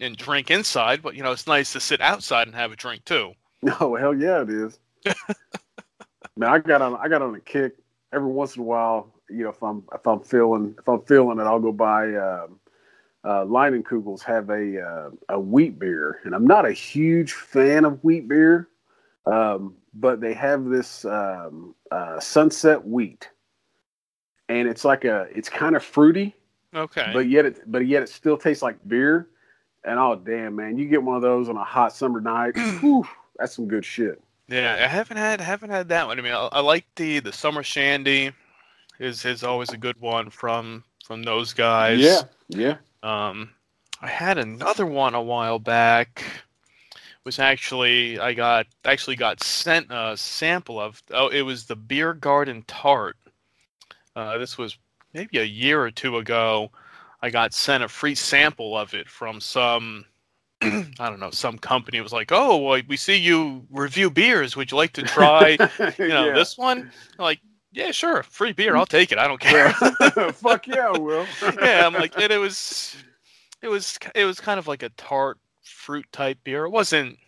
and 0.00 0.16
drink 0.16 0.50
inside. 0.50 1.02
But 1.02 1.16
you 1.16 1.22
know, 1.22 1.32
it's 1.32 1.46
nice 1.46 1.72
to 1.72 1.80
sit 1.80 2.00
outside 2.00 2.46
and 2.46 2.56
have 2.56 2.72
a 2.72 2.76
drink 2.76 3.04
too. 3.04 3.34
No, 3.62 3.96
hell 4.00 4.14
yeah, 4.14 4.42
it 4.42 4.50
is. 4.50 4.78
Man, 6.36 6.50
I 6.50 6.58
got 6.58 6.80
on 6.80 6.96
I 6.96 7.08
got 7.08 7.22
on 7.22 7.34
a 7.34 7.40
kick 7.40 7.74
every 8.12 8.30
once 8.30 8.54
in 8.56 8.62
a 8.62 8.64
while. 8.64 9.12
You 9.28 9.44
know, 9.44 9.50
if 9.50 9.62
I'm 9.62 9.82
if 9.92 10.06
I'm 10.06 10.20
feeling 10.20 10.76
if 10.78 10.88
I'm 10.88 11.02
feeling 11.02 11.40
it, 11.40 11.42
I'll 11.42 11.60
go 11.60 11.72
buy. 11.72 12.14
Um, 12.14 12.59
uh, 13.24 13.44
Leinenkugel's 13.44 14.22
have 14.22 14.48
a 14.50 14.80
uh, 14.80 15.10
a 15.28 15.38
wheat 15.40 15.78
beer, 15.78 16.20
and 16.24 16.34
I'm 16.34 16.46
not 16.46 16.64
a 16.66 16.72
huge 16.72 17.32
fan 17.34 17.84
of 17.84 18.02
wheat 18.02 18.28
beer, 18.28 18.68
um, 19.26 19.74
but 19.94 20.20
they 20.20 20.34
have 20.34 20.64
this 20.64 21.04
um, 21.04 21.74
uh, 21.90 22.18
Sunset 22.20 22.86
Wheat, 22.86 23.28
and 24.48 24.68
it's 24.68 24.84
like 24.84 25.04
a 25.04 25.26
it's 25.34 25.48
kind 25.48 25.76
of 25.76 25.84
fruity, 25.84 26.34
Okay. 26.74 27.10
but 27.12 27.28
yet 27.28 27.44
it 27.44 27.70
but 27.70 27.86
yet 27.86 28.02
it 28.02 28.08
still 28.08 28.36
tastes 28.38 28.62
like 28.62 28.76
beer. 28.88 29.28
And 29.84 29.98
oh 29.98 30.14
damn, 30.16 30.56
man, 30.56 30.76
you 30.78 30.88
get 30.88 31.02
one 31.02 31.16
of 31.16 31.22
those 31.22 31.48
on 31.48 31.56
a 31.56 31.64
hot 31.64 31.94
summer 31.94 32.20
night, 32.20 32.56
whew, 32.80 33.06
that's 33.38 33.54
some 33.56 33.66
good 33.68 33.84
shit. 33.84 34.22
yeah, 34.48 34.76
I 34.82 34.86
haven't 34.86 35.16
had 35.16 35.40
haven't 35.40 35.70
had 35.70 35.88
that 35.90 36.06
one. 36.06 36.18
I 36.18 36.22
mean, 36.22 36.32
I, 36.32 36.48
I 36.52 36.60
like 36.60 36.86
the 36.96 37.20
the 37.20 37.32
summer 37.32 37.62
shandy. 37.62 38.32
Is 38.98 39.24
is 39.24 39.42
always 39.42 39.70
a 39.70 39.78
good 39.78 39.98
one 39.98 40.28
from 40.28 40.84
from 41.06 41.22
those 41.22 41.54
guys. 41.54 41.98
Yeah, 42.00 42.20
yeah. 42.50 42.76
Um, 43.02 43.50
I 44.00 44.08
had 44.08 44.38
another 44.38 44.86
one 44.86 45.14
a 45.14 45.22
while 45.22 45.58
back. 45.58 46.24
Was 47.24 47.38
actually 47.38 48.18
I 48.18 48.32
got 48.32 48.66
actually 48.84 49.16
got 49.16 49.42
sent 49.42 49.88
a 49.90 50.16
sample 50.16 50.80
of. 50.80 51.02
Oh, 51.10 51.28
it 51.28 51.42
was 51.42 51.66
the 51.66 51.76
Beer 51.76 52.14
Garden 52.14 52.62
Tart. 52.66 53.16
Uh, 54.16 54.38
this 54.38 54.58
was 54.58 54.78
maybe 55.12 55.38
a 55.38 55.44
year 55.44 55.82
or 55.82 55.90
two 55.90 56.16
ago. 56.16 56.70
I 57.22 57.30
got 57.30 57.52
sent 57.52 57.84
a 57.84 57.88
free 57.88 58.14
sample 58.14 58.76
of 58.76 58.94
it 58.94 59.08
from 59.08 59.40
some. 59.40 60.06
I 60.62 60.84
don't 60.98 61.20
know, 61.20 61.30
some 61.30 61.58
company 61.58 61.98
It 61.98 62.02
was 62.02 62.12
like, 62.12 62.32
"Oh, 62.32 62.56
well, 62.58 62.82
we 62.88 62.96
see 62.96 63.16
you 63.16 63.66
review 63.70 64.10
beers. 64.10 64.56
Would 64.56 64.70
you 64.70 64.76
like 64.76 64.92
to 64.94 65.02
try, 65.02 65.58
you 65.98 66.08
know, 66.08 66.30
Yeah. 66.30 66.32
this 66.32 66.58
one?" 66.58 66.92
Like, 67.18 67.40
"Yeah, 67.72 67.90
sure, 67.90 68.22
free 68.22 68.52
beer. 68.52 68.76
I'll 68.76 68.86
mm. 68.86 68.88
take 68.88 69.12
it. 69.12 69.18
I 69.18 69.28
don't 69.28 69.40
care." 69.40 69.74
Yeah. 69.80 70.30
Fuck 70.32 70.66
yeah, 70.66 70.90
I 70.94 70.98
will. 70.98 71.26
yeah, 71.60 71.86
I'm 71.86 71.94
like, 71.94 72.16
and 72.20 72.30
it 72.32 72.38
was, 72.38 72.96
it 73.62 73.68
was, 73.68 73.98
it 74.14 74.24
was 74.24 74.40
kind 74.40 74.58
of 74.58 74.68
like 74.68 74.82
a 74.82 74.90
tart 74.90 75.38
fruit 75.62 76.06
type 76.12 76.38
beer. 76.44 76.64
It 76.64 76.70
wasn't, 76.70 77.18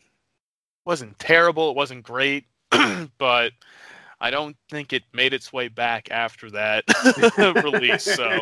wasn't 0.85 1.19
terrible. 1.19 1.71
It 1.71 1.77
wasn't 1.77 2.03
great, 2.03 2.45
but 3.19 3.53
I 4.23 4.31
don't 4.31 4.57
think 4.71 4.93
it 4.93 5.03
made 5.13 5.35
its 5.35 5.53
way 5.53 5.67
back 5.67 6.09
after 6.11 6.49
that 6.53 6.85
release. 7.65 8.05
So, 8.05 8.41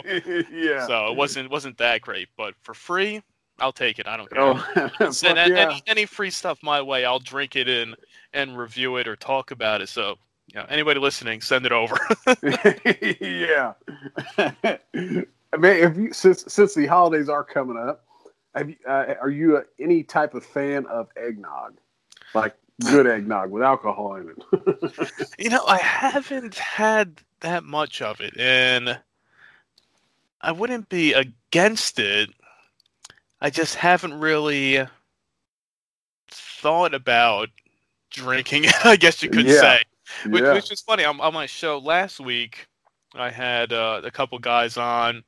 yeah. 0.52 0.86
so 0.86 1.10
it 1.10 1.16
wasn't, 1.16 1.50
wasn't 1.50 1.78
that 1.78 2.02
great. 2.02 2.28
But 2.36 2.54
for 2.60 2.74
free, 2.74 3.22
I'll 3.58 3.72
take 3.72 3.98
it. 3.98 4.06
I 4.06 4.18
don't 4.18 4.30
care. 4.30 4.92
oh, 5.00 5.10
Send 5.10 5.36
yeah. 5.36 5.70
any, 5.70 5.82
any 5.86 6.06
free 6.06 6.30
stuff 6.30 6.58
my 6.62 6.82
way, 6.82 7.06
I'll 7.06 7.18
drink 7.18 7.56
it 7.56 7.66
in 7.66 7.94
and 8.34 8.58
review 8.58 8.96
it 8.96 9.08
or 9.08 9.16
talk 9.16 9.52
about 9.52 9.80
it. 9.80 9.88
So, 9.88 10.16
know, 10.54 10.66
anybody 10.68 11.00
listening, 11.00 11.40
send 11.40 11.66
it 11.66 11.72
over. 11.72 11.96
yeah. 13.20 13.72
I 14.38 15.56
mean, 15.56 15.76
if 15.76 15.96
you 15.96 16.12
since 16.12 16.44
since 16.48 16.74
the 16.74 16.86
holidays 16.86 17.28
are 17.28 17.44
coming 17.44 17.76
up, 17.76 18.04
have 18.54 18.70
you, 18.70 18.76
uh, 18.86 19.14
are 19.20 19.30
you 19.30 19.58
uh, 19.58 19.62
any 19.78 20.02
type 20.02 20.34
of 20.34 20.44
fan 20.44 20.86
of 20.86 21.08
eggnog, 21.16 21.76
like 22.34 22.56
good 22.84 23.06
eggnog 23.06 23.50
with 23.50 23.62
alcohol 23.62 24.16
in 24.16 24.30
it? 24.30 25.26
You 25.38 25.50
know, 25.50 25.64
I 25.66 25.78
haven't 25.78 26.56
had 26.56 27.22
that 27.40 27.64
much 27.64 28.02
of 28.02 28.20
it, 28.20 28.36
and 28.38 29.00
I 30.40 30.52
wouldn't 30.52 30.88
be 30.88 31.12
against 31.14 31.98
it. 31.98 32.30
I 33.40 33.50
just 33.50 33.74
haven't 33.76 34.14
really 34.20 34.86
thought 36.28 36.94
about 36.94 37.48
drinking 38.10 38.64
it, 38.64 38.86
I 38.86 38.96
guess 38.96 39.22
you 39.22 39.30
could 39.30 39.46
Yeah. 39.46 39.60
say. 39.60 39.82
Which, 40.26 40.42
yeah. 40.42 40.54
which 40.54 40.70
is 40.70 40.80
funny. 40.80 41.04
On, 41.04 41.20
on 41.20 41.34
my 41.34 41.46
show 41.46 41.78
last 41.78 42.20
week, 42.20 42.66
I 43.14 43.30
had 43.30 43.72
uh, 43.72 44.00
a 44.04 44.10
couple 44.10 44.38
guys 44.38 44.76
on, 44.76 45.24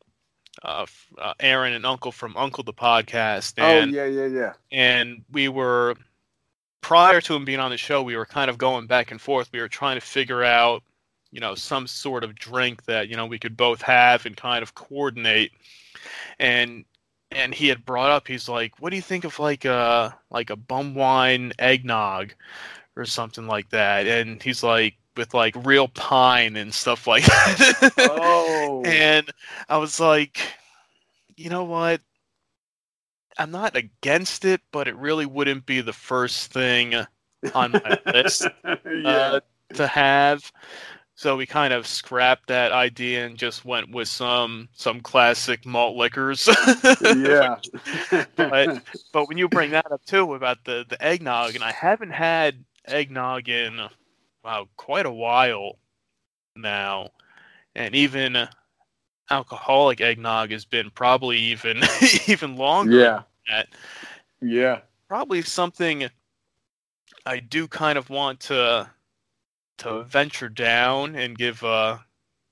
uh, 0.62 0.86
uh, 1.18 1.34
Aaron 1.40 1.72
and 1.72 1.86
Uncle 1.86 2.12
from 2.12 2.36
Uncle 2.36 2.64
the 2.64 2.72
podcast, 2.72 3.54
and 3.58 3.90
oh 3.90 3.94
yeah, 3.94 4.06
yeah, 4.06 4.26
yeah. 4.26 4.52
and 4.70 5.24
we 5.32 5.48
were 5.48 5.96
prior 6.82 7.20
to 7.22 7.34
him 7.34 7.44
being 7.44 7.60
on 7.60 7.70
the 7.70 7.78
show, 7.78 8.02
we 8.02 8.16
were 8.16 8.26
kind 8.26 8.50
of 8.50 8.58
going 8.58 8.86
back 8.86 9.10
and 9.10 9.20
forth. 9.20 9.48
We 9.52 9.60
were 9.60 9.68
trying 9.68 9.96
to 9.96 10.04
figure 10.04 10.42
out, 10.42 10.82
you 11.30 11.40
know, 11.40 11.54
some 11.54 11.86
sort 11.86 12.24
of 12.24 12.34
drink 12.34 12.84
that 12.84 13.08
you 13.08 13.16
know 13.16 13.26
we 13.26 13.38
could 13.38 13.56
both 13.56 13.80
have 13.82 14.26
and 14.26 14.36
kind 14.36 14.62
of 14.62 14.74
coordinate. 14.74 15.52
And 16.38 16.84
and 17.30 17.54
he 17.54 17.68
had 17.68 17.86
brought 17.86 18.10
up, 18.10 18.28
he's 18.28 18.48
like, 18.48 18.78
"What 18.78 18.90
do 18.90 18.96
you 18.96 19.02
think 19.02 19.24
of 19.24 19.38
like 19.38 19.64
a 19.64 20.14
like 20.30 20.50
a 20.50 20.56
bum 20.56 20.94
wine 20.94 21.52
eggnog 21.58 22.34
or 22.97 23.05
something 23.05 23.47
like 23.47 23.70
that?" 23.70 24.07
And 24.07 24.43
he's 24.43 24.62
like, 24.62 24.95
with 25.16 25.34
like 25.34 25.55
real 25.64 25.88
pine 25.88 26.57
and 26.57 26.72
stuff 26.72 27.07
like 27.07 27.24
that. 27.24 27.93
Oh, 27.99 28.82
and 28.84 29.30
I 29.68 29.78
was 29.78 30.01
like, 30.01 30.40
you 31.36 31.51
know 31.51 31.64
what? 31.64 32.01
I'm 33.38 33.51
not 33.51 33.76
against 33.76 34.45
it, 34.45 34.61
but 34.72 34.88
it 34.88 34.97
really 34.97 35.26
wouldn't 35.26 35.66
be 35.66 35.80
the 35.80 35.93
first 35.93 36.53
thing 36.53 36.95
on 37.55 37.72
my 37.72 37.99
list 38.12 38.47
yeah, 38.64 38.80
uh, 39.09 39.40
to 39.74 39.86
have. 39.86 40.53
So 41.14 41.36
we 41.36 41.47
kind 41.47 41.72
of 41.72 41.86
scrapped 41.86 42.49
that 42.49 42.72
idea 42.72 43.26
and 43.26 43.36
just 43.36 43.64
went 43.64 43.90
with 43.93 44.09
some 44.09 44.68
some 44.72 45.01
classic 45.01 45.64
malt 45.64 45.97
liquors. 45.97 46.49
yeah. 47.14 47.57
but 48.36 48.82
but 49.12 49.28
when 49.28 49.38
you 49.38 49.49
bring 49.49 49.70
that 49.70 49.90
up 49.93 50.05
too 50.05 50.34
about 50.34 50.64
the 50.64 50.84
the 50.88 51.03
eggnog, 51.03 51.55
and 51.55 51.64
I 51.64 51.72
haven't 51.72 52.12
had 52.12 52.64
eggnog 52.86 53.48
in 53.48 53.80
wow 54.44 54.68
quite 54.76 55.06
a 55.06 55.12
while 55.12 55.78
now, 56.56 57.10
and 57.74 57.94
even 57.94 58.48
alcoholic 59.30 60.00
eggnog 60.00 60.50
has 60.50 60.64
been 60.64 60.90
probably 60.90 61.38
even 61.38 61.82
even 62.26 62.56
longer. 62.56 62.98
yeah, 62.98 63.22
than 63.48 63.56
that. 63.56 63.68
yeah, 64.40 64.80
Probably 65.08 65.42
something 65.42 66.08
I 67.26 67.38
do 67.40 67.68
kind 67.68 67.98
of 67.98 68.10
want 68.10 68.40
to 68.40 68.90
to 69.78 70.02
venture 70.04 70.48
down 70.48 71.16
and 71.16 71.36
give 71.38 71.62
uh 71.64 71.98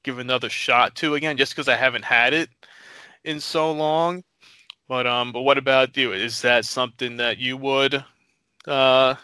give 0.04 0.18
another 0.18 0.48
shot 0.48 0.94
to 0.96 1.14
again, 1.14 1.36
just 1.36 1.52
because 1.52 1.68
I 1.68 1.76
haven't 1.76 2.04
had 2.04 2.32
it 2.32 2.50
in 3.24 3.40
so 3.40 3.72
long. 3.72 4.24
But 4.88 5.06
um, 5.06 5.32
but 5.32 5.42
what 5.42 5.58
about 5.58 5.96
you? 5.96 6.12
Is 6.12 6.42
that 6.42 6.64
something 6.64 7.16
that 7.18 7.38
you 7.38 7.56
would 7.56 8.04
uh 8.66 9.14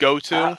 go 0.00 0.18
to? 0.18 0.36
Uh, 0.36 0.56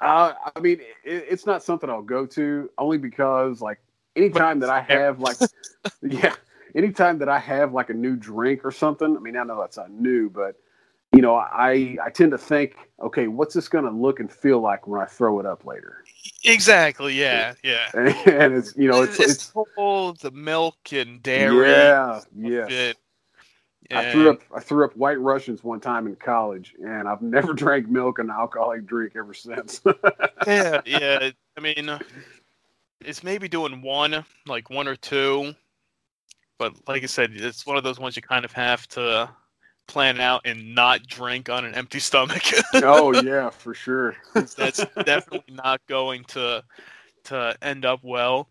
uh, 0.00 0.32
I 0.54 0.60
mean, 0.60 0.80
it, 1.04 1.26
it's 1.28 1.46
not 1.46 1.62
something 1.62 1.88
I'll 1.88 2.02
go 2.02 2.26
to 2.26 2.70
only 2.78 2.98
because, 2.98 3.60
like, 3.60 3.78
anytime 4.16 4.60
that 4.60 4.70
I 4.70 4.80
have, 4.80 5.20
like, 5.20 5.36
yeah, 6.02 6.34
anytime 6.74 7.18
that 7.18 7.28
I 7.28 7.38
have 7.38 7.72
like 7.72 7.90
a 7.90 7.94
new 7.94 8.16
drink 8.16 8.64
or 8.64 8.70
something. 8.70 9.16
I 9.16 9.20
mean, 9.20 9.36
I 9.36 9.44
know 9.44 9.60
that's 9.60 9.76
not 9.76 9.90
new, 9.90 10.28
but 10.28 10.56
you 11.14 11.22
know, 11.22 11.36
I 11.36 11.96
I 12.04 12.10
tend 12.10 12.32
to 12.32 12.38
think, 12.38 12.76
okay, 13.00 13.28
what's 13.28 13.54
this 13.54 13.68
going 13.68 13.84
to 13.84 13.90
look 13.90 14.20
and 14.20 14.30
feel 14.30 14.60
like 14.60 14.86
when 14.86 15.00
I 15.00 15.06
throw 15.06 15.40
it 15.40 15.46
up 15.46 15.64
later? 15.64 16.04
exactly. 16.44 17.14
Yeah. 17.14 17.54
Yeah. 17.62 17.90
And 17.94 18.54
it's 18.54 18.74
you 18.76 18.88
know, 18.88 19.02
it's 19.02 19.20
it's 19.20 19.48
the 19.48 19.64
whole 19.76 20.14
the 20.14 20.30
milk 20.30 20.92
and 20.92 21.22
dairy. 21.22 21.70
yeah, 21.70 22.20
yeah. 22.36 22.92
I 23.92 24.12
threw 24.12 24.30
up 24.30 24.42
I 24.54 24.60
threw 24.60 24.84
up 24.84 24.96
White 24.96 25.20
Russians 25.20 25.62
one 25.62 25.80
time 25.80 26.06
in 26.06 26.16
college, 26.16 26.74
and 26.82 27.08
I've 27.08 27.22
never 27.22 27.52
drank 27.54 27.88
milk 27.88 28.18
and 28.18 28.30
alcoholic 28.30 28.86
drink 28.86 29.14
ever 29.16 29.34
since. 29.34 29.80
yeah, 30.46 30.80
yeah. 30.86 31.30
I 31.56 31.60
mean, 31.60 31.90
it's 33.00 33.22
maybe 33.22 33.48
doing 33.48 33.82
one, 33.82 34.24
like 34.46 34.70
one 34.70 34.88
or 34.88 34.96
two, 34.96 35.54
but 36.58 36.74
like 36.88 37.02
I 37.02 37.06
said, 37.06 37.32
it's 37.34 37.66
one 37.66 37.76
of 37.76 37.84
those 37.84 37.98
ones 37.98 38.16
you 38.16 38.22
kind 38.22 38.44
of 38.44 38.52
have 38.52 38.86
to 38.88 39.30
plan 39.86 40.20
out 40.20 40.42
and 40.44 40.74
not 40.74 41.06
drink 41.06 41.48
on 41.50 41.64
an 41.64 41.74
empty 41.74 41.98
stomach. 41.98 42.42
oh 42.74 43.12
yeah, 43.22 43.50
for 43.50 43.74
sure. 43.74 44.16
That's 44.34 44.84
definitely 45.04 45.54
not 45.54 45.80
going 45.86 46.24
to 46.28 46.64
to 47.24 47.56
end 47.62 47.84
up 47.84 48.00
well. 48.02 48.48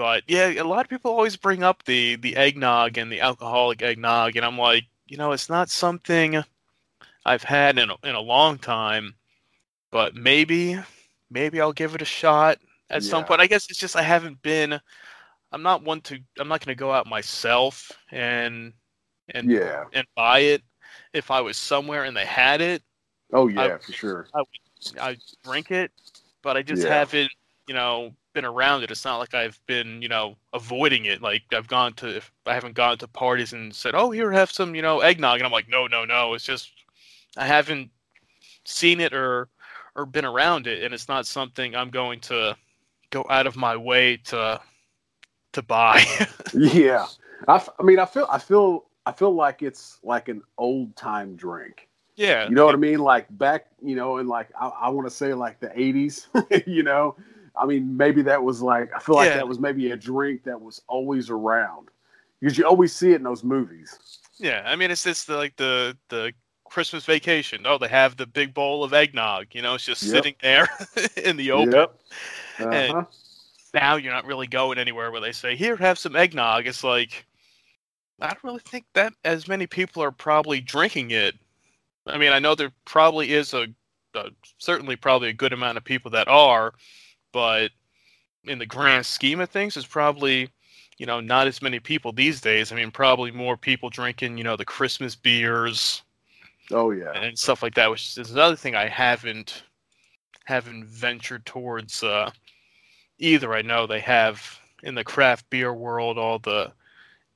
But 0.00 0.24
yeah, 0.26 0.46
a 0.52 0.64
lot 0.64 0.86
of 0.86 0.88
people 0.88 1.10
always 1.10 1.36
bring 1.36 1.62
up 1.62 1.82
the 1.84 2.16
the 2.16 2.34
eggnog 2.34 2.96
and 2.96 3.12
the 3.12 3.20
alcoholic 3.20 3.82
eggnog, 3.82 4.34
and 4.34 4.46
I'm 4.46 4.56
like, 4.56 4.84
you 5.06 5.18
know, 5.18 5.32
it's 5.32 5.50
not 5.50 5.68
something 5.68 6.42
I've 7.26 7.44
had 7.44 7.78
in 7.78 7.90
a, 7.90 7.96
in 8.04 8.14
a 8.14 8.20
long 8.20 8.58
time, 8.58 9.14
but 9.90 10.14
maybe 10.14 10.78
maybe 11.30 11.60
I'll 11.60 11.74
give 11.74 11.94
it 11.94 12.02
a 12.02 12.06
shot 12.06 12.58
at 12.90 13.04
some 13.04 13.24
point. 13.24 13.42
I 13.42 13.46
guess 13.46 13.70
it's 13.70 13.78
just 13.78 13.96
I 13.96 14.02
haven't 14.02 14.42
been. 14.42 14.80
I'm 15.52 15.62
not 15.62 15.84
one 15.84 16.00
to. 16.02 16.18
I'm 16.38 16.48
not 16.48 16.64
going 16.64 16.74
to 16.76 16.80
go 16.80 16.92
out 16.92 17.06
myself 17.06 17.92
and 18.10 18.72
and 19.34 19.50
Yeah. 19.50 19.84
and 19.92 20.06
buy 20.16 20.40
it. 20.40 20.62
If 21.12 21.30
I 21.30 21.42
was 21.42 21.58
somewhere 21.58 22.04
and 22.04 22.16
they 22.16 22.26
had 22.26 22.60
it, 22.62 22.82
Oh 23.32 23.48
yeah, 23.48 23.76
I- 23.76 23.78
for 23.78 23.92
sure. 23.92 24.28
I 25.00 25.18
drink 25.44 25.70
it, 25.70 25.92
but 26.42 26.56
I 26.56 26.62
just 26.62 26.82
Yeah. 26.82 26.88
haven't, 26.88 27.30
you 27.68 27.74
know, 27.74 28.14
been 28.32 28.44
around 28.44 28.82
it. 28.82 28.90
It's 28.90 29.04
not 29.04 29.18
like 29.18 29.34
I've 29.34 29.60
been, 29.66 30.02
you 30.02 30.08
know, 30.08 30.36
avoiding 30.52 31.06
it. 31.06 31.22
Like 31.22 31.42
I've 31.54 31.68
gone 31.68 31.94
to, 31.94 32.16
if 32.16 32.32
I 32.46 32.54
haven't 32.54 32.74
gone 32.74 32.98
to 32.98 33.08
parties 33.08 33.52
and 33.52 33.74
said, 33.74 33.94
"Oh, 33.94 34.10
here, 34.10 34.32
have 34.32 34.50
some, 34.52 34.74
you 34.74 34.82
know, 34.82 35.00
eggnog," 35.00 35.38
and 35.38 35.46
I'm 35.46 35.52
like, 35.52 35.68
"No, 35.68 35.86
no, 35.86 36.04
no." 36.04 36.34
It's 36.34 36.44
just 36.44 36.70
I 37.36 37.46
haven't 37.46 37.90
seen 38.64 39.00
it 39.00 39.14
or 39.14 39.48
or 39.96 40.06
been 40.06 40.24
around 40.26 40.66
it, 40.66 40.82
and 40.84 40.94
it's 40.94 41.08
not 41.08 41.26
something 41.26 41.74
I'm 41.76 41.90
going 41.90 42.20
to 42.22 42.56
go 43.10 43.26
out 43.30 43.46
of 43.46 43.56
my 43.56 43.76
way 43.76 44.18
to 44.26 44.60
to 45.52 45.62
buy. 45.62 46.02
Yeah, 46.52 47.08
I, 47.46 47.56
f- 47.56 47.68
I 47.78 47.82
mean, 47.82 47.98
I 47.98 48.06
feel, 48.06 48.26
I 48.30 48.38
feel, 48.38 48.86
I 49.06 49.12
feel 49.12 49.32
like 49.34 49.62
it's 49.62 49.98
like 50.02 50.28
an 50.28 50.42
old 50.58 50.96
time 50.96 51.36
drink. 51.36 51.88
yeah, 52.16 52.48
You 52.48 52.54
know 52.56 52.66
what 52.66 52.74
I 52.74 52.78
mean? 52.78 52.98
Like 53.00 53.26
back, 53.38 53.66
you 53.82 53.96
know, 53.96 54.18
in 54.18 54.28
like 54.28 54.50
I, 54.60 54.68
I 54.68 54.88
want 54.90 55.08
to 55.08 55.14
say 55.14 55.34
like 55.34 55.60
the 55.60 55.70
'80s. 55.76 56.28
you 56.66 56.82
know, 56.82 57.16
I 57.60 57.66
mean, 57.66 57.96
maybe 57.96 58.22
that 58.22 58.42
was 58.42 58.62
like 58.62 58.90
I 58.94 58.98
feel 59.00 59.16
like 59.16 59.28
Yeah. 59.28 59.36
that 59.36 59.48
was 59.48 59.58
maybe 59.60 59.90
a 59.90 59.96
drink 59.96 60.44
that 60.44 60.60
was 60.60 60.82
always 60.88 61.30
around 61.30 61.88
because 62.40 62.56
you 62.56 62.66
always 62.66 62.94
see 62.94 63.12
it 63.12 63.16
in 63.16 63.22
those 63.22 63.44
movies. 63.44 63.98
Yeah, 64.38 64.62
I 64.64 64.74
mean, 64.76 64.90
it's 64.90 65.04
just 65.04 65.26
the, 65.26 65.36
like 65.36 65.56
the 65.56 65.96
the 66.08 66.32
Christmas 66.64 67.04
vacation. 67.04 67.62
Oh, 67.66 67.78
they 67.78 67.88
have 67.88 68.16
the 68.16 68.26
big 68.26 68.54
bowl 68.54 68.82
of 68.84 68.94
eggnog. 68.94 69.48
You 69.52 69.62
know, 69.62 69.74
it's 69.74 69.84
just 69.84 70.02
Yep. 70.02 70.10
sitting 70.12 70.34
there 70.42 70.68
in 71.16 71.36
the 71.36 71.50
open. 71.50 71.72
Yep. 71.74 72.00
Uh-huh. 72.60 73.04
now 73.74 73.96
you're 73.96 74.12
not 74.12 74.26
really 74.26 74.46
going 74.46 74.78
anywhere 74.78 75.10
where 75.10 75.20
they 75.20 75.32
say, 75.32 75.56
"Here, 75.56 75.76
have 75.76 75.98
some 75.98 76.16
eggnog." 76.16 76.66
It's 76.66 76.84
like 76.84 77.26
I 78.20 78.28
don't 78.28 78.44
really 78.44 78.60
think 78.60 78.84
that 78.94 79.12
as 79.24 79.48
many 79.48 79.66
people 79.66 80.02
are 80.02 80.10
probably 80.12 80.60
drinking 80.60 81.10
it. 81.10 81.34
I 82.06 82.18
mean, 82.18 82.32
I 82.32 82.38
know 82.38 82.54
there 82.54 82.72
probably 82.84 83.32
is 83.32 83.54
a, 83.54 83.66
a 84.14 84.30
certainly 84.58 84.96
probably 84.96 85.28
a 85.28 85.34
good 85.34 85.52
amount 85.52 85.78
of 85.78 85.84
people 85.84 86.10
that 86.12 86.28
are, 86.28 86.74
but 87.32 87.70
in 88.44 88.58
the 88.58 88.66
grand 88.66 89.06
scheme 89.06 89.40
of 89.40 89.50
things, 89.50 89.76
it's 89.76 89.86
probably 89.86 90.50
you 90.98 91.06
know 91.06 91.20
not 91.20 91.46
as 91.46 91.62
many 91.62 91.80
people 91.80 92.12
these 92.12 92.40
days. 92.40 92.72
I 92.72 92.76
mean, 92.76 92.90
probably 92.90 93.30
more 93.30 93.56
people 93.56 93.90
drinking 93.90 94.38
you 94.38 94.44
know 94.44 94.56
the 94.56 94.64
Christmas 94.64 95.14
beers 95.16 96.02
Oh 96.72 96.90
yeah. 96.92 97.12
and 97.14 97.38
stuff 97.38 97.62
like 97.62 97.74
that, 97.74 97.90
which 97.90 98.16
is 98.18 98.30
another 98.30 98.56
thing 98.56 98.74
I 98.74 98.88
haven't 98.88 99.64
haven't 100.44 100.86
ventured 100.86 101.46
towards 101.46 102.02
uh, 102.02 102.30
either. 103.18 103.54
I 103.54 103.62
know 103.62 103.86
they 103.86 104.00
have 104.00 104.58
in 104.82 104.94
the 104.94 105.04
craft 105.04 105.48
beer 105.50 105.72
world 105.74 106.18
all 106.18 106.38
the 106.38 106.72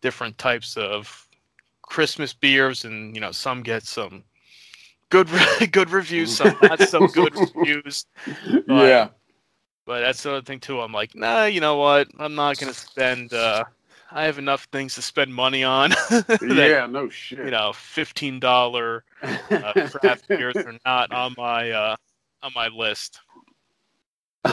different 0.00 0.38
types 0.38 0.76
of 0.76 1.28
Christmas 1.82 2.32
beers, 2.32 2.84
and 2.84 3.14
you 3.14 3.20
know 3.20 3.32
some 3.32 3.62
get 3.62 3.84
some 3.84 4.24
good 5.10 5.28
good 5.72 5.90
reviews, 5.90 6.32
some 6.32 6.56
not 6.62 6.80
so 6.80 7.06
good 7.06 7.34
reviews. 7.54 8.06
yeah. 8.66 9.08
But 9.86 10.00
that's 10.00 10.22
the 10.22 10.30
other 10.32 10.42
thing 10.42 10.60
too. 10.60 10.80
I'm 10.80 10.92
like, 10.92 11.14
nah, 11.14 11.44
you 11.44 11.60
know 11.60 11.76
what? 11.76 12.08
I'm 12.18 12.34
not 12.34 12.58
gonna 12.58 12.72
spend. 12.74 13.32
Uh, 13.32 13.64
I 14.10 14.24
have 14.24 14.38
enough 14.38 14.64
things 14.72 14.94
to 14.94 15.02
spend 15.02 15.34
money 15.34 15.64
on. 15.64 15.90
that, 16.10 16.38
Yeah. 16.40 16.86
No 16.86 17.08
shit. 17.08 17.40
You 17.40 17.50
know, 17.50 17.72
fifteen 17.74 18.40
dollar 18.40 19.04
uh, 19.22 19.88
craft 19.90 20.28
beers 20.28 20.56
are 20.56 20.78
not 20.86 21.12
on 21.12 21.34
my 21.36 21.70
uh, 21.70 21.96
on 22.42 22.52
my 22.54 22.68
list. 22.68 23.20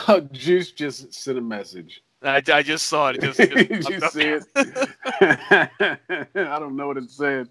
Oh, 0.08 0.22
Juice 0.32 0.72
just 0.72 1.14
sent 1.14 1.38
a 1.38 1.42
message. 1.42 2.02
I, 2.24 2.42
I 2.54 2.62
just 2.62 2.86
saw 2.86 3.10
it. 3.10 3.18
it 3.18 3.22
just, 3.22 3.38
Did 3.40 3.90
you 3.90 4.00
see 4.10 4.28
it? 4.28 4.44
I 6.36 6.60
don't 6.60 6.76
know 6.76 6.88
what 6.88 6.98
it 6.98 7.10
said. 7.10 7.50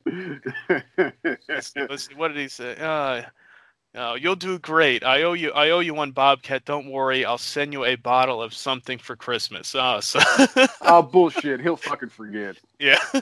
let's, 1.49 1.73
let's 1.77 2.09
see, 2.09 2.15
what 2.15 2.29
did 2.29 2.37
he 2.39 2.49
say? 2.49 2.77
Uh, 2.79 3.23
oh, 3.95 4.15
you'll 4.15 4.37
do 4.37 4.59
great. 4.59 5.05
I 5.05 5.23
owe 5.23 5.33
you. 5.33 5.53
I 5.53 5.71
owe 5.71 5.81
you 5.81 5.95
one, 5.95 6.11
Bobcat. 6.11 6.65
Don't 6.65 6.91
worry. 6.91 7.25
I'll 7.25 7.39
send 7.39 7.73
you 7.73 7.85
a 7.85 7.97
bottle 7.97 8.43
of 8.43 8.55
something 8.55 8.99
for 8.99 9.17
Christmas. 9.17 9.75
Oh, 9.75 10.01
so 10.01 10.21
oh 10.83 11.03
bullshit! 11.03 11.61
He'll 11.61 11.77
fucking 11.77 12.11
forget. 12.11 12.57
yeah. 12.79 12.99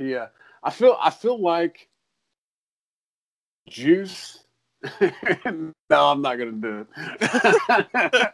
Yeah, 0.00 0.28
I 0.62 0.70
feel 0.70 0.96
I 1.00 1.10
feel 1.10 1.42
like 1.42 1.88
Juice 3.68 4.38
no, 5.50 5.72
I'm 5.90 6.22
not 6.22 6.36
gonna 6.36 6.52
do 6.52 6.86
it. 6.90 8.30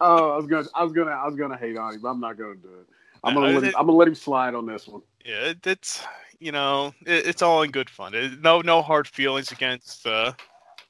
oh, 0.00 0.30
I 0.30 0.36
was 0.36 0.46
gonna, 0.46 0.66
I 0.74 0.84
was 0.84 0.92
gonna, 0.92 1.10
I 1.10 1.26
was 1.26 1.36
gonna 1.36 1.56
hate 1.56 1.76
on 1.76 1.94
him, 1.94 2.00
but 2.00 2.08
I'm 2.08 2.20
not 2.20 2.38
gonna 2.38 2.54
do 2.54 2.68
it. 2.68 2.86
I'm 3.22 3.34
gonna, 3.34 3.48
let 3.48 3.62
him, 3.62 3.74
I'm 3.78 3.86
gonna 3.86 3.98
let 3.98 4.08
him 4.08 4.14
slide 4.14 4.54
on 4.54 4.66
this 4.66 4.88
one. 4.88 5.02
Yeah, 5.24 5.50
it, 5.50 5.66
it's 5.66 6.04
you 6.40 6.52
know 6.52 6.92
it, 7.06 7.26
it's 7.26 7.42
all 7.42 7.62
in 7.62 7.70
good 7.70 7.90
fun. 7.90 8.14
It, 8.14 8.40
no 8.40 8.60
no 8.60 8.82
hard 8.82 9.06
feelings 9.08 9.52
against 9.52 10.06
uh, 10.06 10.32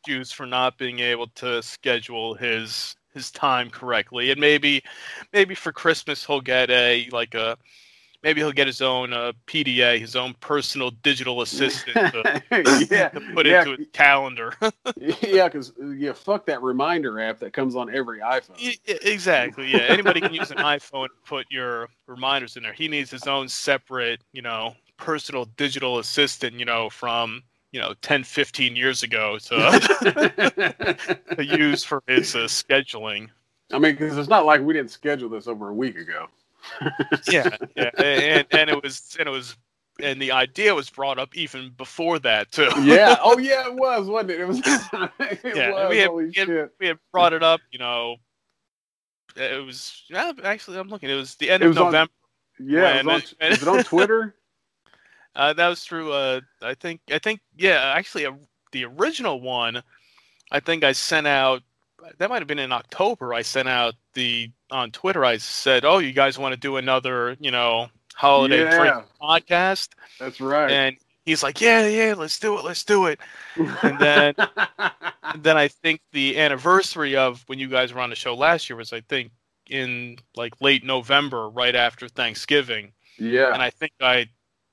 Juice 0.07 0.33
for 0.33 0.47
not 0.47 0.79
being 0.79 1.01
able 1.01 1.29
to 1.37 1.63
schedule 1.63 2.35
his 2.35 2.97
his 3.15 3.31
time 3.31 3.71
correctly, 3.71 4.31
and 4.31 4.41
maybe 4.41 4.83
maybe 5.33 5.55
for 5.55 5.73
Christmas 5.73 6.25
he'll 6.27 6.41
get 6.41 6.71
a 6.71 7.09
like 7.13 7.35
a 7.35 7.57
maybe 8.23 8.41
he'll 8.41 8.53
get 8.53 8.67
his 8.67 8.81
own 8.81 9.13
uh, 9.13 9.33
PDA, 9.47 9.99
his 9.99 10.17
own 10.17 10.35
personal 10.41 10.91
digital 10.91 11.43
assistant 11.43 11.97
to, 12.13 12.43
yeah, 12.91 13.09
to 13.09 13.21
put 13.35 13.47
yeah, 13.47 13.63
into 13.63 13.77
his 13.77 13.89
calendar. 13.93 14.55
yeah, 14.97 15.49
because 15.49 15.73
yeah, 15.97 16.13
fuck 16.13 16.47
that 16.47 16.63
reminder 16.63 17.21
app 17.21 17.39
that 17.41 17.53
comes 17.53 17.75
on 17.77 17.95
every 17.95 18.21
iPhone. 18.21 18.61
Y- 18.63 18.77
y- 18.89 18.99
exactly. 19.03 19.71
Yeah, 19.71 19.81
anybody 19.81 20.21
can 20.21 20.35
use 20.35 20.51
an 20.51 20.59
iPhone 20.59 21.05
and 21.05 21.25
put 21.25 21.47
your 21.51 21.89
reminders 22.07 22.57
in 22.57 22.63
there. 22.63 22.73
He 22.73 22.89
needs 22.89 23.11
his 23.11 23.27
own 23.27 23.49
separate, 23.49 24.23
you 24.33 24.43
know, 24.43 24.75
personal 24.97 25.47
digital 25.57 25.99
assistant, 25.99 26.59
you 26.59 26.65
know, 26.65 26.89
from 26.91 27.43
you 27.73 27.81
know 27.81 27.95
10, 28.03 28.25
15 28.25 28.77
years 28.77 29.03
ago 29.03 29.39
to, 29.39 29.57
to 31.37 31.45
use 31.45 31.83
for 31.85 32.03
his 32.07 32.35
uh, 32.35 32.41
scheduling. 32.41 33.29
I 33.73 33.79
mean, 33.79 33.95
because 33.95 34.19
it's 34.19 34.29
not 34.29 34.45
like 34.45 34.61
we 34.61 34.75
didn't 34.75 34.91
schedule 34.91 35.31
this 35.31 35.47
over 35.47 35.71
a 35.71 35.75
week 35.75 35.97
ago. 35.97 36.27
Yeah, 37.29 37.57
yeah, 37.77 37.91
and 37.99 38.47
and 38.51 38.71
it 38.71 38.83
was 38.83 39.17
and 39.19 39.29
it 39.29 39.31
was 39.31 39.57
and 40.01 40.21
the 40.21 40.33
idea 40.33 40.75
was 40.75 40.89
brought 40.91 41.19
up 41.19 41.37
even 41.37 41.71
before 41.77 42.19
that 42.21 42.51
too. 42.51 42.69
yeah. 42.83 43.17
Oh, 43.23 43.39
yeah, 43.39 43.67
it 43.67 43.75
was, 43.75 44.07
wasn't 44.09 44.31
it? 44.33 44.41
It 44.41 44.49
was. 44.49 44.59
it 44.65 45.57
Yeah, 45.57 45.71
was. 45.73 45.91
we 45.91 45.99
had- 45.99 46.11
we 46.13 46.33
had- 46.35 46.71
we 46.81 46.87
had 46.87 46.99
brought 47.13 47.33
it 47.33 47.43
up, 47.43 47.61
you 47.71 47.79
know. 47.79 48.17
It 49.37 49.65
was 49.65 50.03
yeah, 50.11 50.33
actually 50.45 50.79
I'm 50.79 50.89
looking. 50.89 51.09
It 51.11 51.15
was 51.15 51.35
the 51.37 51.51
end 51.51 51.63
It 51.63 51.67
of 51.67 51.71
was 51.71 51.79
on- 51.79 51.85
November. 51.87 52.13
Yeah. 52.61 52.97
When 52.97 53.07
was, 53.07 53.35
on, 53.41 53.47
it- 53.47 53.51
was 53.51 53.63
it 53.63 53.69
on 53.69 53.85
Twitter? 53.85 54.35
Uh, 55.35 55.53
that 55.55 55.69
was 55.69 55.83
through. 55.85 56.13
Uh, 56.13 56.41
I 56.61 56.75
think. 56.75 57.01
I 57.11 57.19
think. 57.19 57.41
Yeah. 57.57 57.93
Actually, 57.97 58.27
uh, 58.27 58.33
the 58.73 58.85
original 58.85 59.41
one. 59.41 59.83
I 60.51 60.61
think 60.61 60.85
I 60.85 60.93
sent 60.93 61.27
out. 61.27 61.63
That 62.19 62.29
might 62.29 62.41
have 62.41 62.49
been 62.49 62.59
in 62.59 62.73
October. 62.73 63.33
I 63.33 63.41
sent 63.43 63.69
out 63.69 63.95
the 64.15 64.51
on 64.73 64.91
Twitter. 64.91 65.25
I 65.25 65.37
said, 65.37 65.85
"Oh, 65.85 65.99
you 65.99 66.13
guys 66.13 66.39
want 66.39 66.53
to 66.55 66.61
do 66.61 66.77
another, 66.77 67.37
you 67.41 67.51
know, 67.51 67.89
holiday 68.15 68.61
Yeah. 68.65 68.79
drink 68.79 69.07
podcast?" 69.21 69.91
That's 70.19 70.41
right. 70.41 70.71
And 70.71 70.97
he's 71.25 71.43
like, 71.43 71.61
"Yeah, 71.61 71.87
yeah, 71.87 72.15
let's 72.17 72.39
do 72.39 72.59
it. 72.59 72.65
Let's 72.65 72.85
do 72.85 73.07
it." 73.07 73.21
and 73.57 73.99
then- 73.99 74.35
And 75.23 75.43
then 75.43 75.57
I 75.57 75.69
think 75.69 76.01
the 76.13 76.39
anniversary 76.39 77.17
of 77.17 77.43
when 77.47 77.59
you 77.59 77.69
guys 77.69 77.93
were 77.93 78.01
on 78.01 78.11
the 78.11 78.17
show 78.17 78.35
last 78.35 78.69
year 78.69 78.77
was, 78.77 78.93
I 78.93 79.01
think, 79.03 79.31
in 79.71 80.19
like 80.37 80.61
late 80.61 80.85
November, 80.85 81.49
right 81.49 81.75
after 81.77 82.09
Thanksgiving 82.09 82.93
yeah. 83.19 83.53
and 83.55 83.63
I 83.63 83.71
think 83.71 83.93
I 84.01 84.29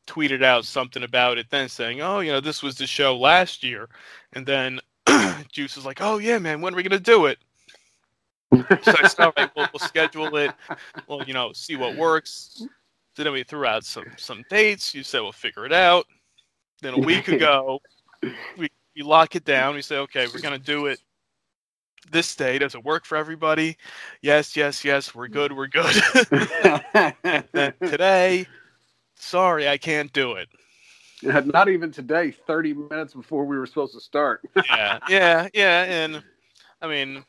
tweeted 0.08 0.44
out 0.44 0.66
something 0.66 1.04
about 1.04 1.38
it 1.38 1.50
then 1.52 1.70
saying, 1.70 2.02
"Oh, 2.02 2.20
you 2.20 2.32
know, 2.32 2.40
this 2.40 2.64
was 2.64 2.76
the 2.76 2.88
show 2.88 3.16
last 3.16 3.64
year," 3.64 3.88
and 4.34 4.46
then 4.46 4.80
Juice 5.52 5.76
was 5.76 5.86
like, 5.86 6.02
"Oh 6.02 6.18
yeah, 6.18 6.40
man, 6.40 6.60
when 6.62 6.74
are 6.74 6.76
we 6.78 6.84
gonna 6.84 7.00
do 7.00 7.28
it?" 7.28 7.38
So 8.52 8.66
I 8.70 9.08
said, 9.08 9.26
"All 9.26 9.34
right, 9.38 9.50
we'll, 9.56 9.68
we'll 9.74 9.88
schedule 9.88 10.36
it. 10.38 10.52
We'll, 11.08 11.24
you 11.24 11.34
know, 11.34 11.54
see 11.54 11.76
what 11.76 11.96
works." 11.96 12.64
So 13.16 13.24
then 13.24 13.34
we 13.34 13.44
threw 13.44 13.66
out 13.66 13.86
some 13.86 14.06
some 14.18 14.44
dates. 14.50 14.94
You 14.96 15.04
said 15.04 15.22
we'll 15.22 15.32
figure 15.32 15.66
it 15.66 15.74
out. 15.74 16.06
Then 16.82 16.94
a 16.96 17.00
week 17.00 17.28
ago, 17.30 17.80
we 18.58 18.70
we 18.96 19.04
lock 19.04 19.36
it 19.36 19.46
down. 19.46 19.76
We 19.76 19.82
say, 19.82 19.98
"Okay, 19.98 20.28
we're 20.34 20.42
gonna 20.42 20.58
do 20.58 20.88
it." 20.88 21.00
This 22.12 22.36
day 22.36 22.58
does 22.58 22.76
it 22.76 22.84
work 22.84 23.06
for 23.06 23.18
everybody? 23.18 23.78
Yes, 24.22 24.56
yes, 24.56 24.84
yes. 24.84 25.14
We're 25.14 25.28
good. 25.28 25.52
We're 25.56 25.68
good. 25.68 25.94
today, 27.82 28.48
sorry, 29.16 29.68
I 29.68 29.78
can't 29.78 30.12
do 30.14 30.34
it. 30.34 30.48
Not 31.22 31.68
even 31.68 31.92
today, 31.92 32.32
30 32.32 32.74
minutes 32.74 33.14
before 33.14 33.46
we 33.46 33.58
were 33.58 33.66
supposed 33.66 33.94
to 33.94 34.00
start. 34.00 34.42
Yeah, 34.56 35.00
yeah, 35.10 35.48
yeah. 35.54 35.84
And 35.84 36.24
I 36.82 36.88
mean, 36.88 37.26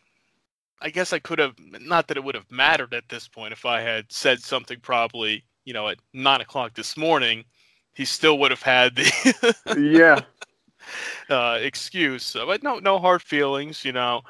I 0.80 0.90
guess 0.90 1.12
I 1.12 1.18
could 1.18 1.38
have, 1.38 1.54
not 1.80 2.08
that 2.08 2.16
it 2.16 2.24
would 2.24 2.34
have 2.34 2.50
mattered 2.50 2.94
at 2.94 3.08
this 3.08 3.28
point 3.28 3.52
if 3.52 3.66
I 3.66 3.80
had 3.80 4.10
said 4.12 4.40
something 4.40 4.80
probably, 4.80 5.44
you 5.64 5.72
know, 5.74 5.88
at 5.88 5.98
nine 6.14 6.40
o'clock 6.40 6.74
this 6.74 6.96
morning. 6.96 7.44
He 7.94 8.04
still 8.04 8.38
would 8.38 8.50
have 8.50 8.62
had 8.62 8.96
the 8.96 9.56
yeah. 9.76 10.20
uh, 11.30 11.58
excuse. 11.60 12.24
So, 12.24 12.46
but 12.46 12.62
no, 12.62 12.78
no 12.78 12.98
hard 12.98 13.22
feelings. 13.22 13.84
You 13.84 13.92
know, 13.92 14.22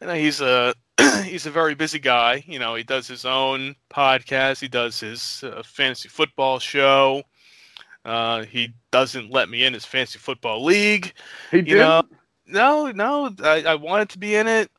and 0.00 0.10
he's 0.12 0.40
a 0.40 0.74
he's 1.24 1.46
a 1.46 1.50
very 1.50 1.74
busy 1.74 1.98
guy. 1.98 2.42
You 2.46 2.58
know, 2.58 2.74
he 2.74 2.82
does 2.84 3.06
his 3.08 3.24
own 3.24 3.74
podcast. 3.90 4.60
He 4.60 4.68
does 4.68 5.00
his 5.00 5.42
uh, 5.44 5.62
fantasy 5.64 6.08
football 6.08 6.58
show. 6.58 7.22
Uh, 8.04 8.44
he 8.44 8.74
doesn't 8.90 9.30
let 9.30 9.48
me 9.48 9.64
in 9.64 9.74
his 9.74 9.84
fantasy 9.84 10.18
football 10.18 10.64
league. 10.64 11.12
He 11.50 11.62
You 11.64 11.76
did. 11.76 11.76
know, 11.76 12.02
no, 12.46 12.90
no, 12.92 13.34
I, 13.44 13.62
I 13.64 13.74
wanted 13.74 14.08
to 14.10 14.18
be 14.18 14.34
in 14.36 14.46
it. 14.46 14.70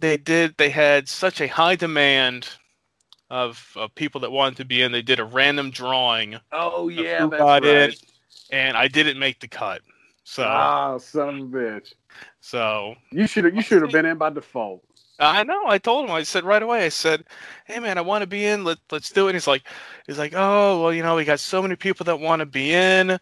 They 0.00 0.16
did. 0.16 0.56
They 0.56 0.70
had 0.70 1.08
such 1.08 1.40
a 1.40 1.46
high 1.46 1.76
demand 1.76 2.48
of, 3.30 3.72
of 3.76 3.94
people 3.94 4.20
that 4.22 4.30
wanted 4.30 4.56
to 4.58 4.64
be 4.64 4.82
in. 4.82 4.92
They 4.92 5.02
did 5.02 5.18
a 5.20 5.24
random 5.24 5.70
drawing, 5.70 6.36
oh, 6.52 6.88
yeah. 6.88 7.26
That's 7.26 7.40
got 7.40 7.64
in. 7.64 7.92
and 8.50 8.76
I 8.76 8.88
didn't 8.88 9.18
make 9.18 9.40
the 9.40 9.48
cut. 9.48 9.80
So, 10.24 10.44
Ah, 10.44 10.98
son 10.98 11.28
of 11.28 11.34
a 11.36 11.56
bitch. 11.56 11.94
so 12.40 12.94
You 13.12 13.26
should 13.26 13.44
have. 13.44 13.54
You 13.54 13.62
should 13.62 13.82
have 13.82 13.92
been 13.92 14.06
in 14.06 14.18
by 14.18 14.30
default. 14.30 14.82
I 15.18 15.44
know. 15.44 15.66
I 15.66 15.78
told 15.78 16.04
him. 16.08 16.14
I 16.14 16.24
said 16.24 16.44
right 16.44 16.62
away. 16.62 16.84
I 16.84 16.88
said, 16.90 17.24
"Hey, 17.64 17.78
man, 17.78 17.96
I 17.96 18.02
want 18.02 18.22
to 18.22 18.26
be 18.26 18.44
in. 18.44 18.64
Let 18.64 18.78
Let's 18.90 19.10
do 19.10 19.26
it." 19.26 19.30
And 19.30 19.36
he's 19.36 19.46
like, 19.46 19.62
"He's 20.06 20.18
like, 20.18 20.34
oh, 20.36 20.82
well, 20.82 20.92
you 20.92 21.02
know, 21.02 21.14
we 21.14 21.24
got 21.24 21.40
so 21.40 21.62
many 21.62 21.74
people 21.76 22.04
that 22.04 22.20
want 22.20 22.40
to 22.40 22.46
be 22.46 22.74
in. 22.74 23.18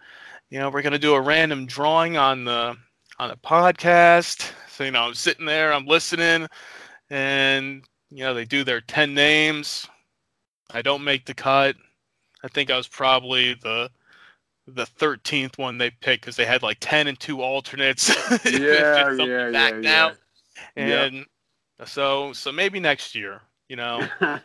You 0.50 0.58
know, 0.58 0.70
we're 0.70 0.82
gonna 0.82 0.98
do 0.98 1.14
a 1.14 1.20
random 1.20 1.66
drawing 1.66 2.16
on 2.16 2.44
the 2.46 2.76
on 3.18 3.30
a 3.30 3.36
podcast. 3.36 4.50
So 4.68 4.84
you 4.84 4.90
know, 4.90 5.02
I'm 5.02 5.14
sitting 5.14 5.46
there, 5.46 5.72
I'm 5.72 5.86
listening, 5.86 6.48
and 7.10 7.84
you 8.10 8.24
know, 8.24 8.34
they 8.34 8.44
do 8.44 8.64
their 8.64 8.80
ten 8.80 9.14
names. 9.14 9.86
I 10.70 10.82
don't 10.82 11.04
make 11.04 11.26
the 11.26 11.34
cut. 11.34 11.76
I 12.42 12.48
think 12.48 12.70
I 12.70 12.76
was 12.76 12.88
probably 12.88 13.54
the 13.54 13.90
the 14.66 14.86
thirteenth 14.86 15.58
one 15.58 15.78
they 15.78 15.90
picked 15.90 16.22
because 16.22 16.36
they 16.36 16.46
had 16.46 16.62
like 16.62 16.78
ten 16.80 17.06
and 17.06 17.18
two 17.18 17.42
alternates. 17.42 18.10
Yeah, 18.44 19.12
yeah, 19.12 19.48
yeah. 19.80 20.10
Yeah. 20.76 21.04
And 21.04 21.26
so 21.84 22.32
so 22.32 22.52
maybe 22.52 22.80
next 22.80 23.14
year, 23.14 23.42
you 23.68 23.76
know. 23.76 24.06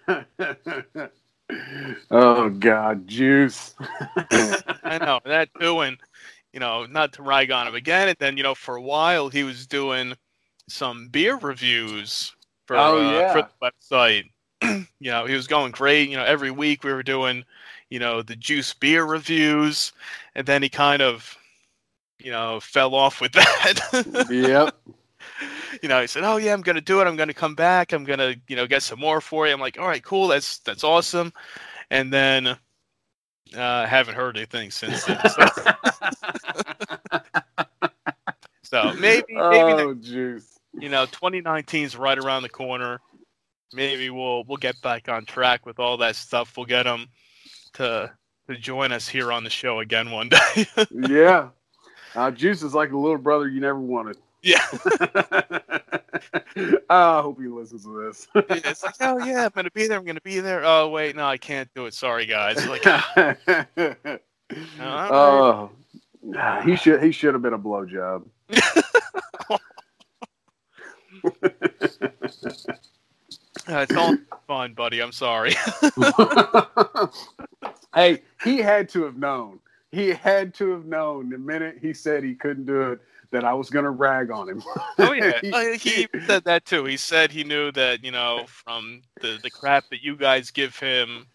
oh 2.11 2.49
God, 2.49 3.07
juice. 3.07 3.75
I 4.31 4.99
know 5.01 5.19
that 5.25 5.49
too, 5.59 5.79
and 5.81 5.97
you 6.53 6.59
know, 6.59 6.85
not 6.85 7.13
to 7.13 7.23
rag 7.23 7.51
on 7.51 7.67
him 7.67 7.75
again. 7.75 8.09
And 8.09 8.17
then 8.19 8.37
you 8.37 8.43
know, 8.43 8.55
for 8.55 8.75
a 8.75 8.81
while 8.81 9.29
he 9.29 9.43
was 9.43 9.67
doing 9.67 10.15
some 10.67 11.09
beer 11.09 11.37
reviews 11.37 12.35
for 12.67 12.77
Oh, 12.77 12.99
uh, 12.99 13.21
yeah. 13.21 13.33
for 13.33 13.41
the 13.43 13.71
website. 13.71 14.25
you 14.99 15.11
know, 15.11 15.25
he 15.25 15.35
was 15.35 15.47
going 15.47 15.71
great. 15.71 16.09
You 16.09 16.17
know, 16.17 16.25
every 16.25 16.51
week 16.51 16.83
we 16.83 16.93
were 16.93 17.03
doing, 17.03 17.43
you 17.89 17.99
know, 17.99 18.21
the 18.21 18.35
juice 18.35 18.73
beer 18.73 19.05
reviews, 19.05 19.93
and 20.35 20.45
then 20.47 20.63
he 20.63 20.69
kind 20.69 21.01
of, 21.01 21.37
you 22.19 22.31
know, 22.31 22.59
fell 22.59 22.95
off 22.95 23.21
with 23.21 23.31
that. 23.33 24.27
yep. 24.29 24.75
you 25.81 25.89
know, 25.89 26.01
he 26.01 26.07
said, 26.07 26.23
"Oh 26.23 26.37
yeah, 26.37 26.53
I'm 26.53 26.61
gonna 26.61 26.81
do 26.81 27.01
it. 27.01 27.05
I'm 27.07 27.15
gonna 27.15 27.33
come 27.33 27.55
back. 27.55 27.93
I'm 27.93 28.03
gonna, 28.03 28.35
you 28.47 28.55
know, 28.55 28.67
get 28.67 28.83
some 28.83 28.99
more 28.99 29.21
for 29.21 29.47
you." 29.47 29.53
I'm 29.53 29.59
like, 29.59 29.79
"All 29.79 29.87
right, 29.87 30.03
cool. 30.03 30.27
That's 30.27 30.59
that's 30.59 30.83
awesome." 30.83 31.33
And 31.91 32.13
then 32.13 32.57
uh, 33.55 33.61
I 33.61 33.85
haven't 33.85 34.15
heard 34.15 34.37
anything 34.37 34.71
since 34.71 35.05
then. 35.05 35.19
So, 35.29 35.47
so 38.63 38.93
maybe, 38.99 39.23
maybe 39.29 39.37
oh, 39.37 39.93
juice. 39.95 40.59
you 40.73 40.89
know, 40.89 41.05
2019 41.05 41.85
is 41.85 41.95
right 41.95 42.17
around 42.17 42.43
the 42.43 42.49
corner. 42.49 42.99
Maybe 43.73 44.09
we'll 44.09 44.43
we'll 44.45 44.57
get 44.57 44.81
back 44.81 45.09
on 45.09 45.25
track 45.25 45.65
with 45.65 45.79
all 45.79 45.97
that 45.97 46.15
stuff. 46.15 46.57
We'll 46.57 46.65
get 46.65 46.83
them 46.83 47.07
to 47.73 48.11
to 48.47 48.57
join 48.57 48.91
us 48.91 49.07
here 49.07 49.31
on 49.31 49.43
the 49.43 49.49
show 49.49 49.79
again 49.79 50.11
one 50.11 50.29
day. 50.29 50.67
Yeah. 50.91 51.49
Uh, 52.15 52.31
juice 52.31 52.63
is 52.63 52.73
like 52.73 52.91
a 52.91 52.97
little 52.97 53.19
brother 53.19 53.47
you 53.47 53.61
never 53.61 53.79
wanted. 53.79 54.17
yeah, 54.41 54.65
I 56.89 57.21
hope 57.21 57.39
he 57.41 57.47
listens 57.47 57.83
to 57.83 58.03
this. 58.05 58.27
it's 58.35 58.83
like, 58.83 58.95
oh 59.01 59.23
yeah, 59.25 59.45
I'm 59.45 59.51
gonna 59.55 59.71
be 59.71 59.87
there. 59.87 59.97
I'm 59.97 60.05
gonna 60.05 60.21
be 60.21 60.39
there. 60.39 60.63
Oh 60.65 60.89
wait, 60.89 61.15
no, 61.15 61.25
I 61.25 61.37
can't 61.37 61.69
do 61.75 61.85
it. 61.85 61.93
Sorry, 61.93 62.25
guys. 62.25 62.67
Like, 62.67 62.85
oh, 64.79 65.71
he 66.63 66.75
should 66.75 67.01
he 67.03 67.11
should 67.11 67.33
have 67.33 67.41
been 67.41 67.53
a 67.53 67.59
blowjob. 67.59 68.25
Uh, 73.67 73.85
it's 73.87 73.95
all 73.95 74.17
fun, 74.47 74.73
buddy. 74.73 74.99
I'm 74.99 75.11
sorry. 75.11 75.53
hey, 77.93 78.23
he 78.43 78.57
had 78.57 78.89
to 78.89 79.03
have 79.03 79.15
known. 79.15 79.59
He 79.91 80.09
had 80.09 80.55
to 80.55 80.71
have 80.71 80.85
known 80.85 81.29
the 81.29 81.37
minute 81.37 81.77
he 81.79 81.93
said 81.93 82.23
he 82.23 82.33
couldn't 82.33 82.65
do 82.65 82.93
it 82.93 82.99
that 83.31 83.43
I 83.45 83.53
was 83.53 83.69
going 83.69 83.85
to 83.85 83.91
rag 83.91 84.31
on 84.31 84.49
him. 84.49 84.63
Oh 84.97 85.13
yeah, 85.13 85.39
Uh, 85.53 85.77
he 85.77 86.07
said 86.25 86.43
that 86.45 86.65
too. 86.65 86.85
He 86.85 86.97
said 86.97 87.31
he 87.31 87.43
knew 87.43 87.71
that 87.73 88.03
you 88.03 88.11
know 88.11 88.45
from 88.47 89.01
the 89.21 89.39
the 89.41 89.49
crap 89.49 89.85
that 89.91 90.03
you 90.03 90.15
guys 90.15 90.51
give 90.51 90.77
him 90.77 91.27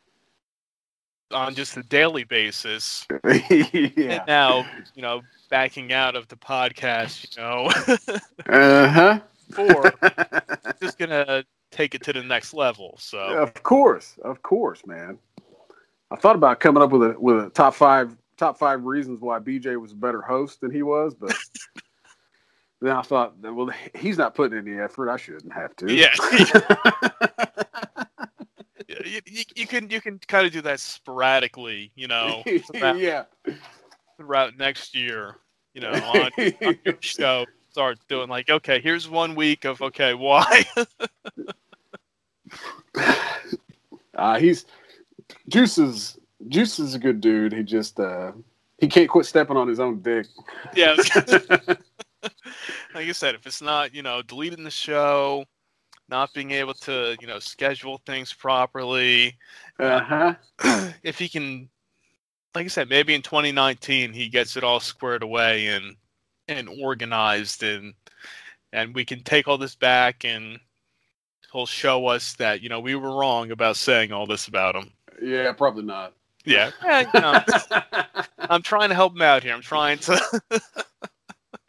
on 1.32 1.54
just 1.54 1.76
a 1.76 1.82
daily 1.84 2.24
basis. 2.24 3.06
yeah. 3.50 3.88
And 3.96 4.22
now 4.26 4.66
you 4.94 5.02
know 5.02 5.22
backing 5.50 5.92
out 5.92 6.16
of 6.16 6.26
the 6.28 6.36
podcast, 6.36 7.36
you 7.36 7.42
know, 7.42 7.68
Uh 8.48 8.88
huh. 8.88 9.20
for 9.52 9.92
just 10.80 10.98
gonna 10.98 11.44
take 11.70 11.94
it 11.94 12.02
to 12.04 12.12
the 12.12 12.22
next 12.22 12.54
level. 12.54 12.96
So 12.98 13.18
Of 13.18 13.54
course, 13.62 14.16
of 14.22 14.42
course, 14.42 14.84
man. 14.86 15.18
I 16.10 16.16
thought 16.16 16.36
about 16.36 16.60
coming 16.60 16.82
up 16.82 16.90
with 16.90 17.02
a 17.02 17.20
with 17.20 17.46
a 17.46 17.50
top 17.50 17.74
five 17.74 18.16
top 18.36 18.58
five 18.58 18.84
reasons 18.84 19.20
why 19.20 19.38
BJ 19.38 19.80
was 19.80 19.92
a 19.92 19.96
better 19.96 20.20
host 20.22 20.60
than 20.60 20.70
he 20.70 20.82
was, 20.82 21.14
but 21.14 21.34
then 22.80 22.96
I 22.96 23.02
thought, 23.02 23.34
well, 23.40 23.70
he's 23.94 24.18
not 24.18 24.34
putting 24.34 24.58
any 24.58 24.78
effort. 24.78 25.10
I 25.10 25.16
shouldn't 25.16 25.52
have 25.52 25.74
to. 25.76 25.92
yeah, 25.94 26.14
you, 28.88 29.20
you, 29.26 29.44
you 29.56 29.66
can 29.66 29.90
you 29.90 30.00
can 30.00 30.18
kind 30.26 30.46
of 30.46 30.52
do 30.52 30.60
that 30.62 30.80
sporadically, 30.80 31.92
you 31.94 32.08
know, 32.08 32.42
throughout, 32.72 32.98
yeah. 32.98 33.24
throughout 34.16 34.56
next 34.56 34.94
year, 34.94 35.36
you 35.74 35.80
know, 35.80 35.92
on, 35.92 36.30
on 36.62 36.78
your 36.84 36.96
show. 37.00 37.46
Start 37.70 37.98
doing 38.08 38.28
like, 38.28 38.50
okay, 38.50 38.80
here's 38.80 39.08
one 39.08 39.34
week 39.34 39.64
of 39.64 39.82
okay, 39.82 40.14
why? 40.14 40.64
Uh, 44.16 44.38
he's 44.38 44.64
Juice 45.48 45.76
is 45.76 46.18
Juice 46.48 46.78
is 46.78 46.94
a 46.94 46.98
good 46.98 47.20
dude. 47.20 47.52
He 47.52 47.62
just 47.62 47.98
uh, 48.00 48.32
he 48.78 48.88
can't 48.88 49.08
quit 49.08 49.26
stepping 49.26 49.56
on 49.56 49.68
his 49.68 49.80
own 49.80 50.00
dick. 50.02 50.26
yeah. 50.74 50.94
like 52.94 53.08
I 53.08 53.12
said, 53.12 53.34
if 53.34 53.46
it's 53.46 53.62
not, 53.62 53.94
you 53.94 54.02
know, 54.02 54.22
deleting 54.22 54.64
the 54.64 54.70
show, 54.70 55.44
not 56.08 56.32
being 56.34 56.50
able 56.50 56.74
to, 56.74 57.16
you 57.20 57.26
know, 57.26 57.38
schedule 57.38 58.00
things 58.06 58.32
properly, 58.32 59.36
Uh 59.78 60.00
huh. 60.00 60.34
if 61.02 61.18
he 61.18 61.28
can, 61.28 61.68
like 62.54 62.64
I 62.66 62.68
said, 62.68 62.88
maybe 62.88 63.14
in 63.14 63.22
2019 63.22 64.12
he 64.12 64.28
gets 64.28 64.56
it 64.56 64.64
all 64.64 64.80
squared 64.80 65.22
away 65.22 65.68
and 65.68 65.96
and 66.46 66.68
organized, 66.82 67.62
and 67.62 67.94
and 68.72 68.94
we 68.94 69.04
can 69.04 69.22
take 69.22 69.48
all 69.48 69.56
this 69.56 69.76
back, 69.76 70.24
and 70.24 70.58
he'll 71.52 71.64
show 71.66 72.06
us 72.08 72.34
that 72.34 72.60
you 72.60 72.68
know 72.68 72.80
we 72.80 72.94
were 72.96 73.16
wrong 73.16 73.50
about 73.50 73.76
saying 73.76 74.12
all 74.12 74.26
this 74.26 74.46
about 74.46 74.76
him. 74.76 74.90
Yeah, 75.22 75.52
probably 75.52 75.84
not. 75.84 76.12
Yeah, 76.44 76.70
yeah 76.84 77.10
you 77.14 77.20
know, 77.20 78.04
I'm 78.38 78.62
trying 78.62 78.90
to 78.90 78.94
help 78.94 79.14
him 79.14 79.22
out 79.22 79.42
here. 79.42 79.54
I'm 79.54 79.62
trying 79.62 79.98
to. 79.98 80.42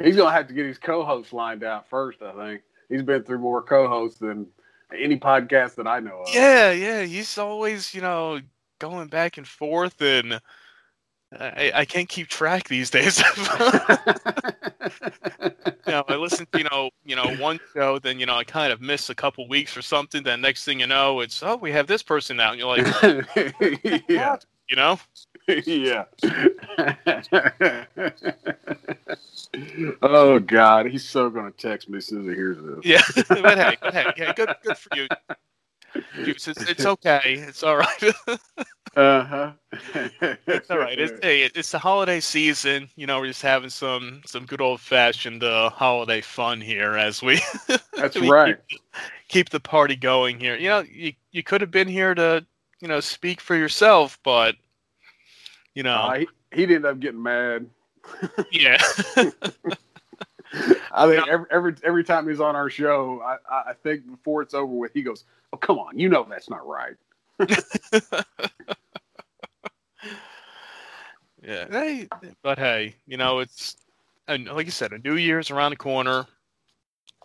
He's 0.04 0.18
gonna 0.18 0.32
have 0.32 0.48
to 0.48 0.54
get 0.54 0.66
his 0.66 0.78
co-hosts 0.78 1.32
lined 1.32 1.64
out 1.64 1.88
first. 1.90 2.22
I 2.22 2.34
think 2.34 2.62
he's 2.90 3.02
been 3.02 3.24
through 3.24 3.40
more 3.40 3.62
co-hosts 3.62 4.20
than 4.20 4.48
any 4.94 5.18
podcast 5.18 5.76
that 5.76 5.88
I 5.88 6.00
know 6.00 6.22
of. 6.22 6.34
Yeah, 6.34 6.72
yeah, 6.72 7.04
he's 7.04 7.38
always, 7.38 7.94
you 7.94 8.02
know, 8.02 8.42
going 8.80 9.08
back 9.08 9.38
and 9.38 9.48
forth, 9.48 10.02
and 10.02 10.42
I, 11.40 11.72
I 11.74 11.86
can't 11.86 12.08
keep 12.08 12.28
track 12.28 12.68
these 12.68 12.90
days. 12.90 13.20
you 13.20 13.26
know, 15.88 16.04
I 16.08 16.16
listen 16.16 16.46
to, 16.52 16.58
you 16.58 16.66
know, 16.66 16.90
you 17.04 17.16
know, 17.16 17.36
one 17.38 17.60
show, 17.74 18.00
then 18.00 18.20
you 18.20 18.26
know, 18.26 18.36
I 18.36 18.44
kind 18.44 18.72
of 18.72 18.82
miss 18.82 19.10
a 19.10 19.16
couple 19.16 19.48
weeks 19.48 19.76
or 19.76 19.82
something. 19.82 20.24
Then 20.24 20.42
next 20.42 20.66
thing 20.66 20.80
you 20.80 20.88
know, 20.88 21.22
it's 21.22 21.42
oh, 21.44 21.56
we 21.56 21.72
have 21.72 21.88
this 21.88 22.04
person 22.04 22.38
now, 22.38 22.52
and 22.52 22.60
you're 22.60 22.78
like, 22.78 24.06
yeah, 24.08 24.38
you 24.70 24.76
know, 24.76 25.00
yeah. 25.48 26.06
oh 30.02 30.40
God, 30.40 30.88
he's 30.88 31.08
so 31.08 31.30
gonna 31.30 31.52
text 31.52 31.88
me 31.90 32.00
as 32.00 32.06
soon 32.06 32.22
as 32.22 32.28
he 32.30 32.36
hears 32.36 32.58
this. 32.62 32.80
yeah. 32.84 33.02
but 33.30 33.58
hey, 33.58 33.78
but 33.82 33.94
hey, 33.94 34.06
yeah, 34.18 34.34
good, 34.34 34.56
good 34.64 34.78
for 34.78 34.96
you. 34.96 35.08
It's, 36.18 36.48
it's 36.48 36.86
okay. 36.86 37.22
It's 37.26 37.64
all 37.64 37.78
right. 37.78 38.04
Uh 38.96 39.24
huh. 39.24 39.52
It's 40.48 40.70
all 40.70 40.78
right. 40.78 40.98
It's, 40.98 41.20
hey, 41.22 41.50
it's 41.54 41.72
the 41.72 41.80
holiday 41.80 42.22
season. 42.22 42.90
You 42.96 43.08
know, 43.08 43.20
we're 43.20 43.28
just 43.28 43.42
having 43.42 43.70
some 43.70 44.22
some 44.26 44.46
good 44.46 44.62
old 44.62 44.80
fashioned 44.80 45.44
uh, 45.44 45.70
holiday 45.70 46.22
fun 46.22 46.62
here 46.62 46.96
as 46.96 47.22
we 47.22 47.40
That's 47.96 48.18
we 48.18 48.30
right. 48.30 48.58
keep, 48.68 48.82
keep 49.28 49.50
the 49.50 49.60
party 49.60 49.96
going 49.96 50.40
here. 50.40 50.56
You 50.56 50.70
know, 50.70 50.80
you 50.90 51.14
you 51.32 51.44
could 51.44 51.62
have 51.62 51.72
been 51.72 51.90
here 51.90 52.16
to 52.16 52.46
you 52.82 52.88
know 52.88 53.00
speak 53.00 53.42
for 53.42 53.56
yourself, 53.56 54.20
but 54.24 54.56
you 55.74 55.84
know, 55.84 55.96
Uh, 55.96 56.20
he, 56.20 56.28
he'd 56.54 56.72
end 56.72 56.86
up 56.86 57.00
getting 57.00 57.22
mad. 57.22 57.68
yeah, 58.52 58.78
I 60.92 61.08
think 61.08 61.28
every, 61.28 61.46
every 61.52 61.76
every 61.84 62.04
time 62.04 62.28
he's 62.28 62.40
on 62.40 62.56
our 62.56 62.70
show, 62.70 63.22
I, 63.22 63.38
I 63.52 63.70
I 63.70 63.74
think 63.74 64.10
before 64.10 64.42
it's 64.42 64.54
over 64.54 64.72
with, 64.72 64.94
he 64.94 65.02
goes, 65.02 65.26
"Oh 65.52 65.58
come 65.58 65.80
on, 65.80 65.98
you 65.98 66.08
know 66.10 66.26
that's 66.30 66.50
not 66.50 66.66
right." 66.68 66.96
yeah. 71.44 71.68
Hey, 71.70 72.08
but 72.44 72.58
hey, 72.58 72.96
you 73.08 73.18
know, 73.18 73.40
it's 73.40 73.76
and 74.28 74.46
like 74.48 74.66
you 74.66 74.72
said, 74.72 74.94
a 74.94 75.00
new 75.00 75.16
year's 75.16 75.52
around 75.52 75.72
the 75.72 75.78
corner. 75.78 76.26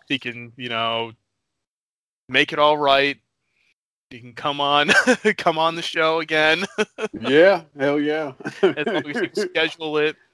He 0.07 0.19
can, 0.19 0.51
you 0.57 0.69
know, 0.69 1.13
make 2.27 2.51
it 2.51 2.59
all 2.59 2.77
right. 2.77 3.17
He 4.11 4.19
can 4.19 4.33
come 4.33 4.59
on, 4.61 4.89
come 5.37 5.57
on 5.57 5.75
the 5.75 5.81
show 5.81 6.19
again. 6.19 6.65
yeah, 7.21 7.63
hell 7.79 7.99
yeah. 7.99 8.33
as 8.61 8.85
long 8.85 9.09
as 9.09 9.21
you 9.21 9.29
schedule 9.33 9.97
it. 9.97 10.15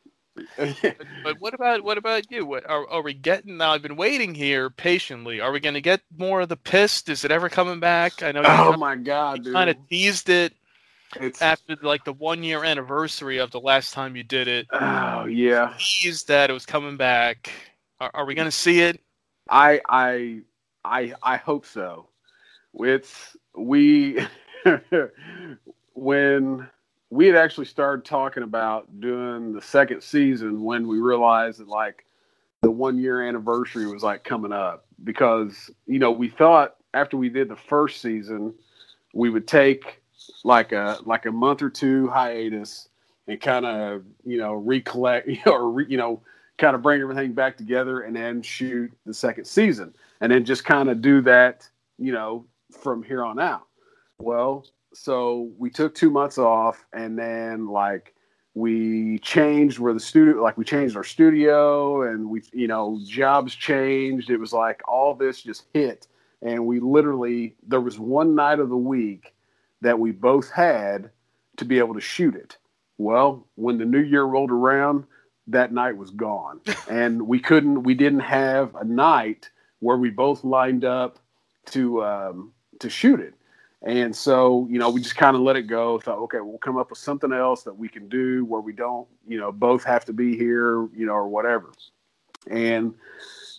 But, 0.57 1.07
but 1.23 1.36
what 1.39 1.55
about 1.55 1.84
what 1.84 1.97
about 1.97 2.30
you? 2.32 2.45
What, 2.45 2.69
are 2.69 2.88
are 2.89 3.01
we 3.01 3.13
getting? 3.15 3.57
Now 3.57 3.71
I've 3.73 3.82
been 3.82 3.95
waiting 3.95 4.36
here 4.36 4.69
patiently. 4.69 5.41
Are 5.41 5.51
we 5.51 5.59
going 5.59 5.73
to 5.73 5.82
get 5.82 6.01
more 6.15 6.41
of 6.41 6.49
the 6.49 6.57
pissed? 6.57 7.09
Is 7.09 7.25
it 7.25 7.32
ever 7.32 7.49
coming 7.49 7.80
back? 7.80 8.21
I 8.21 8.32
know 8.34 8.41
you 8.41 8.47
oh 8.47 8.73
my 8.78 8.95
god, 8.95 9.43
dude! 9.43 9.53
kind 9.53 9.69
of 9.69 9.78
teased 9.89 10.30
it 10.30 10.53
It's 11.15 11.41
after 11.41 11.75
like 11.82 12.03
the 12.03 12.13
one 12.13 12.43
year 12.43 12.63
anniversary 12.63 13.39
of 13.39 13.51
the 13.51 13.59
last 13.59 13.93
time 13.93 14.15
you 14.15 14.23
did 14.23 14.47
it. 14.47 14.67
oh 14.73 15.25
yeah. 15.25 15.73
Teased 15.80 16.28
that 16.28 16.49
it 16.51 16.53
was 16.53 16.65
coming 16.67 16.97
back. 16.97 17.51
Are, 17.99 18.11
are 18.13 18.25
we 18.25 18.36
going 18.36 18.47
to 18.47 18.51
see 18.51 18.82
it? 18.82 19.01
I 19.49 19.82
I 19.89 20.41
I 20.86 21.13
I 21.23 21.38
hope 21.38 21.65
so. 21.65 22.09
It's 22.75 23.36
we 23.58 24.20
when 25.93 26.68
we 27.10 27.28
had 27.28 27.36
actually 27.36 27.66
started 27.66 28.05
talking 28.05 28.43
about 28.43 28.99
doing 28.99 29.53
the 29.53 29.62
second 29.62 30.01
season 30.01 30.64
when 30.64 30.88
we 30.88 30.99
realized 30.99 31.60
that 31.60 31.68
like 31.68 32.05
the 32.62 32.72
one 32.72 32.97
year 32.97 33.28
anniversary 33.28 33.88
was 33.88 34.03
like 34.03 34.24
coming 34.24 34.51
up. 34.51 34.86
Because 35.03 35.70
you 35.86 35.99
know 35.99 36.12
we 36.12 36.28
thought 36.28 36.76
after 36.93 37.18
we 37.18 37.30
did 37.30 37.49
the 37.49 37.55
first 37.55 38.01
season 38.01 38.53
we 39.14 39.30
would 39.30 39.47
take 39.47 40.01
like 40.43 40.72
a 40.72 40.97
like 41.05 41.26
a 41.26 41.32
month 41.32 41.62
or 41.62 41.70
two 41.70 42.08
hiatus 42.08 42.89
and 43.28 43.39
kind 43.39 43.66
of 43.66 44.03
you 44.26 44.38
know 44.38 44.53
recollect 44.53 45.30
or 45.45 45.72
re, 45.72 45.86
you 45.88 45.97
know 45.97 46.22
kind 46.58 46.76
of 46.76 46.82
bring 46.82 46.99
everything 46.99 47.34
back 47.34 47.55
together 47.55 48.01
and 48.01 48.16
then 48.16 48.41
shoot 48.41 48.91
the 49.05 49.14
second 49.14 49.45
season. 49.45 49.93
And 50.20 50.32
then 50.32 50.43
just 50.43 50.66
kind 50.66 50.89
of 50.89 51.01
do 51.01 51.22
that 51.22 51.68
you 51.99 52.12
know 52.12 52.45
from 52.72 53.03
here 53.03 53.24
on 53.24 53.39
out. 53.39 53.68
Well 54.20 54.65
so 54.93 55.51
we 55.57 55.70
took 55.70 55.93
two 55.93 56.09
months 56.09 56.38
off 56.38 56.86
and 56.93 57.18
then 57.18 57.68
like 57.68 58.15
we 58.53 59.20
changed 59.20 59.78
where 59.78 59.93
the 59.93 59.99
studio 59.99 60.41
like 60.41 60.57
we 60.57 60.65
changed 60.65 60.97
our 60.97 61.03
studio 61.03 62.01
and 62.01 62.30
we 62.30 62.41
you 62.51 62.68
know 62.68 62.99
jobs 63.05 63.53
changed. 63.53 64.30
It 64.30 64.38
was 64.38 64.53
like 64.53 64.82
all 64.88 65.13
this 65.13 65.41
just 65.41 65.65
hit 65.74 66.07
and 66.41 66.65
we 66.65 66.80
literally 66.80 67.55
there 67.68 67.82
was 67.82 67.99
one 67.99 68.36
night 68.36 68.59
of 68.59 68.70
the 68.70 68.78
week 68.78 69.34
that 69.82 69.99
we 69.99 70.11
both 70.11 70.49
had 70.49 71.11
to 71.57 71.65
be 71.65 71.78
able 71.78 71.93
to 71.93 72.01
shoot 72.01 72.36
it. 72.36 72.57
Well 72.97 73.47
when 73.55 73.78
the 73.78 73.86
new 73.86 74.01
year 74.01 74.24
rolled 74.24 74.51
around 74.51 75.05
that 75.47 75.72
night 75.72 75.95
was 75.95 76.09
gone 76.09 76.61
and 76.89 77.28
we 77.28 77.39
couldn't 77.39 77.84
we 77.84 77.93
didn't 77.93 78.22
have 78.22 78.76
a 78.76 78.84
night 78.84 79.51
where 79.80 79.97
we 79.97 80.09
both 80.09 80.43
lined 80.43 80.84
up 80.84 81.20
to 81.68 82.03
um, 82.03 82.53
to 82.80 82.89
shoot 82.89 83.19
it. 83.19 83.34
And 83.84 84.15
so 84.15 84.67
you 84.69 84.80
know 84.80 84.89
we 84.89 85.01
just 85.01 85.15
kind 85.15 85.36
of 85.36 85.43
let 85.43 85.55
it 85.55 85.63
go 85.63 85.99
thought 85.99 86.17
okay 86.19 86.39
we'll 86.41 86.57
come 86.57 86.78
up 86.78 86.89
with 86.89 86.97
something 86.97 87.32
else 87.32 87.61
that 87.63 87.78
we 87.78 87.88
can 87.88 88.09
do 88.09 88.43
where 88.45 88.59
we 88.59 88.73
don't 88.73 89.07
you 89.28 89.39
know 89.39 89.51
both 89.51 89.84
have 89.84 90.03
to 90.05 90.13
be 90.13 90.36
here 90.36 90.88
you 90.95 91.05
know 91.05 91.13
or 91.13 91.28
whatever. 91.28 91.71
And 92.49 92.95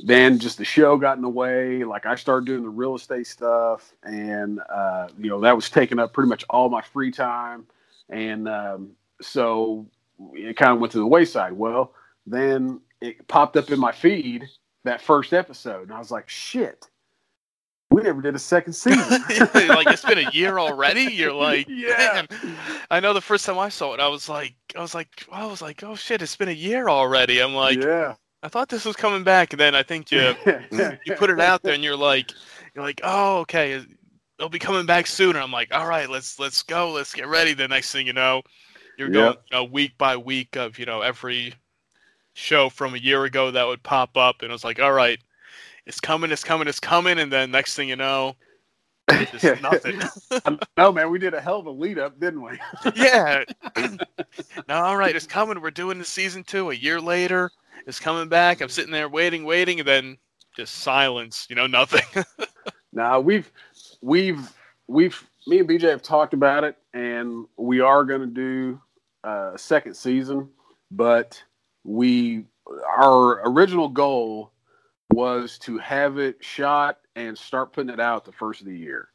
then 0.01 0.39
just 0.39 0.59
the 0.59 0.65
show 0.65 0.97
got 0.97 1.17
in 1.17 1.23
the 1.23 1.29
way 1.29 1.83
like 1.83 2.07
i 2.07 2.15
started 2.15 2.47
doing 2.47 2.63
the 2.63 2.69
real 2.69 2.95
estate 2.95 3.27
stuff 3.27 3.93
and 4.05 4.61
uh, 4.73 5.09
you 5.19 5.29
know 5.29 5.41
that 5.41 5.55
was 5.55 5.71
taking 5.71 5.99
up 5.99 6.13
pretty 6.13 6.29
much 6.29 6.45
all 6.51 6.69
my 6.69 6.83
free 6.83 7.13
time. 7.13 7.67
And 8.09 8.49
um, 8.49 8.91
so 9.21 9.87
it 10.33 10.57
kind 10.57 10.73
of 10.73 10.81
went 10.81 10.93
to 10.93 10.99
the 10.99 11.07
wayside. 11.07 11.53
Well 11.53 11.95
then 12.27 12.81
it 13.01 13.27
popped 13.29 13.57
up 13.57 13.71
in 13.71 13.79
my 13.79 13.93
feed 13.93 14.49
that 14.85 15.01
first 15.01 15.33
episode 15.33 15.83
and 15.83 15.93
i 15.93 15.99
was 15.99 16.11
like 16.11 16.29
shit 16.29 16.87
we 17.91 18.03
never 18.03 18.21
did 18.21 18.35
a 18.35 18.39
second 18.39 18.73
season 18.75 19.23
like 19.55 19.87
it's 19.89 20.05
been 20.05 20.19
a 20.19 20.31
year 20.31 20.59
already. 20.59 21.03
You're 21.05 21.33
like, 21.49 21.67
Yeah. 21.69 22.25
man. 22.31 22.57
I 22.91 23.01
know 23.01 23.13
the 23.13 23.21
first 23.21 23.47
time 23.47 23.59
I 23.59 23.69
saw 23.71 23.95
it, 23.95 24.01
I 24.01 24.09
was 24.09 24.29
like, 24.29 24.55
I 24.77 24.81
was 24.81 24.95
like, 24.95 25.27
I 25.33 25.47
was 25.47 25.63
like, 25.63 25.83
oh 25.83 25.95
shit, 25.95 26.23
it's 26.23 26.37
been 26.37 26.49
a 26.49 26.53
year 26.53 26.89
already. 26.89 27.41
I'm 27.41 27.55
like, 27.55 27.83
yeah 27.83 28.15
I 28.43 28.49
thought 28.49 28.69
this 28.69 28.85
was 28.85 28.95
coming 28.95 29.25
back, 29.25 29.53
and 29.53 29.59
then 29.59 29.75
I 29.75 29.83
think 29.83 30.13
you 30.13 30.33
you 30.71 31.15
put 31.17 31.31
it 31.31 31.41
out 31.41 31.63
there, 31.63 31.75
and 31.75 31.83
you're 31.83 31.97
like, 31.97 32.31
you're 32.75 32.85
like, 32.85 33.01
oh, 33.03 33.39
okay, 33.39 33.83
it'll 34.39 34.49
be 34.49 34.61
coming 34.61 34.87
back 34.87 35.09
soon. 35.09 35.31
And 35.31 35.41
I'm 35.41 35.51
like, 35.51 35.75
all 35.75 35.89
right, 35.89 36.09
let's 36.09 36.39
let's 36.39 36.63
go, 36.63 36.93
let's 36.93 37.13
get 37.13 37.27
ready. 37.27 37.53
The 37.53 37.67
next 37.67 37.91
thing 37.91 38.07
you 38.07 38.13
know, 38.13 38.43
you're 38.97 39.09
going 39.09 39.33
Yep. 39.33 39.43
you 39.51 39.57
know, 39.57 39.65
week 39.65 39.99
by 39.99 40.17
week 40.17 40.57
of 40.57 40.79
you 40.79 40.87
know 40.87 41.01
every 41.01 41.53
show 42.35 42.69
from 42.69 42.95
a 42.95 42.99
year 42.99 43.25
ago 43.25 43.51
that 43.51 43.67
would 43.67 43.83
pop 43.83 44.17
up, 44.17 44.43
and 44.43 44.51
it 44.51 44.55
was 44.55 44.63
like, 44.65 44.79
all 44.79 44.93
right, 44.93 45.19
it's 45.89 46.01
coming, 46.01 46.31
it's 46.31 46.45
coming, 46.45 46.69
it's 46.69 46.79
coming, 46.79 47.19
and 47.19 47.33
then 47.33 47.51
next 47.51 47.75
thing 47.75 47.89
you 47.89 47.97
know, 47.97 48.37
just 49.11 49.63
nothing. 49.63 50.01
no, 50.77 50.93
man, 50.93 51.11
we 51.11 51.19
did 51.19 51.33
a 51.33 51.41
hell 51.41 51.59
of 51.59 51.67
a 51.67 51.71
lead 51.71 51.99
up, 51.99 52.21
didn't 52.21 52.43
we? 52.43 52.61
yeah. 52.95 53.43
no, 54.69 54.75
all 54.75 54.99
right, 54.99 55.17
it's 55.17 55.27
coming. 55.27 55.61
We're 55.61 55.71
doing 55.71 55.99
the 55.99 56.05
season 56.05 56.45
two. 56.45 56.71
A 56.71 56.75
year 56.75 57.01
later, 57.01 57.51
it's 57.87 57.99
coming 57.99 58.29
back. 58.29 58.61
I'm 58.61 58.69
sitting 58.69 58.93
there 58.93 59.09
waiting, 59.09 59.45
waiting, 59.45 59.81
and 59.81 59.89
then 59.89 60.19
just 60.55 60.75
silence. 60.75 61.47
You 61.49 61.57
know, 61.57 61.67
nothing. 61.67 62.25
Now 62.93 63.19
we've 63.19 63.51
we've 64.03 64.53
we've 64.89 65.27
me 65.47 65.61
and 65.61 65.69
BJ 65.69 65.89
have 65.89 66.03
talked 66.03 66.35
about 66.35 66.65
it, 66.65 66.77
and 66.93 67.47
we 67.57 67.81
are 67.81 68.05
going 68.05 68.21
to 68.21 68.27
do 68.27 68.81
a 69.25 69.53
second 69.57 69.95
season, 69.95 70.51
but 70.91 71.43
we 71.85 72.45
our 72.99 73.49
original 73.49 73.89
goal 73.89 74.53
was 75.19 75.59
to 75.59 75.77
have 75.79 76.17
it 76.19 76.37
shot 76.41 77.01
and 77.17 77.37
start 77.37 77.73
putting 77.73 77.91
it 77.93 77.99
out 77.99 78.25
the 78.25 78.31
first 78.31 78.61
of 78.61 78.69
the 78.69 78.77
year. 78.79 79.09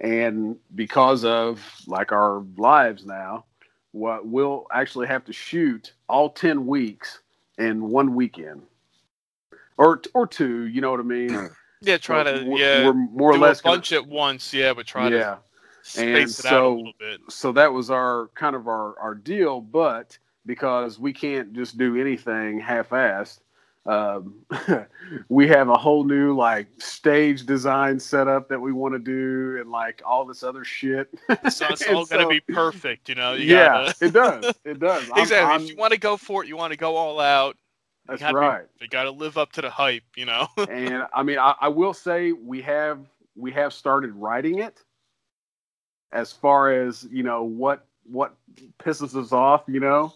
And 0.00 0.56
because 0.74 1.26
of 1.26 1.62
like 1.86 2.10
our 2.10 2.42
lives 2.56 3.04
now, 3.04 3.44
what 3.92 4.26
we'll 4.26 4.66
actually 4.72 5.06
have 5.08 5.26
to 5.26 5.34
shoot 5.34 5.92
all 6.08 6.30
10 6.30 6.66
weeks 6.66 7.20
in 7.58 7.90
one 7.90 8.14
weekend. 8.14 8.62
Or 9.76 10.00
or 10.14 10.26
two, 10.26 10.62
you 10.68 10.80
know 10.80 10.90
what 10.90 11.00
I 11.00 11.02
mean? 11.02 11.50
yeah, 11.82 11.98
try 11.98 12.22
to 12.22 12.32
We're- 12.48 12.58
yeah 12.58 12.86
we're 12.86 12.94
more 12.94 13.32
or 13.32 13.38
less 13.38 13.60
a 13.60 13.62
gonna- 13.62 13.76
bunch 13.76 13.92
at 13.92 14.06
once. 14.06 14.54
Yeah, 14.54 14.72
but 14.72 14.86
try 14.86 15.08
yeah. 15.10 15.18
to 15.18 15.38
space 15.82 15.98
And 16.02 16.08
it 16.16 16.22
out 16.22 16.28
a 16.28 16.28
so- 16.30 16.74
little 16.76 16.92
bit. 16.98 17.20
so 17.28 17.52
that 17.52 17.70
was 17.74 17.90
our 17.90 18.28
kind 18.34 18.56
of 18.56 18.68
our, 18.68 18.98
our 18.98 19.14
deal 19.14 19.60
but 19.60 20.16
because 20.46 20.98
we 20.98 21.12
can't 21.12 21.52
just 21.52 21.76
do 21.76 22.00
anything 22.00 22.58
half-assed 22.58 23.40
um, 23.86 24.34
we 25.28 25.46
have 25.48 25.68
a 25.68 25.76
whole 25.76 26.02
new 26.04 26.34
like 26.34 26.66
stage 26.78 27.46
design 27.46 28.00
setup 28.00 28.48
that 28.48 28.60
we 28.60 28.72
want 28.72 28.94
to 28.94 28.98
do 28.98 29.60
and 29.60 29.70
like 29.70 30.02
all 30.04 30.24
this 30.24 30.42
other 30.42 30.64
shit 30.64 31.08
So 31.50 31.66
it's 31.70 31.86
all 31.88 32.04
gonna 32.06 32.26
be 32.28 32.40
perfect. 32.40 33.08
You 33.08 33.14
know. 33.14 33.34
You 33.34 33.54
yeah 33.56 33.66
Gotta, 34.00 34.04
it 34.04 34.12
does 34.12 34.54
it 34.64 34.78
does 34.80 35.10
I'm- 35.12 35.22
exactly. 35.22 35.52
I'm- 35.52 35.62
if 35.62 35.68
you 35.70 35.76
want 35.76 35.92
to 35.92 35.98
go 36.00 36.16
for 36.16 36.42
it, 36.42 36.48
you 36.48 36.56
want 36.56 36.72
to 36.72 36.76
go 36.78 36.96
all 36.96 37.20
out. 37.20 37.56
You 38.08 38.12
that's 38.16 38.20
gotta 38.22 38.34
be- 38.34 38.38
right 38.40 38.64
You 38.80 38.88
got 38.88 39.04
to 39.04 39.10
live 39.10 39.38
up 39.38 39.52
to 39.52 39.60
the 39.62 39.70
hype. 39.70 40.04
You 40.16 40.26
know. 40.26 40.48
and 40.68 41.06
i 41.14 41.22
mean 41.22 41.38
I, 41.38 41.54
I 41.60 41.68
will 41.68 41.94
say 41.94 42.32
we 42.32 42.62
have 42.62 42.98
we 43.36 43.52
have 43.52 43.72
started 43.72 44.12
writing 44.14 44.58
it 44.60 44.82
as 46.12 46.32
far 46.32 46.72
as 46.72 47.06
you 47.10 47.22
know 47.22 47.42
what 47.44 47.86
what 48.04 48.34
pisses 48.78 49.14
us 49.20 49.32
off 49.32 49.62
you 49.68 49.80
know 49.80 50.12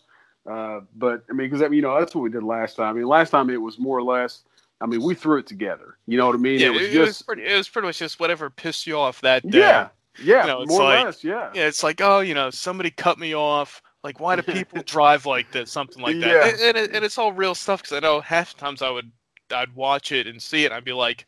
uh, 0.48 0.80
but 0.96 1.24
i 1.28 1.32
mean 1.32 1.50
because 1.50 1.60
you 1.72 1.82
know 1.82 1.98
that's 1.98 2.14
what 2.14 2.22
we 2.22 2.30
did 2.30 2.42
last 2.42 2.76
time 2.76 2.88
i 2.88 2.92
mean 2.92 3.06
last 3.06 3.30
time 3.30 3.50
it 3.50 3.56
was 3.60 3.78
more 3.78 3.98
or 3.98 4.02
less 4.02 4.42
i 4.80 4.86
mean 4.86 5.02
we 5.02 5.14
threw 5.14 5.38
it 5.38 5.46
together 5.46 5.96
you 6.06 6.16
know 6.16 6.26
what 6.26 6.34
i 6.34 6.38
mean 6.38 6.58
yeah, 6.60 6.68
it 6.68 6.72
was 6.72 6.82
it, 6.82 6.98
was 6.98 7.08
just 7.10 7.26
pretty. 7.26 7.44
It 7.44 7.56
was 7.56 7.68
pretty 7.68 7.86
much 7.86 7.98
just 7.98 8.18
whatever 8.20 8.48
pissed 8.50 8.86
you 8.86 8.96
off 8.98 9.20
that 9.20 9.48
day. 9.50 9.58
yeah 9.58 9.88
yeah 10.22 10.42
You 10.42 10.46
know, 10.48 10.64
more 10.66 10.82
like- 10.82 11.02
or 11.02 11.06
less 11.06 11.22
yeah 11.24 11.50
Yeah, 11.54 11.66
it's 11.66 11.82
like, 11.82 12.00
oh, 12.00 12.20
you 12.20 12.34
know, 12.34 12.50
somebody 12.50 12.90
cut 12.90 13.18
me 13.18 13.34
off. 13.34 13.80
Like, 14.02 14.18
why 14.18 14.34
do 14.36 14.42
people 14.42 14.82
drive 14.86 15.24
like 15.24 15.50
this? 15.52 15.70
Something 15.70 16.02
like 16.02 16.18
that. 16.20 16.26
Yeah. 16.28 16.46
And, 16.48 16.60
and, 16.60 16.76
it, 16.76 16.94
and 16.96 17.04
it's 17.04 17.16
all 17.16 17.32
real 17.32 17.54
stuff 17.54 17.80
because 17.82 17.96
I 17.96 18.00
know 18.00 18.20
half 18.20 18.52
the 18.54 18.60
times 18.60 18.82
I 18.82 18.90
would, 18.90 19.10
I'd 19.50 19.74
watch 19.74 20.10
it 20.10 20.26
and 20.26 20.42
see 20.42 20.64
it, 20.64 20.66
and 20.66 20.74
I'd 20.74 20.84
be 20.84 20.92
like, 20.92 21.26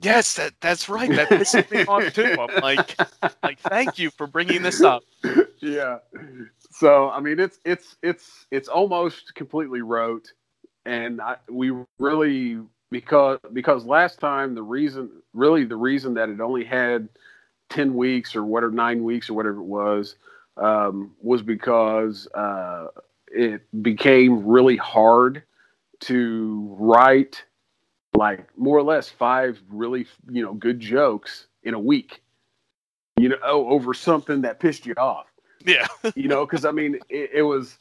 yes, 0.00 0.34
that 0.36 0.54
that's 0.60 0.88
right. 0.88 1.10
That 1.10 1.28
pisses 1.28 1.70
me 1.70 1.84
off 1.84 2.12
too. 2.14 2.36
I'm 2.40 2.62
like, 2.62 2.96
like, 3.42 3.58
thank 3.60 3.98
you 3.98 4.10
for 4.10 4.26
bringing 4.26 4.62
this 4.62 4.80
up. 4.82 5.04
yeah. 5.60 5.98
So 6.70 7.08
I 7.10 7.20
mean, 7.20 7.38
it's 7.40 7.58
it's 7.64 7.96
it's 8.02 8.46
it's 8.50 8.68
almost 8.68 9.34
completely 9.34 9.80
wrote, 9.80 10.32
and 10.84 11.20
I, 11.20 11.36
we 11.48 11.72
really 11.98 12.60
because 12.90 13.38
because 13.52 13.84
last 13.84 14.20
time 14.20 14.54
the 14.54 14.62
reason 14.62 15.10
really 15.32 15.64
the 15.64 15.76
reason 15.76 16.14
that 16.14 16.28
it 16.28 16.40
only 16.40 16.64
had 16.64 17.08
ten 17.70 17.94
weeks 17.94 18.36
or 18.36 18.44
whatever 18.44 18.72
nine 18.72 19.02
weeks 19.04 19.30
or 19.30 19.34
whatever 19.34 19.58
it 19.58 19.64
was 19.64 20.16
um, 20.56 21.12
was 21.20 21.42
because 21.42 22.28
uh, 22.34 22.88
it 23.28 23.62
became 23.82 24.46
really 24.46 24.76
hard 24.76 25.42
to 26.00 26.76
write 26.78 27.44
like 28.14 28.46
more 28.56 28.76
or 28.76 28.82
less 28.82 29.08
five 29.08 29.60
really 29.70 30.06
you 30.30 30.42
know 30.42 30.54
good 30.54 30.80
jokes 30.80 31.46
in 31.62 31.74
a 31.74 31.80
week. 31.80 32.22
You 33.18 33.30
know 33.30 33.36
over 33.42 33.94
something 33.94 34.42
that 34.42 34.60
pissed 34.60 34.84
you 34.84 34.94
off 34.98 35.26
Yeah, 35.64 35.86
you 36.14 36.28
know, 36.28 36.46
because 36.46 36.64
I 36.64 36.70
mean, 36.72 36.98
it, 37.08 37.30
it 37.34 37.42
was, 37.42 37.78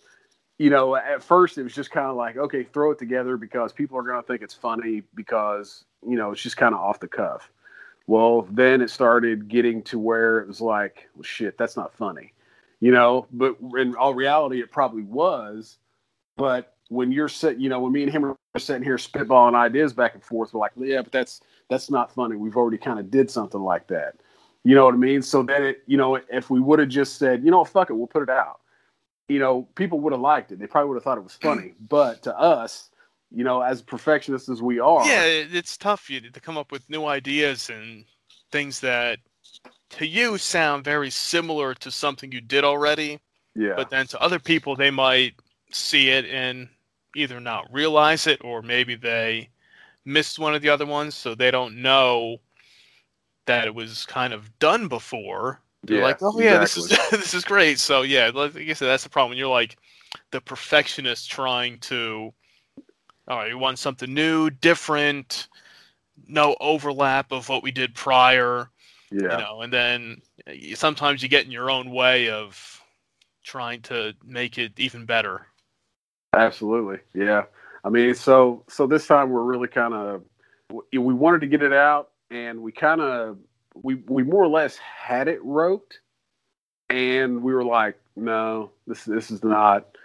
you 0.58 0.70
know, 0.70 0.96
at 0.96 1.24
first 1.24 1.58
it 1.58 1.64
was 1.64 1.74
just 1.74 1.92
kind 1.92 2.08
of 2.08 2.16
like, 2.16 2.38
okay, 2.38 2.64
throw 2.64 2.92
it 2.92 3.00
together 3.00 3.38
because 3.38 3.74
people 3.74 3.98
are 3.98 4.04
going 4.04 4.22
to 4.22 4.28
think 4.28 4.42
it's 4.42 4.54
funny 4.54 5.04
because, 5.14 5.86
you 6.08 6.16
know, 6.16 6.32
it's 6.32 6.42
just 6.42 6.58
kind 6.58 6.74
of 6.74 6.82
off 6.82 7.00
the 7.00 7.08
cuff. 7.08 7.52
Well, 8.08 8.48
then 8.52 8.82
it 8.82 8.90
started 8.90 9.48
getting 9.48 9.82
to 9.84 9.98
where 10.00 10.40
it 10.40 10.48
was 10.48 10.62
like, 10.62 11.10
well, 11.16 11.24
shit, 11.24 11.58
that's 11.58 11.76
not 11.76 11.94
funny, 11.96 12.34
you 12.80 12.92
know, 12.92 13.28
but 13.32 13.58
in 13.78 13.96
all 13.96 14.14
reality, 14.14 14.62
it 14.62 14.72
probably 14.72 15.04
was. 15.04 15.78
But 16.38 16.76
when 16.90 17.12
you're 17.12 17.30
sit, 17.30 17.58
you 17.58 17.70
know, 17.70 17.80
when 17.80 17.92
me 17.92 18.04
and 18.04 18.12
him 18.12 18.26
are 18.26 18.38
sitting 18.58 18.84
here 18.84 18.98
spitballing 18.98 19.56
ideas 19.56 19.94
back 19.94 20.14
and 20.14 20.24
forth, 20.24 20.54
we're 20.54 20.60
like, 20.60 20.74
yeah, 20.78 21.02
but 21.02 21.12
that's 21.12 21.42
that's 21.70 21.90
not 21.90 22.14
funny. 22.14 22.36
We've 22.36 22.58
already 22.58 22.78
kind 22.78 23.00
of 23.00 23.10
did 23.10 23.30
something 23.32 23.62
like 23.62 23.88
that. 23.88 24.16
You 24.66 24.74
know 24.74 24.86
what 24.86 24.96
I 24.96 24.98
mean? 24.98 25.22
So 25.22 25.44
then 25.44 25.64
it, 25.64 25.84
you 25.86 25.96
know, 25.96 26.20
if 26.30 26.50
we 26.50 26.60
would 26.60 26.80
have 26.80 26.90
just 26.90 27.18
said, 27.20 27.46
you 27.46 27.52
know, 27.52 27.64
fuck 27.64 27.92
it, 27.92 27.94
we'll 27.94 28.08
put 28.08 28.24
it 28.24 28.30
out. 28.32 28.62
You 29.30 29.38
know, 29.38 29.68
people 29.76 30.00
would 30.00 30.12
have 30.12 30.22
liked 30.22 30.52
it. 30.52 30.58
They 30.58 30.66
probably 30.66 30.90
would 30.90 30.96
have 30.96 31.04
thought 31.04 31.20
it 31.20 31.24
was 31.24 31.36
funny. 31.36 31.74
But 31.88 32.24
to 32.24 32.36
us, 32.36 32.90
you 33.32 33.44
know, 33.44 33.62
as 33.62 33.84
perfectionists 33.84 34.50
as 34.50 34.64
we 34.64 34.80
are, 34.80 35.08
yeah, 35.08 35.24
it's 35.24 35.78
tough 35.78 36.10
you 36.10 36.20
to 36.20 36.40
come 36.40 36.58
up 36.58 36.72
with 36.72 36.90
new 36.90 37.06
ideas 37.06 37.70
and 37.70 38.06
things 38.52 38.80
that 38.80 39.20
to 39.92 40.08
you 40.08 40.38
sound 40.40 40.84
very 40.84 41.12
similar 41.12 41.76
to 41.76 41.92
something 41.92 42.32
you 42.32 42.42
did 42.42 42.64
already. 42.64 43.20
yeah, 43.56 43.74
but 43.76 43.92
then 43.92 44.08
to 44.08 44.22
other 44.22 44.40
people 44.40 44.76
they 44.76 44.92
might 44.92 45.36
see 45.72 46.10
it 46.10 46.26
and 46.26 46.68
either 47.16 47.40
not 47.40 47.72
realize 47.72 48.26
it 48.26 48.42
or 48.44 48.62
maybe 48.62 48.96
they 48.96 49.50
missed 50.06 50.40
one 50.40 50.56
of 50.56 50.62
the 50.62 50.70
other 50.70 50.86
ones 50.86 51.14
so 51.16 51.36
they 51.36 51.52
don't 51.52 51.76
know 51.82 52.38
that 53.46 53.68
it 53.68 53.76
was 53.76 54.06
kind 54.06 54.34
of 54.34 54.58
done 54.60 54.88
before. 54.88 55.62
They're 55.84 55.98
Yeah, 55.98 56.04
like 56.04 56.22
oh 56.22 56.40
yeah 56.40 56.58
this 56.60 56.78
is 56.78 56.88
this 57.12 57.34
is 57.34 57.44
great. 57.46 57.80
So 57.80 58.02
yeah 58.02 58.32
like 58.34 58.56
I 58.56 58.74
said 58.74 58.88
that's 58.88 59.04
the 59.04 59.10
problem 59.10 59.38
you're 59.38 59.48
like 59.48 59.78
the 60.32 60.42
perfectionist 60.42 61.30
trying 61.30 61.80
to 61.80 62.34
all 63.28 63.38
right 63.38 63.50
you 63.50 63.58
want 63.58 63.80
something 63.80 64.14
new 64.14 64.50
different 64.50 65.48
no 66.28 66.56
overlap 66.60 67.32
of 67.32 67.50
what 67.50 67.64
we 67.64 67.72
did 67.72 67.94
prior 67.94 68.70
yeah, 69.12 69.32
you 69.32 69.38
know 69.38 69.62
and 69.62 69.74
then 69.74 70.22
uh, 70.48 70.54
sometimes 70.76 71.22
you 71.22 71.30
get 71.30 71.46
in 71.46 71.52
your 71.52 71.70
own 71.70 71.92
way 71.92 72.30
of 72.30 72.82
trying 73.46 73.82
to 73.84 74.14
make 74.26 74.58
it 74.58 74.74
even 74.78 75.06
better. 75.06 75.48
Absolutely, 76.34 77.00
yeah. 77.14 77.44
I 77.84 77.90
mean, 77.90 78.16
so 78.16 78.64
so 78.68 78.88
this 78.88 79.08
time 79.08 79.30
we're 79.30 79.44
really 79.44 79.68
kind 79.68 79.94
of 79.94 80.24
we 80.92 81.14
wanted 81.14 81.42
to 81.42 81.48
get 81.48 81.62
it 81.62 81.72
out, 81.72 82.10
and 82.32 82.62
we 82.62 82.72
kind 82.72 83.02
of 83.02 83.38
we 83.82 83.96
we 84.08 84.24
more 84.24 84.44
or 84.44 84.48
less 84.48 84.78
had 84.78 85.28
it 85.28 85.44
wrote, 85.44 86.00
and 86.90 87.42
we 87.42 87.54
were 87.54 87.64
like, 87.66 87.98
no, 88.16 88.72
this 88.88 89.04
this 89.06 89.32
is 89.32 89.44
not 89.44 89.98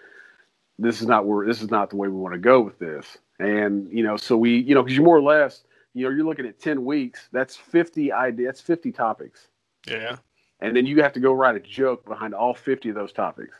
this 0.78 1.00
is 1.00 1.06
not 1.06 1.26
where 1.26 1.46
this 1.46 1.62
is 1.62 1.70
not 1.70 1.90
the 1.90 1.96
way 1.96 2.08
we 2.08 2.16
want 2.16 2.34
to 2.34 2.40
go 2.40 2.60
with 2.60 2.78
this, 2.78 3.18
and 3.38 3.90
you 3.92 4.02
know, 4.02 4.16
so 4.16 4.36
we 4.36 4.58
you 4.58 4.74
know 4.74 4.82
because 4.82 4.96
you 4.96 5.02
more 5.02 5.16
or 5.16 5.22
less 5.22 5.62
you 5.94 6.04
know 6.04 6.10
you're 6.10 6.24
looking 6.24 6.46
at 6.46 6.60
ten 6.60 6.84
weeks, 6.84 7.28
that's 7.32 7.56
fifty 7.56 8.12
ideas, 8.12 8.46
that's 8.46 8.60
fifty 8.60 8.92
topics. 8.92 9.48
yeah. 9.86 10.16
And 10.62 10.76
then 10.76 10.84
you 10.84 11.02
have 11.02 11.14
to 11.14 11.20
go 11.20 11.32
write 11.32 11.56
a 11.56 11.60
joke 11.60 12.04
behind 12.04 12.34
all 12.34 12.52
50 12.52 12.90
of 12.90 12.94
those 12.94 13.14
topics. 13.14 13.56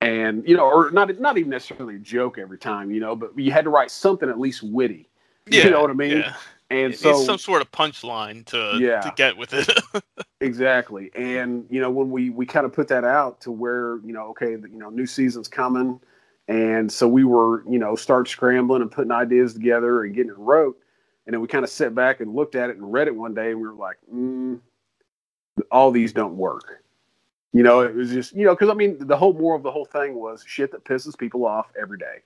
And 0.00 0.42
you 0.48 0.56
know 0.56 0.64
or 0.64 0.90
not 0.90 1.20
not 1.20 1.36
even 1.36 1.50
necessarily 1.50 1.96
a 1.96 1.98
joke 1.98 2.38
every 2.38 2.56
time 2.58 2.90
you 2.90 3.00
know 3.00 3.14
but 3.14 3.38
you 3.38 3.50
had 3.50 3.64
to 3.64 3.70
write 3.70 3.90
something 3.90 4.28
at 4.28 4.40
least 4.40 4.62
witty. 4.62 5.08
Yeah 5.48 5.64
you 5.64 5.70
know 5.70 5.80
what 5.82 5.90
i 5.90 5.94
mean? 5.94 6.18
yeah. 6.18 6.34
And 6.70 6.94
it 6.94 6.98
so 6.98 7.22
some 7.24 7.38
sort 7.38 7.62
of 7.62 7.70
punchline 7.70 8.44
to 8.46 8.78
Yeah. 8.80 9.00
to 9.00 9.12
get 9.16 9.36
with 9.36 9.52
it. 9.52 9.68
Exactly. 10.42 11.10
And 11.14 11.66
you 11.70 11.80
know 11.80 11.90
when 11.90 12.10
we 12.10 12.28
we 12.28 12.44
kind 12.44 12.66
of 12.66 12.72
put 12.72 12.88
that 12.88 13.04
out 13.04 13.40
to 13.40 13.50
where 13.50 13.98
you 14.04 14.12
know 14.12 14.26
okay 14.28 14.54
the, 14.56 14.68
you 14.68 14.78
know 14.78 14.90
new 14.90 15.06
season's 15.06 15.48
coming. 15.48 15.98
And 16.46 16.92
so 16.92 17.08
we 17.08 17.24
were 17.24 17.64
you 17.68 17.78
know 17.78 17.96
start 17.96 18.28
scrambling 18.28 18.82
and 18.82 18.90
putting 18.90 19.12
ideas 19.12 19.54
together 19.54 20.04
and 20.04 20.14
getting 20.14 20.30
it 20.32 20.38
wrote. 20.38 20.78
And 21.26 21.32
then 21.32 21.40
we 21.40 21.48
kind 21.48 21.64
of 21.64 21.70
sat 21.70 21.94
back 21.94 22.20
and 22.20 22.34
looked 22.34 22.54
at 22.54 22.68
it 22.68 22.76
and 22.76 22.92
read 22.92 23.08
it 23.08 23.16
one 23.16 23.32
day 23.32 23.50
and 23.52 23.60
we 23.60 23.66
were 23.66 23.74
like 23.74 23.96
mm, 24.12 24.60
all 25.70 25.90
these 25.90 26.12
don't 26.12 26.36
work. 26.36 26.82
You 27.52 27.62
know 27.62 27.80
it 27.80 27.94
was 27.94 28.10
just 28.10 28.34
you 28.34 28.44
know 28.44 28.54
because 28.54 28.68
i 28.68 28.74
mean 28.74 28.98
the 29.00 29.16
whole 29.16 29.32
more 29.32 29.54
of 29.56 29.62
the 29.62 29.70
whole 29.70 29.86
thing 29.86 30.14
was 30.16 30.44
shit 30.46 30.70
that 30.72 30.84
pisses 30.84 31.16
people 31.16 31.46
off 31.46 31.72
every 31.80 31.96
day 31.96 32.18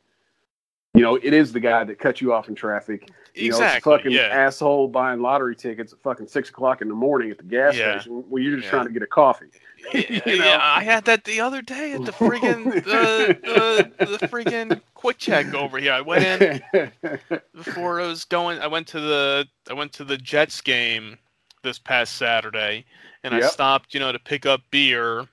you 0.94 1.02
know, 1.02 1.14
it 1.16 1.32
is 1.32 1.52
the 1.52 1.60
guy 1.60 1.84
that 1.84 1.98
cut 1.98 2.20
you 2.20 2.32
off 2.32 2.48
in 2.48 2.54
traffic. 2.54 3.10
You 3.34 3.50
know, 3.50 3.56
exactly. 3.58 3.92
a 3.94 3.96
fucking 3.96 4.12
yeah. 4.12 4.22
asshole 4.22 4.88
buying 4.88 5.20
lottery 5.22 5.54
tickets 5.54 5.92
at 5.92 6.00
fucking 6.00 6.26
six 6.26 6.48
o'clock 6.48 6.82
in 6.82 6.88
the 6.88 6.94
morning 6.94 7.30
at 7.30 7.38
the 7.38 7.44
gas 7.44 7.76
Yeah. 7.76 8.00
station 8.00 8.24
when 8.28 8.42
you're 8.42 8.56
just 8.56 8.64
Yeah. 8.66 8.70
trying 8.70 8.86
to 8.86 8.92
get 8.92 9.02
a 9.02 9.06
coffee. 9.06 9.46
yeah, 9.94 10.00
you 10.26 10.38
know? 10.38 10.44
yeah, 10.44 10.58
I 10.60 10.82
had 10.82 11.04
that 11.04 11.22
the 11.24 11.40
other 11.40 11.62
day 11.62 11.92
at 11.92 12.04
the 12.04 12.10
friggin' 12.12 12.64
the, 12.84 13.92
the 14.00 14.16
the 14.18 14.26
friggin' 14.28 14.80
QuickChek 14.96 15.54
over 15.54 15.78
here. 15.78 15.92
I 15.92 16.00
went 16.00 16.42
in 16.42 16.60
before 17.54 18.00
I 18.00 18.06
was 18.08 18.24
going. 18.24 18.58
I 18.58 18.66
went 18.66 18.88
to 18.88 19.00
the 19.00 19.46
I 19.70 19.74
went 19.74 19.92
to 19.94 20.04
the 20.04 20.18
Jets 20.18 20.60
game 20.60 21.16
this 21.62 21.78
past 21.78 22.16
Saturday, 22.16 22.84
and 23.22 23.32
I 23.34 23.42
stopped, 23.42 23.94
you 23.94 24.00
know, 24.00 24.10
to 24.10 24.18
pick 24.18 24.44
up 24.44 24.60
beer, 24.72 25.24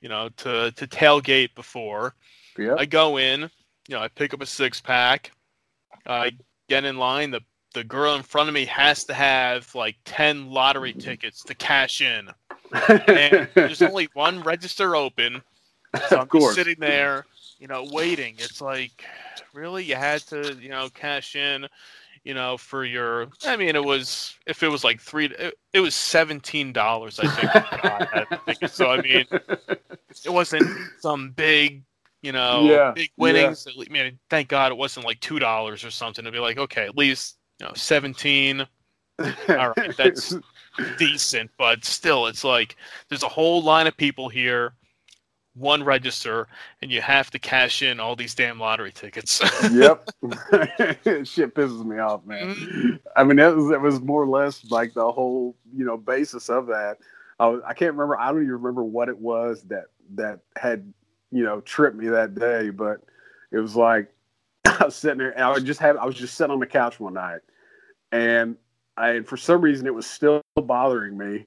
you 0.00 0.08
know, 0.08 0.30
to 0.38 0.72
to 0.72 0.86
tailgate 0.86 1.54
before. 1.54 2.14
yep. 2.58 2.76
I 2.78 2.86
go 2.86 3.18
in, 3.18 3.50
you 3.88 3.94
know, 3.94 4.02
I 4.02 4.08
pick 4.08 4.34
up 4.34 4.40
a 4.40 4.46
six 4.46 4.80
pack. 4.80 5.32
I 6.06 6.32
get 6.68 6.84
in 6.84 6.96
line. 6.96 7.30
The 7.30 7.40
the 7.74 7.84
girl 7.84 8.14
in 8.14 8.22
front 8.22 8.48
of 8.48 8.54
me 8.54 8.66
has 8.66 9.04
to 9.04 9.14
have 9.14 9.74
like 9.74 9.96
ten 10.04 10.50
lottery 10.50 10.92
tickets 10.92 11.42
to 11.44 11.54
cash 11.54 12.00
in, 12.00 12.28
and 12.88 13.48
there's 13.54 13.82
only 13.82 14.08
one 14.14 14.42
register 14.42 14.94
open. 14.96 15.42
So 16.08 16.20
I'm 16.20 16.28
just 16.32 16.54
sitting 16.54 16.76
there, 16.78 17.26
you 17.58 17.68
know, 17.68 17.86
waiting. 17.92 18.34
It's 18.38 18.60
like, 18.60 19.04
really, 19.52 19.84
you 19.84 19.94
had 19.94 20.22
to, 20.28 20.56
you 20.58 20.70
know, 20.70 20.88
cash 20.94 21.36
in, 21.36 21.68
you 22.24 22.34
know, 22.34 22.56
for 22.56 22.84
your. 22.84 23.28
I 23.46 23.56
mean, 23.56 23.76
it 23.76 23.84
was 23.84 24.34
if 24.46 24.62
it 24.62 24.68
was 24.68 24.84
like 24.84 25.00
three, 25.00 25.26
it, 25.26 25.54
it 25.72 25.80
was 25.80 25.94
seventeen 25.94 26.72
dollars, 26.72 27.20
I 27.20 27.26
think. 27.28 27.52
God, 27.52 28.08
that 28.14 28.40
ticket. 28.46 28.70
so 28.70 28.90
I 28.90 29.02
mean, 29.02 29.26
it 29.30 30.32
wasn't 30.32 30.68
some 31.00 31.30
big, 31.30 31.82
you 32.22 32.32
know, 32.32 32.62
Yeah, 32.62 32.92
big 32.94 33.10
winnings. 33.16 33.66
I 33.68 33.92
mean, 33.92 34.18
thank 34.30 34.48
God 34.48 34.72
it 34.72 34.78
wasn't 34.78 35.06
like 35.06 35.20
two 35.20 35.38
dollars 35.38 35.84
or 35.84 35.90
something. 35.90 36.24
To 36.24 36.32
be 36.32 36.38
like, 36.38 36.58
okay, 36.58 36.84
at 36.84 36.96
least 36.96 37.36
you 37.60 37.66
know, 37.66 37.72
seventeen, 37.74 38.66
all 39.20 39.74
right, 39.76 39.96
that's- 39.96 40.34
decent, 40.98 41.50
but 41.58 41.84
still, 41.84 42.26
it's 42.26 42.44
like 42.44 42.76
there's 43.08 43.22
a 43.22 43.28
whole 43.28 43.62
line 43.62 43.86
of 43.86 43.96
people 43.96 44.28
here, 44.28 44.74
one 45.54 45.82
register, 45.84 46.46
and 46.80 46.90
you 46.90 47.00
have 47.00 47.30
to 47.30 47.38
cash 47.38 47.82
in 47.82 48.00
all 48.00 48.16
these 48.16 48.34
damn 48.34 48.58
lottery 48.58 48.92
tickets. 48.92 49.40
yep. 49.72 50.08
Shit 51.26 51.54
pisses 51.54 51.84
me 51.84 51.98
off, 51.98 52.24
man. 52.24 52.54
Mm-hmm. 52.54 52.96
I 53.16 53.24
mean, 53.24 53.36
that 53.36 53.54
was 53.54 53.68
that 53.68 53.80
was 53.80 54.00
more 54.00 54.22
or 54.22 54.28
less 54.28 54.64
like 54.70 54.94
the 54.94 55.10
whole 55.10 55.56
you 55.74 55.84
know 55.84 55.96
basis 55.96 56.48
of 56.48 56.66
that. 56.68 56.98
I, 57.38 57.48
was, 57.48 57.62
I 57.66 57.74
can't 57.74 57.92
remember. 57.92 58.18
I 58.18 58.28
don't 58.28 58.42
even 58.42 58.52
remember 58.52 58.84
what 58.84 59.08
it 59.08 59.18
was 59.18 59.62
that 59.64 59.86
that 60.14 60.40
had 60.56 60.92
you 61.32 61.42
know 61.42 61.60
tripped 61.62 61.96
me 61.96 62.08
that 62.08 62.34
day, 62.34 62.70
but 62.70 63.02
it 63.50 63.58
was 63.58 63.74
like 63.74 64.12
I 64.64 64.84
was 64.84 64.94
sitting 64.94 65.18
there 65.18 65.38
I 65.38 65.50
was 65.50 65.64
just 65.64 65.80
have 65.80 65.96
I 65.96 66.04
was 66.06 66.14
just 66.14 66.34
sitting 66.36 66.52
on 66.52 66.60
the 66.60 66.66
couch 66.66 67.00
one 67.00 67.14
night, 67.14 67.40
and 68.12 68.56
I 68.96 69.10
and 69.12 69.26
for 69.26 69.36
some 69.36 69.60
reason 69.60 69.86
it 69.86 69.94
was 69.94 70.06
still 70.06 70.42
bothering 70.54 71.16
me. 71.16 71.46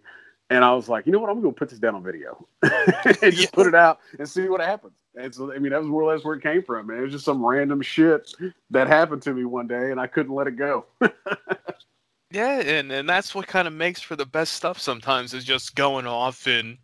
And 0.52 0.64
I 0.64 0.74
was 0.74 0.88
like, 0.88 1.08
you 1.08 1.12
know 1.12 1.18
what? 1.18 1.32
I'm 1.32 1.42
to 1.42 1.52
put 1.52 1.70
this 1.70 1.80
down 1.80 1.96
on 1.96 2.04
video 2.04 2.48
and 2.62 3.34
just 3.34 3.42
Yeah. 3.42 3.50
put 3.52 3.66
it 3.66 3.74
out 3.74 4.00
and 4.20 4.30
see 4.30 4.48
what 4.48 4.62
happens. 4.62 4.94
And 5.16 5.34
so, 5.34 5.52
I 5.52 5.58
mean, 5.58 5.72
that 5.72 5.80
was 5.80 5.88
more 5.88 6.04
or 6.04 6.14
less 6.14 6.24
where 6.24 6.36
it 6.36 6.44
came 6.44 6.62
from. 6.62 6.86
Man. 6.86 7.00
It 7.00 7.02
was 7.02 7.14
just 7.14 7.26
some 7.26 7.44
random 7.44 7.82
shit 7.82 8.32
that 8.70 8.86
happened 8.88 9.24
to 9.24 9.34
me 9.34 9.44
one 9.46 9.66
day, 9.66 9.90
and 9.90 10.00
I 10.00 10.06
couldn't 10.06 10.36
let 10.36 10.46
it 10.46 10.56
go. 10.56 10.86
yeah, 12.32 12.60
and 12.60 12.92
and 12.92 13.10
that's 13.10 13.34
what 13.34 13.48
kind 13.48 13.68
of 13.68 13.74
makes 13.74 14.02
for 14.02 14.16
the 14.16 14.26
best 14.26 14.54
stuff. 14.54 14.80
Sometimes 14.80 15.34
is 15.34 15.46
just 15.46 15.76
going 15.76 16.06
off 16.06 16.46
and 16.46 16.78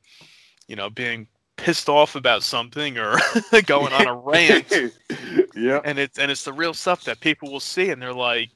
you 0.68 0.76
know 0.76 0.90
being 0.90 1.28
pissed 1.62 1.88
off 1.88 2.16
about 2.16 2.42
something 2.42 2.98
or 2.98 3.16
going 3.66 3.94
on 3.94 4.08
a 4.08 4.16
rant. 4.26 4.72
yep. 5.56 5.82
and 5.86 6.00
it's 6.00 6.18
and 6.18 6.32
it's 6.32 6.44
the 6.44 6.52
real 6.52 6.74
stuff 6.74 7.04
that 7.04 7.20
people 7.20 7.52
will 7.52 7.60
see 7.60 7.92
and 7.92 8.02
they're 8.02 8.14
like 8.14 8.50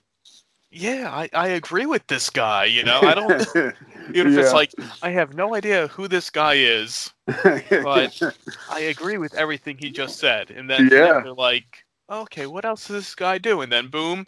yeah 0.71 1.09
i, 1.13 1.29
I 1.33 1.47
agree 1.49 1.85
with 1.85 2.05
this 2.07 2.31
guy 2.31 2.65
you 2.65 2.83
know? 2.83 2.99
I 3.01 3.13
don't 3.13 3.31
even 4.13 4.33
if 4.33 4.39
it's 4.39 4.53
like 4.53 4.71
i 5.03 5.11
have 5.11 5.35
no 5.35 5.53
idea 5.55 5.87
who 5.89 6.07
this 6.07 6.31
guy 6.31 6.55
is 6.55 7.13
but- 7.25 8.19
i 8.71 8.79
agree 8.79 9.19
with 9.19 9.35
everything 9.35 9.77
he 9.77 9.91
just 9.91 10.17
said. 10.17 10.49
And 10.49 10.67
then, 10.67 10.89
then 10.89 11.23
they're 11.23 11.33
like 11.33 11.85
okay 12.09 12.47
what 12.47 12.65
else 12.65 12.87
does 12.87 12.95
this 12.95 13.15
guy 13.15 13.37
do 13.37 13.61
and 13.61 13.71
then 13.71 13.87
boom 13.87 14.25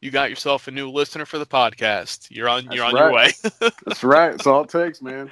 you 0.00 0.10
got 0.10 0.30
yourself 0.30 0.68
a 0.68 0.70
new 0.70 0.90
listener 0.90 1.24
for 1.24 1.38
the 1.38 1.46
podcast 1.46 2.26
you're 2.30 2.48
on 2.48 2.64
you're 2.72 2.84
on 2.84 2.92
That's 2.94 3.02
your 3.02 3.12
way 3.12 3.70
That's 3.86 4.04
right. 4.04 4.30
That's 4.32 4.46
all 4.46 4.62
it 4.62 4.70
takes, 4.70 5.00
man. 5.02 5.30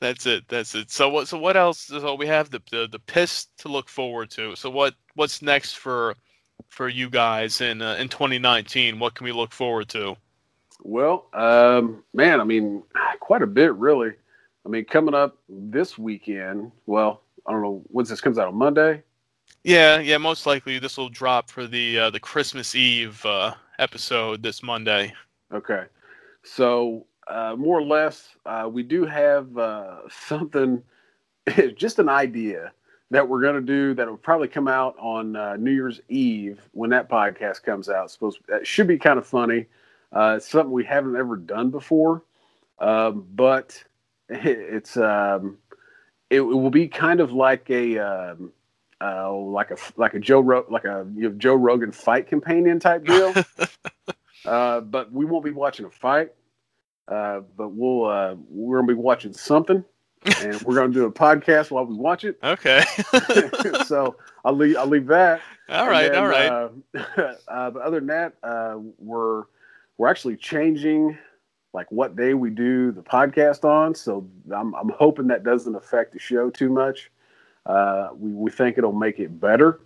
that's 0.00 0.26
it 0.26 0.44
that's 0.48 0.74
it 0.74 0.90
so 0.90 1.08
what 1.08 1.28
so 1.28 1.38
what 1.38 1.56
else 1.56 1.80
so 1.80 2.14
we 2.14 2.26
have 2.26 2.50
the, 2.50 2.60
the 2.70 2.88
the 2.90 2.98
piss 2.98 3.46
to 3.58 3.68
look 3.68 3.88
forward 3.88 4.30
to 4.30 4.54
so 4.56 4.70
what 4.70 4.94
what's 5.14 5.42
next 5.42 5.74
for 5.78 6.14
for 6.68 6.88
you 6.88 7.08
guys 7.10 7.60
in 7.60 7.82
uh, 7.82 7.94
in 7.96 8.08
2019 8.08 8.98
what 8.98 9.14
can 9.14 9.24
we 9.24 9.32
look 9.32 9.52
forward 9.52 9.88
to 9.88 10.16
Well, 10.82 11.26
um, 11.32 12.04
man, 12.12 12.40
I 12.40 12.44
mean, 12.44 12.82
quite 13.20 13.42
a 13.42 13.46
bit, 13.46 13.74
really. 13.74 14.12
I 14.64 14.68
mean, 14.68 14.84
coming 14.84 15.14
up 15.14 15.38
this 15.48 15.96
weekend. 15.96 16.70
Well, 16.86 17.22
I 17.46 17.52
don't 17.52 17.62
know 17.62 17.82
when 17.88 18.04
this 18.06 18.20
comes 18.20 18.38
out 18.38 18.48
on 18.48 18.56
Monday. 18.56 19.02
yeah 19.64 19.98
yeah 20.00 20.18
most 20.18 20.44
likely 20.46 20.78
this 20.78 20.96
will 20.96 21.08
drop 21.08 21.50
for 21.50 21.66
the 21.66 21.98
uh, 21.98 22.10
the 22.10 22.20
christmas 22.20 22.74
eve 22.74 23.24
uh, 23.24 23.54
episode 23.78 24.42
this 24.42 24.62
monday 24.62 25.12
Okay. 25.52 25.84
So, 26.42 27.06
uh, 27.28 27.54
more 27.56 27.78
or 27.78 27.82
less, 27.82 28.36
uh, 28.44 28.68
we 28.70 28.82
do 28.82 29.04
have 29.04 29.56
uh, 29.56 30.08
something, 30.10 30.82
just 31.76 31.98
an 31.98 32.08
idea 32.08 32.72
that 33.10 33.28
we're 33.28 33.40
going 33.40 33.54
to 33.54 33.60
do 33.60 33.94
that 33.94 34.08
will 34.08 34.16
probably 34.16 34.48
come 34.48 34.66
out 34.66 34.96
on 34.98 35.36
uh, 35.36 35.56
New 35.56 35.70
Year's 35.70 36.00
Eve 36.08 36.60
when 36.72 36.90
that 36.90 37.08
podcast 37.08 37.62
comes 37.62 37.88
out. 37.88 38.10
Supposed 38.10 38.40
that 38.48 38.66
should 38.66 38.88
be 38.88 38.98
kind 38.98 39.18
of 39.18 39.26
funny. 39.26 39.66
Uh, 40.12 40.34
it's 40.36 40.48
something 40.48 40.72
we 40.72 40.84
haven't 40.84 41.16
ever 41.16 41.36
done 41.36 41.70
before, 41.70 42.22
um, 42.80 43.26
but 43.34 43.82
it's 44.28 44.96
um, 44.96 45.58
it, 46.30 46.38
it 46.38 46.40
will 46.40 46.70
be 46.70 46.88
kind 46.88 47.20
of 47.20 47.32
like 47.32 47.70
a 47.70 47.98
um, 47.98 48.52
uh, 49.00 49.32
like 49.32 49.70
a 49.70 49.76
like 49.96 50.14
a 50.14 50.18
Joe 50.18 50.40
Ro- 50.40 50.66
like 50.70 50.84
a 50.84 51.06
you 51.14 51.28
know, 51.28 51.36
Joe 51.36 51.54
Rogan 51.54 51.92
fight 51.92 52.28
companion 52.28 52.80
type 52.80 53.04
deal. 53.04 53.34
Uh, 54.44 54.80
but 54.80 55.10
we 55.10 55.24
won't 55.24 55.44
be 55.44 55.50
watching 55.50 55.84
a 55.86 55.90
fight. 55.90 56.30
Uh, 57.08 57.40
but 57.56 57.68
we'll 57.68 58.04
uh, 58.06 58.34
we're 58.48 58.78
gonna 58.78 58.86
be 58.86 58.94
watching 58.94 59.32
something, 59.32 59.84
and 60.42 60.62
we're 60.62 60.74
gonna 60.74 60.92
do 60.92 61.04
a 61.04 61.12
podcast 61.12 61.70
while 61.70 61.84
we 61.84 61.94
watch 61.94 62.24
it. 62.24 62.38
okay 62.42 62.84
so 63.86 64.16
I'll 64.44 64.54
leave 64.54 64.76
I'll 64.76 64.86
leave 64.86 65.06
that. 65.06 65.40
All 65.68 65.88
right, 65.88 66.12
then, 66.12 66.22
all 66.22 66.28
right. 66.28 66.48
Uh, 66.48 66.68
uh, 67.48 67.70
but 67.70 67.82
other 67.82 67.98
than 68.00 68.08
that, 68.08 68.34
uh, 68.42 68.78
we're 68.98 69.44
we're 69.98 70.08
actually 70.08 70.36
changing 70.36 71.16
like 71.72 71.90
what 71.92 72.16
day 72.16 72.34
we 72.34 72.50
do 72.50 72.90
the 72.90 73.02
podcast 73.02 73.64
on. 73.64 73.94
So 73.94 74.28
I'm 74.52 74.74
I'm 74.74 74.88
hoping 74.88 75.28
that 75.28 75.44
doesn't 75.44 75.74
affect 75.74 76.12
the 76.12 76.18
show 76.18 76.50
too 76.50 76.70
much. 76.70 77.10
Uh, 77.66 78.10
we 78.16 78.30
we 78.30 78.50
think 78.50 78.78
it'll 78.78 78.92
make 78.92 79.18
it 79.18 79.40
better. 79.40 79.80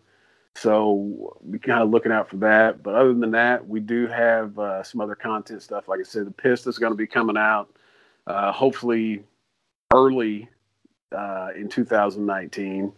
So 0.55 1.39
be 1.51 1.59
kind 1.59 1.83
of 1.83 1.91
looking 1.91 2.13
out 2.13 2.29
for 2.29 2.37
that. 2.39 2.83
But 2.83 2.95
other 2.95 3.15
than 3.15 3.31
that, 3.31 3.67
we 3.67 3.81
do 3.81 4.07
have 4.09 4.59
uh, 4.59 4.83
some 4.83 5.01
other 5.01 5.15
content 5.15 5.63
stuff. 5.63 5.89
Like 5.89 6.01
I 6.01 6.03
said, 6.03 6.27
the 6.27 6.33
Pist 6.33 6.67
is 6.67 6.79
going 6.79 6.93
to 6.93 6.97
be 6.97 7.07
coming 7.07 7.37
out 7.37 7.71
uh, 8.27 8.53
hopefully 8.53 9.23
early 9.95 10.49
uh, 11.17 11.49
in 11.57 11.69
2019. 11.69 12.93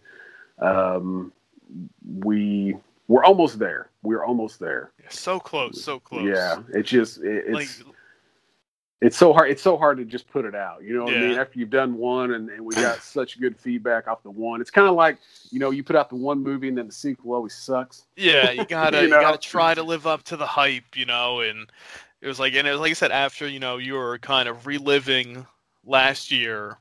Um, 0.59 1.31
we 2.19 2.75
we're 3.07 3.23
almost 3.23 3.59
there. 3.59 3.89
We're 4.01 4.25
almost 4.25 4.59
there. 4.59 4.91
so 5.09 5.39
close 5.39 5.83
so 5.83 5.99
close 5.99 6.25
Yeah, 6.25 6.61
it's 6.73 6.89
just 6.89 7.21
it, 7.21 7.51
like 7.51 7.67
it's 9.03 9.17
so 9.17 9.33
hard. 9.33 9.51
It's 9.51 9.61
so 9.61 9.77
hard 9.77 9.97
to 9.97 10.05
just 10.05 10.29
put 10.29 10.45
it 10.45 10.55
out. 10.55 10.83
You 10.83 10.95
know 10.95 11.05
what 11.05 11.13
I 11.13 11.17
mean? 11.17 11.37
After 11.37 11.59
you've 11.59 11.69
done 11.69 11.95
one 11.97 12.31
and, 12.33 12.49
and 12.49 12.65
we 12.65 12.77
got 12.77 13.03
such 13.03 13.39
good 13.39 13.57
feedback 13.59 14.07
off 14.07 14.23
the 14.23 14.31
one, 14.31 14.61
it's 14.61 14.71
kind 14.71 14.87
of 14.87 14.95
like 14.95 15.17
you 15.51 15.59
know 15.59 15.71
you 15.71 15.83
put 15.83 15.95
out 15.95 16.09
the 16.09 16.15
one 16.15 16.41
movie 16.41 16.69
and 16.69 16.77
then 16.77 16.87
the 16.87 16.93
sequel 16.93 17.33
always 17.33 17.53
sucks. 17.53 18.05
Yeah, 18.15 18.51
you 18.51 18.65
gotta 18.65 19.09
You 19.09 19.09
you, 19.09 19.19
gotta 19.19 19.37
try 19.37 19.73
to 19.73 19.83
live 19.83 20.07
up 20.07 20.23
to 20.25 20.37
the 20.37 20.45
hype, 20.47 20.95
you 20.95 21.05
know. 21.05 21.41
And 21.41 21.69
it 22.21 22.27
was 22.27 22.39
like, 22.39 22.53
and 22.53 22.67
it 22.67 22.71
was 22.71 22.79
like 22.79 22.91
I 22.91 22.93
said, 22.93 23.11
after 23.11 23.47
you 23.47 23.59
know 23.59 23.77
you 23.77 23.95
were 23.95 24.19
kind 24.19 24.47
of 24.49 24.67
reliving 24.67 25.45
last 25.85 26.31
year, 26.31 26.77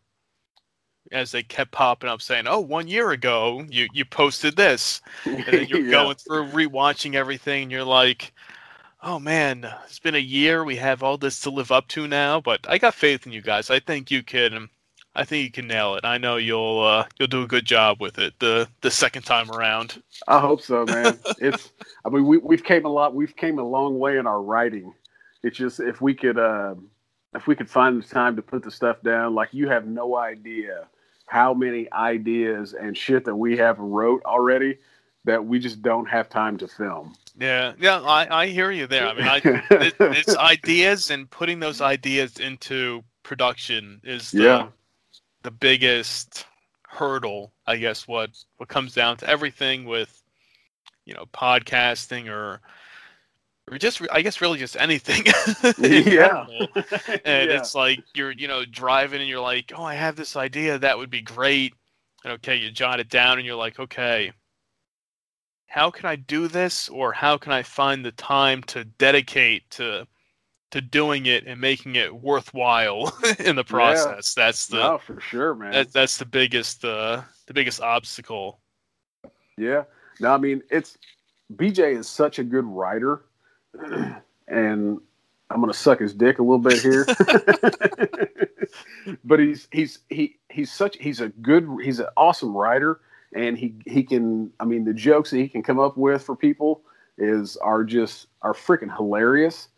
as 1.12 1.32
they 1.32 1.42
kept 1.42 1.72
popping 1.72 2.10
up 2.10 2.22
saying, 2.22 2.46
"Oh, 2.46 2.60
one 2.60 2.88
year 2.88 3.10
ago 3.12 3.64
you 3.68 3.88
you 3.92 4.04
posted 4.04 4.56
this," 4.56 5.00
and 5.46 5.56
then 5.56 5.68
you're 5.68 5.80
Yeah. 5.90 5.90
going 5.90 6.16
through 6.16 6.48
rewatching 6.48 7.14
everything, 7.14 7.64
and 7.64 7.72
you're 7.72 7.84
like, 7.84 8.32
"Oh 9.02 9.18
man, 9.18 9.68
it's 9.84 9.98
been 9.98 10.14
a 10.14 10.18
year. 10.18 10.64
We 10.64 10.76
have 10.76 11.02
all 11.02 11.18
this 11.18 11.40
to 11.40 11.50
live 11.50 11.72
up 11.72 11.88
to 11.88 12.06
now." 12.06 12.40
But 12.40 12.60
I 12.68 12.78
got 12.78 12.94
faith 12.94 13.26
in 13.26 13.32
you 13.32 13.42
guys. 13.42 13.70
I 13.70 13.80
think 13.80 14.10
you 14.10 14.22
can. 14.22 14.68
I 15.14 15.24
think 15.24 15.44
you 15.44 15.50
can 15.50 15.66
nail 15.66 15.94
it. 15.96 16.04
I 16.04 16.16
know 16.16 16.36
you'll 16.36 16.80
uh, 16.80 17.06
you'll 17.18 17.28
do 17.28 17.42
a 17.42 17.46
good 17.46 17.66
job 17.66 18.00
with 18.00 18.18
it 18.18 18.34
the 18.38 18.68
the 18.80 18.90
second 18.90 19.22
time 19.22 19.50
around. 19.50 20.02
I 20.28 20.40
hope 20.40 20.62
so, 20.62 20.84
man. 20.86 21.18
it's 21.38 21.70
I 22.04 22.08
mean 22.08 22.26
we 22.26 22.38
we've 22.38 22.64
came 22.64 22.84
a 22.84 22.88
lot 22.88 23.14
we've 23.14 23.36
came 23.36 23.58
a 23.58 23.64
long 23.64 23.98
way 23.98 24.18
in 24.18 24.26
our 24.26 24.40
writing. 24.40 24.94
It's 25.42 25.58
just 25.58 25.80
if 25.80 26.00
we 26.00 26.14
could 26.14 26.38
uh, 26.38 26.74
if 27.34 27.46
we 27.46 27.56
could 27.56 27.68
find 27.68 28.02
the 28.02 28.06
time 28.06 28.36
to 28.36 28.42
put 28.42 28.62
the 28.62 28.70
stuff 28.70 29.02
down, 29.02 29.34
like 29.34 29.48
you 29.52 29.68
have 29.68 29.86
no 29.86 30.16
idea 30.16 30.86
how 31.26 31.54
many 31.54 31.90
ideas 31.92 32.74
and 32.74 32.96
shit 32.96 33.24
that 33.24 33.34
we 33.34 33.56
have 33.56 33.78
wrote 33.78 34.22
already 34.24 34.78
that 35.24 35.44
we 35.44 35.58
just 35.58 35.82
don't 35.82 36.06
have 36.06 36.28
time 36.28 36.56
to 36.58 36.68
film. 36.68 37.14
Yeah, 37.38 37.72
yeah, 37.78 38.00
I, 38.00 38.42
I 38.42 38.46
hear 38.48 38.70
you 38.70 38.86
there. 38.86 39.06
I 39.06 39.14
mean, 39.14 39.26
I, 39.26 39.36
it, 39.70 39.94
it's 40.00 40.36
ideas 40.36 41.10
and 41.10 41.30
putting 41.30 41.60
those 41.60 41.80
ideas 41.80 42.38
into 42.38 43.02
production 43.22 44.00
is 44.04 44.30
the, 44.32 44.42
Yeah. 44.42 44.68
the 45.42 45.50
biggest 45.50 46.46
hurdle, 46.88 47.52
I 47.66 47.76
guess. 47.76 48.06
What 48.08 48.30
what 48.56 48.68
comes 48.68 48.94
down 48.94 49.16
to 49.18 49.28
everything 49.28 49.84
with, 49.84 50.22
you 51.06 51.14
know, 51.14 51.24
podcasting 51.32 52.28
or 52.28 52.60
or 53.70 53.78
just 53.78 54.02
I 54.10 54.22
guess 54.22 54.40
really 54.40 54.58
just 54.58 54.76
anything. 54.76 55.24
Yeah. 55.78 56.02
general. 56.02 56.68
and 57.24 57.50
Yeah. 57.50 57.58
it's 57.58 57.74
like 57.74 58.00
you're 58.14 58.32
you 58.32 58.48
know 58.48 58.64
driving 58.64 59.20
and 59.20 59.28
you're 59.28 59.40
like, 59.40 59.72
oh, 59.74 59.84
I 59.84 59.94
have 59.94 60.16
this 60.16 60.36
idea 60.36 60.78
that 60.80 60.98
would 60.98 61.10
be 61.10 61.22
great. 61.22 61.74
And 62.24 62.34
okay, 62.34 62.56
you 62.56 62.70
jot 62.70 63.00
it 63.00 63.08
down 63.08 63.38
and 63.38 63.46
you're 63.46 63.56
like, 63.56 63.78
okay, 63.80 64.32
how 65.72 65.90
can 65.90 66.04
I 66.04 66.16
do 66.16 66.48
this, 66.48 66.90
or 66.90 67.14
how 67.14 67.38
can 67.38 67.50
I 67.50 67.62
find 67.62 68.04
the 68.04 68.12
time 68.12 68.62
to 68.64 68.84
dedicate 68.84 69.70
to 69.70 70.06
to 70.70 70.80
doing 70.82 71.24
it 71.24 71.46
and 71.46 71.58
making 71.58 71.96
it 71.96 72.14
worthwhile 72.14 73.18
in 73.38 73.56
the 73.56 73.64
process? 73.64 74.34
That's 74.34 74.66
the 74.66 74.76
no, 74.76 74.98
for 74.98 75.18
sure, 75.18 75.54
man. 75.54 75.72
that, 75.72 75.90
that's 75.90 76.18
the 76.18 76.26
biggest 76.26 76.84
uh, 76.84 77.22
the 77.46 77.54
biggest 77.54 77.80
obstacle. 77.80 78.60
Yeah. 79.56 79.84
No, 80.20 80.34
I 80.34 80.36
mean 80.36 80.62
it's 80.70 80.98
BJ 81.56 81.96
is 81.96 82.06
such 82.06 82.38
a 82.38 82.44
good 82.44 82.66
writer, 82.66 83.22
and 84.48 85.00
I'm 85.48 85.60
gonna 85.60 85.72
suck 85.72 86.00
his 86.00 86.12
dick 86.12 86.38
a 86.38 86.42
little 86.42 86.58
bit 86.58 86.82
here. 86.82 87.06
but 89.24 89.40
he's 89.40 89.68
he's 89.72 90.00
he 90.10 90.36
he's 90.50 90.70
such 90.70 90.98
he's 90.98 91.22
a 91.22 91.30
good 91.30 91.66
he's 91.82 91.98
an 91.98 92.08
awesome 92.18 92.54
writer, 92.54 93.00
and 93.34 93.58
he 93.58 93.74
he 93.86 94.02
can 94.02 94.50
I 94.60 94.64
mean 94.64 94.84
the 94.84 94.94
jokes 94.94 95.30
that 95.30 95.38
he 95.38 95.48
can 95.48 95.62
come 95.62 95.78
up 95.78 95.96
with 95.96 96.22
for 96.22 96.36
people 96.36 96.82
is 97.18 97.56
are 97.58 97.84
just 97.84 98.28
are 98.42 98.54
freaking 98.54 98.94
hilarious. 98.94 99.68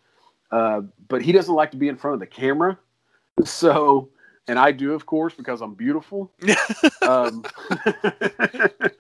Uh, 0.51 0.83
but 1.09 1.23
he 1.23 1.33
doesn't 1.33 1.55
like 1.55 1.71
to 1.73 1.77
be 1.77 1.89
in 1.89 1.97
front 1.97 2.15
of 2.15 2.21
the 2.21 2.27
camera, 2.27 2.79
so 3.45 4.09
and 4.47 4.59
I 4.59 4.73
do 4.73 4.93
of 4.93 5.07
course 5.07 5.35
because 5.35 5.61
I'm 5.61 5.75
beautiful 5.75 6.33
um, 7.03 7.45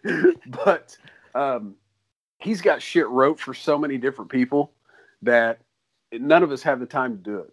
but 0.64 0.96
um, 1.34 1.74
he's 2.38 2.60
got 2.60 2.82
shit 2.82 3.08
wrote 3.08 3.40
for 3.40 3.54
so 3.54 3.78
many 3.78 3.98
different 3.98 4.30
people 4.30 4.72
that 5.22 5.60
none 6.12 6.42
of 6.42 6.52
us 6.52 6.62
have 6.62 6.80
the 6.80 6.86
time 6.86 7.16
to 7.16 7.22
do 7.22 7.38
it. 7.38 7.52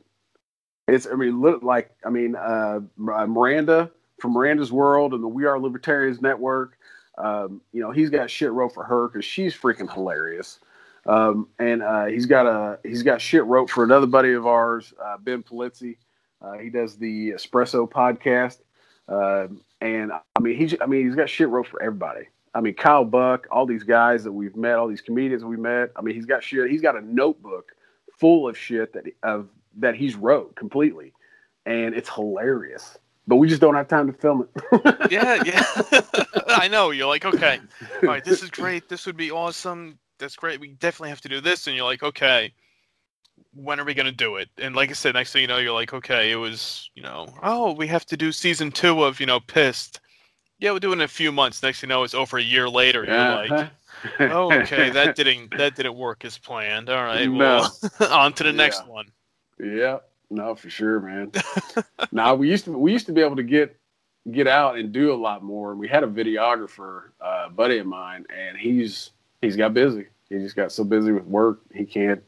It's, 0.87 1.07
I 1.07 1.15
mean, 1.15 1.41
li- 1.41 1.59
like, 1.61 1.91
I 2.05 2.09
mean, 2.09 2.35
uh, 2.35 2.81
Miranda 2.97 3.89
from 4.19 4.33
Miranda's 4.33 4.71
World 4.71 5.13
and 5.13 5.23
the 5.23 5.27
We 5.27 5.45
Are 5.45 5.59
Libertarians 5.59 6.21
Network. 6.21 6.77
Um, 7.17 7.61
you 7.71 7.81
know, 7.81 7.91
he's 7.91 8.09
got 8.09 8.29
shit 8.29 8.51
wrote 8.51 8.73
for 8.73 8.83
her 8.83 9.07
because 9.07 9.25
she's 9.25 9.55
freaking 9.55 9.91
hilarious. 9.91 10.59
Um, 11.05 11.47
and 11.59 11.81
uh, 11.81 12.05
he's 12.05 12.25
got 12.25 12.45
a 12.45 12.79
he's 12.83 13.03
got 13.03 13.21
shit 13.21 13.43
wrote 13.45 13.69
for 13.69 13.83
another 13.83 14.05
buddy 14.05 14.33
of 14.33 14.45
ours, 14.45 14.93
uh, 15.03 15.17
Ben 15.17 15.43
Polizzi. 15.43 15.97
Uh, 16.41 16.53
he 16.53 16.69
does 16.69 16.97
the 16.97 17.31
Espresso 17.31 17.89
podcast. 17.89 18.59
Uh, 19.07 19.47
and 19.81 20.11
I 20.11 20.39
mean, 20.39 20.57
he's 20.57 20.75
I 20.79 20.85
mean, 20.85 21.05
he's 21.05 21.15
got 21.15 21.29
shit 21.29 21.49
wrote 21.49 21.67
for 21.67 21.81
everybody. 21.81 22.27
I 22.53 22.61
mean, 22.61 22.73
Kyle 22.73 23.05
Buck, 23.05 23.47
all 23.49 23.65
these 23.65 23.83
guys 23.83 24.23
that 24.23 24.31
we've 24.31 24.55
met, 24.55 24.75
all 24.75 24.87
these 24.87 25.01
comedians 25.01 25.43
we 25.43 25.57
met. 25.57 25.91
I 25.95 26.01
mean, 26.01 26.15
he's 26.15 26.25
got 26.25 26.43
shit. 26.43 26.69
He's 26.69 26.81
got 26.81 26.97
a 26.97 27.01
notebook 27.01 27.71
full 28.19 28.47
of 28.47 28.57
shit 28.57 28.93
that 28.93 29.05
of 29.23 29.49
that 29.77 29.95
he's 29.95 30.15
wrote 30.15 30.55
completely, 30.55 31.13
and 31.65 31.95
it's 31.95 32.09
hilarious. 32.09 32.97
But 33.31 33.37
we 33.37 33.47
just 33.47 33.61
don't 33.61 33.75
have 33.75 33.87
time 33.87 34.07
to 34.07 34.13
film 34.13 34.45
it. 34.53 35.09
yeah, 35.09 35.41
yeah. 35.45 35.63
I 36.49 36.67
know. 36.67 36.91
You're 36.91 37.07
like, 37.07 37.23
okay, 37.23 37.61
all 38.03 38.09
right, 38.09 38.25
this 38.25 38.43
is 38.43 38.49
great. 38.51 38.89
This 38.89 39.05
would 39.05 39.15
be 39.15 39.31
awesome. 39.31 39.97
That's 40.19 40.35
great. 40.35 40.59
We 40.59 40.73
definitely 40.73 41.11
have 41.11 41.21
to 41.21 41.29
do 41.29 41.39
this. 41.39 41.65
And 41.65 41.73
you're 41.73 41.85
like, 41.85 42.03
okay, 42.03 42.51
when 43.53 43.79
are 43.79 43.85
we 43.85 43.93
going 43.93 44.07
to 44.07 44.11
do 44.11 44.35
it? 44.35 44.49
And 44.57 44.75
like 44.75 44.89
I 44.89 44.91
said, 44.91 45.13
next 45.13 45.31
thing 45.31 45.43
you 45.43 45.47
know, 45.47 45.59
you're 45.59 45.71
like, 45.71 45.93
okay, 45.93 46.29
it 46.29 46.35
was, 46.35 46.89
you 46.93 47.03
know, 47.03 47.33
oh, 47.41 47.71
we 47.71 47.87
have 47.87 48.05
to 48.07 48.17
do 48.17 48.33
season 48.33 48.69
two 48.69 49.01
of, 49.01 49.21
you 49.21 49.25
know, 49.27 49.39
Pissed. 49.39 50.01
Yeah, 50.59 50.71
we'll 50.71 50.81
do 50.81 50.89
it 50.89 50.95
in 50.95 51.01
a 51.01 51.07
few 51.07 51.31
months. 51.31 51.63
Next 51.63 51.79
thing 51.79 51.89
you 51.89 51.95
know, 51.95 52.03
it's 52.03 52.13
over 52.13 52.37
a 52.37 52.43
year 52.43 52.67
later. 52.67 53.05
You're 53.05 53.15
uh-huh. 53.15 53.69
like, 54.19 54.29
oh, 54.29 54.51
okay, 54.51 54.89
that 54.89 55.15
didn't 55.15 55.57
that 55.57 55.77
didn't 55.77 55.95
work 55.95 56.25
as 56.25 56.37
planned. 56.37 56.89
All 56.89 57.01
right, 57.01 57.31
well, 57.31 57.73
on 58.09 58.33
to 58.33 58.43
the 58.43 58.51
next 58.51 58.81
Yeah. 58.85 58.91
one. 58.91 59.05
Yeah, 59.57 59.97
no, 60.31 60.55
for 60.55 60.69
sure, 60.69 60.99
man. 60.99 61.31
now 62.11 62.35
we 62.35 62.49
used 62.49 62.65
to 62.65 62.77
we 62.77 62.91
used 62.91 63.05
to 63.07 63.11
be 63.13 63.21
able 63.21 63.35
to 63.35 63.43
get 63.43 63.77
get 64.31 64.47
out 64.47 64.77
and 64.77 64.91
do 64.91 65.13
a 65.13 65.15
lot 65.15 65.43
more. 65.43 65.75
We 65.75 65.87
had 65.87 66.03
a 66.03 66.07
videographer, 66.07 67.09
uh, 67.19 67.49
buddy 67.49 67.79
of 67.79 67.85
mine, 67.85 68.25
and 68.35 68.57
he's 68.57 69.11
he's 69.41 69.55
got 69.55 69.73
busy. 69.73 70.07
He 70.29 70.37
just 70.37 70.55
got 70.55 70.71
so 70.71 70.83
busy 70.83 71.11
with 71.11 71.25
work 71.25 71.59
he 71.73 71.85
can't 71.85 72.23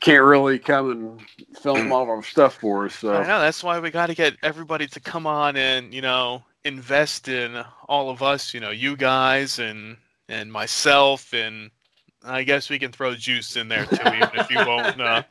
can't 0.00 0.24
really 0.24 0.58
come 0.58 0.90
and 0.90 1.20
film 1.58 1.90
all 1.90 2.02
of 2.02 2.08
our 2.08 2.22
stuff 2.22 2.56
for 2.56 2.86
us. 2.86 2.94
So 2.94 3.14
I 3.14 3.26
know 3.26 3.40
that's 3.40 3.64
why 3.64 3.80
we 3.80 3.90
got 3.90 4.06
to 4.06 4.14
get 4.14 4.36
everybody 4.42 4.86
to 4.88 5.00
come 5.00 5.26
on 5.26 5.56
and 5.56 5.92
you 5.92 6.02
know 6.02 6.44
invest 6.64 7.28
in 7.28 7.64
all 7.88 8.10
of 8.10 8.22
us. 8.22 8.54
You 8.54 8.60
know, 8.60 8.70
you 8.70 8.96
guys 8.96 9.58
and 9.58 9.96
and 10.28 10.52
myself, 10.52 11.32
and 11.32 11.70
I 12.24 12.42
guess 12.42 12.68
we 12.68 12.78
can 12.78 12.90
throw 12.92 13.14
juice 13.14 13.56
in 13.56 13.68
there 13.68 13.86
too, 13.86 13.96
even 14.06 14.30
if 14.34 14.50
you 14.50 14.58
won't. 14.58 15.00
Uh, 15.00 15.22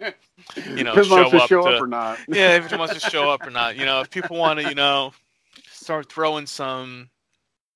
you 0.75 0.83
know, 0.83 0.95
Depends 0.95 1.11
on 1.11 1.25
if 1.25 1.31
show 1.31 1.37
you 1.37 1.41
up 1.43 1.49
show 1.49 1.61
to- 1.63 1.75
up 1.75 1.81
or 1.81 1.87
not. 1.87 2.19
yeah, 2.27 2.55
if 2.57 2.69
he 2.71 2.75
wants 2.77 2.93
to 2.93 3.09
show 3.09 3.29
up 3.29 3.45
or 3.45 3.49
not. 3.51 3.75
You 3.75 3.85
know, 3.85 4.01
if 4.01 4.09
people 4.09 4.37
want 4.37 4.59
to, 4.59 4.69
you 4.69 4.75
know, 4.75 5.11
start 5.69 6.11
throwing 6.11 6.45
some 6.45 7.09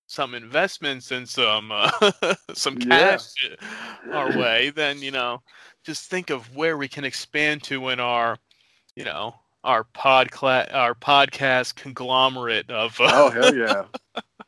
some 0.07 0.33
investments 0.33 1.11
and 1.11 1.27
some 1.27 1.71
uh, 1.71 1.91
some 2.53 2.77
Yeah. 2.79 2.87
cash 3.17 3.27
our 4.11 4.37
way, 4.37 4.69
then 4.71 5.01
you 5.01 5.11
know, 5.11 5.41
just 5.83 6.09
think 6.09 6.29
of 6.29 6.55
where 6.55 6.77
we 6.77 6.87
can 6.87 7.03
expand 7.03 7.63
to 7.63 7.89
in 7.89 7.99
our, 7.99 8.37
you 8.95 9.03
know, 9.03 9.35
our 9.63 9.83
podcla- 9.83 10.73
our 10.73 10.95
podcast 10.95 11.75
conglomerate 11.75 12.69
of, 12.71 12.99
uh, 12.99 13.09
Oh 13.11 13.29
hell 13.29 13.55
yeah, 13.55 13.83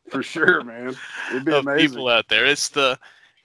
for 0.10 0.24
sure, 0.24 0.64
man. 0.64 0.96
It'd 1.32 1.46
be 1.46 1.54
amazing. 1.54 1.90
people 1.90 2.08
out 2.10 2.28
there. 2.30 2.46
It's 2.46 2.70
the 2.70 2.98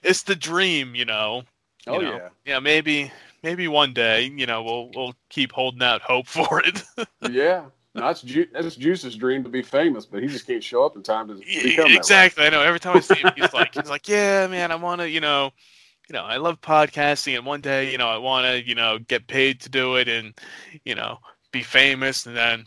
it's 0.03 0.23
the 0.23 0.35
dream, 0.35 0.95
you 0.95 1.05
know. 1.05 1.43
you 1.85 1.91
oh 1.93 1.99
know. 1.99 2.19
yeah, 2.19 2.29
Yeah, 2.45 2.59
maybe 2.59 3.11
maybe 3.43 3.67
one 3.67 3.93
day, 3.93 4.23
you 4.25 4.45
know, 4.45 4.63
we'll 4.63 4.91
we'll 4.93 5.15
keep 5.29 5.51
holding 5.51 5.83
out 5.83 6.01
hope 6.01 6.27
for 6.27 6.61
it. 6.63 6.83
yeah. 7.21 7.65
No, 7.95 8.05
that's 8.05 8.21
Ju- 8.21 8.47
that's 8.53 8.75
Juice's 8.75 9.15
dream 9.15 9.43
to 9.43 9.49
be 9.49 9.61
famous, 9.63 10.05
but 10.05 10.21
he 10.21 10.29
just 10.29 10.45
can't 10.47 10.63
show 10.63 10.85
up 10.85 10.95
in 10.95 11.03
time 11.03 11.27
to 11.27 11.43
become 11.61 11.93
that 11.93 12.07
exactly. 12.07 12.45
I 12.45 12.49
know. 12.49 12.61
Every 12.61 12.79
time 12.79 12.95
I 12.95 12.99
see 12.99 13.17
him, 13.19 13.31
he's 13.35 13.53
like, 13.53 13.75
he's 13.75 13.89
like, 13.89 14.07
yeah, 14.07 14.47
man, 14.47 14.71
I 14.71 14.75
want 14.75 15.01
to, 15.01 15.09
you 15.09 15.19
know, 15.21 15.51
you 16.09 16.13
know, 16.13 16.23
I 16.23 16.37
love 16.37 16.61
podcasting, 16.61 17.37
and 17.37 17.45
one 17.45 17.61
day, 17.61 17.91
you 17.91 17.97
know, 17.97 18.07
I 18.09 18.17
want 18.17 18.45
to, 18.45 18.65
you 18.67 18.75
know, 18.75 18.99
get 18.99 19.27
paid 19.27 19.61
to 19.61 19.69
do 19.69 19.95
it, 19.95 20.07
and 20.07 20.33
you 20.85 20.95
know, 20.95 21.19
be 21.51 21.61
famous. 21.63 22.25
And 22.25 22.35
then, 22.35 22.65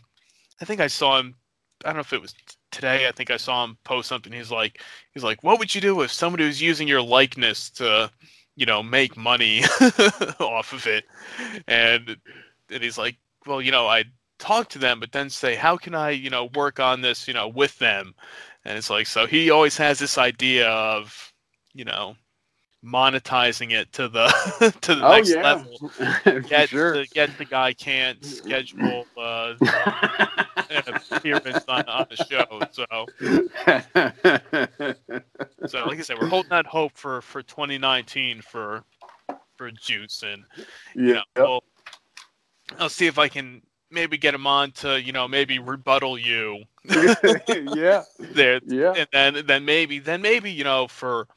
I 0.61 0.65
think 0.65 0.81
I 0.81 0.87
saw 0.87 1.19
him. 1.19 1.35
I 1.83 1.89
don't 1.89 1.95
know 1.97 2.01
if 2.01 2.13
it 2.13 2.21
was 2.21 2.33
today. 2.73 3.07
I 3.07 3.11
think 3.11 3.31
I 3.31 3.37
saw 3.37 3.63
him 3.63 3.77
post 3.83 4.09
something. 4.09 4.33
He's 4.33 4.51
like, 4.51 4.81
he's 5.13 5.23
like, 5.23 5.43
what 5.43 5.59
would 5.59 5.73
you 5.73 5.81
do 5.81 6.01
if 6.01 6.11
somebody 6.11 6.45
was 6.45 6.61
using 6.61 6.87
your 6.87 7.01
likeness 7.01 7.69
to, 7.71 8.11
you 8.55 8.65
know, 8.65 8.83
make 8.83 9.15
money 9.15 9.63
off 10.39 10.73
of 10.73 10.85
it? 10.87 11.05
And 11.67 12.17
and 12.69 12.83
he's 12.83 12.97
like, 12.97 13.17
well, 13.45 13.61
you 13.61 13.71
know, 13.71 13.87
I 13.87 14.05
talk 14.39 14.69
to 14.69 14.79
them, 14.79 14.99
but 14.99 15.11
then 15.11 15.29
say, 15.29 15.55
how 15.55 15.77
can 15.77 15.95
I, 15.95 16.11
you 16.11 16.29
know, 16.29 16.49
work 16.55 16.79
on 16.79 17.01
this, 17.01 17.27
you 17.27 17.33
know, 17.33 17.47
with 17.47 17.77
them? 17.79 18.13
And 18.65 18.77
it's 18.77 18.89
like, 18.89 19.07
so 19.07 19.27
he 19.27 19.49
always 19.51 19.77
has 19.77 19.99
this 19.99 20.17
idea 20.17 20.69
of, 20.69 21.33
you 21.73 21.85
know, 21.85 22.15
monetizing 22.83 23.71
it 23.71 23.91
to 23.93 24.07
the 24.07 24.27
to 24.81 24.95
the 24.95 25.03
Oh 25.03 25.11
next 25.11 25.35
yeah, 25.35 25.41
level. 25.41 25.91
Get 26.49 26.69
sure. 26.69 26.93
the, 26.97 27.07
get 27.13 27.37
the 27.37 27.45
guy 27.45 27.73
can't 27.73 28.23
schedule 28.23 29.05
uh, 29.17 29.53
an 30.69 30.83
appearance 31.11 31.63
on, 31.67 31.83
on 31.87 32.05
the 32.09 32.17
show. 32.17 32.61
So 32.71 32.85
so 35.67 35.85
like 35.85 35.99
I 35.99 36.01
said, 36.01 36.17
we're 36.19 36.27
holding 36.27 36.49
that 36.49 36.65
hope 36.65 36.91
for 36.95 37.21
for 37.21 37.41
2019 37.41 38.41
for 38.41 38.83
for 39.57 39.71
Juice, 39.71 40.23
and 40.23 40.43
you 40.95 41.13
yeah, 41.13 41.13
know, 41.13 41.23
we'll, 41.37 41.63
I'll 42.79 42.89
see 42.89 43.07
if 43.07 43.17
I 43.17 43.27
can 43.27 43.61
maybe 43.91 44.17
get 44.17 44.33
him 44.33 44.47
on 44.47 44.71
to 44.71 45.01
you 45.01 45.11
know 45.11 45.27
maybe 45.27 45.59
rebuttal 45.59 46.17
you 46.17 46.63
yeah, 47.73 48.03
there 48.19 48.59
yeah, 48.65 48.93
and 48.97 49.07
then 49.13 49.45
then 49.45 49.63
maybe 49.63 49.99
then 49.99 50.21
maybe 50.21 50.51
you 50.51 50.63
know 50.63 50.87
for 50.87 51.27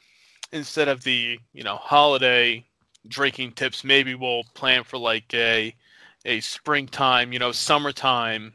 instead 0.52 0.88
of 0.88 1.02
the 1.04 1.38
you 1.52 1.62
know 1.62 1.76
holiday 1.76 2.64
drinking 3.08 3.52
tips 3.52 3.84
maybe 3.84 4.14
we'll 4.14 4.42
plan 4.54 4.82
for 4.84 4.98
like 4.98 5.32
a 5.34 5.74
a 6.24 6.40
springtime 6.40 7.32
you 7.32 7.38
know 7.38 7.52
summertime 7.52 8.52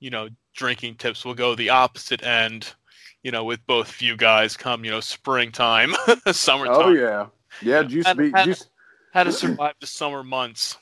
you 0.00 0.10
know 0.10 0.28
drinking 0.54 0.94
tips 0.94 1.24
we'll 1.24 1.34
go 1.34 1.54
the 1.54 1.70
opposite 1.70 2.22
end 2.24 2.74
you 3.22 3.30
know 3.30 3.44
with 3.44 3.64
both 3.66 3.88
of 3.90 4.02
you 4.02 4.16
guys 4.16 4.56
come 4.56 4.84
you 4.84 4.90
know 4.90 5.00
springtime 5.00 5.92
summertime 6.32 6.74
Oh 6.86 6.92
yeah, 6.92 7.26
yeah. 7.62 7.82
Juice 7.82 8.12
be 8.14 8.30
had- 8.30 8.46
juice. 8.46 8.68
how 9.12 9.24
to 9.24 9.32
survive 9.32 9.74
the 9.80 9.86
summer 9.86 10.22
months 10.22 10.76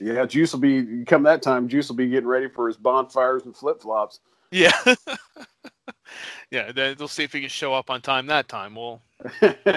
Yeah, 0.00 0.24
Juice 0.26 0.52
will 0.52 0.60
be 0.60 1.04
come 1.04 1.22
that 1.24 1.42
time. 1.42 1.68
Juice 1.68 1.88
will 1.88 1.96
be 1.96 2.08
getting 2.08 2.28
ready 2.28 2.48
for 2.48 2.66
his 2.66 2.76
bonfires 2.76 3.44
and 3.44 3.54
flip 3.56 3.80
flops. 3.80 4.20
yeah 4.50 4.72
yeah, 6.50 6.72
then 6.72 6.96
they'll 6.98 7.08
see 7.08 7.24
if 7.24 7.32
he 7.32 7.40
can 7.40 7.48
show 7.48 7.74
up 7.74 7.90
on 7.90 8.00
time 8.00 8.26
that 8.26 8.48
time. 8.48 8.74
Well, 8.74 9.00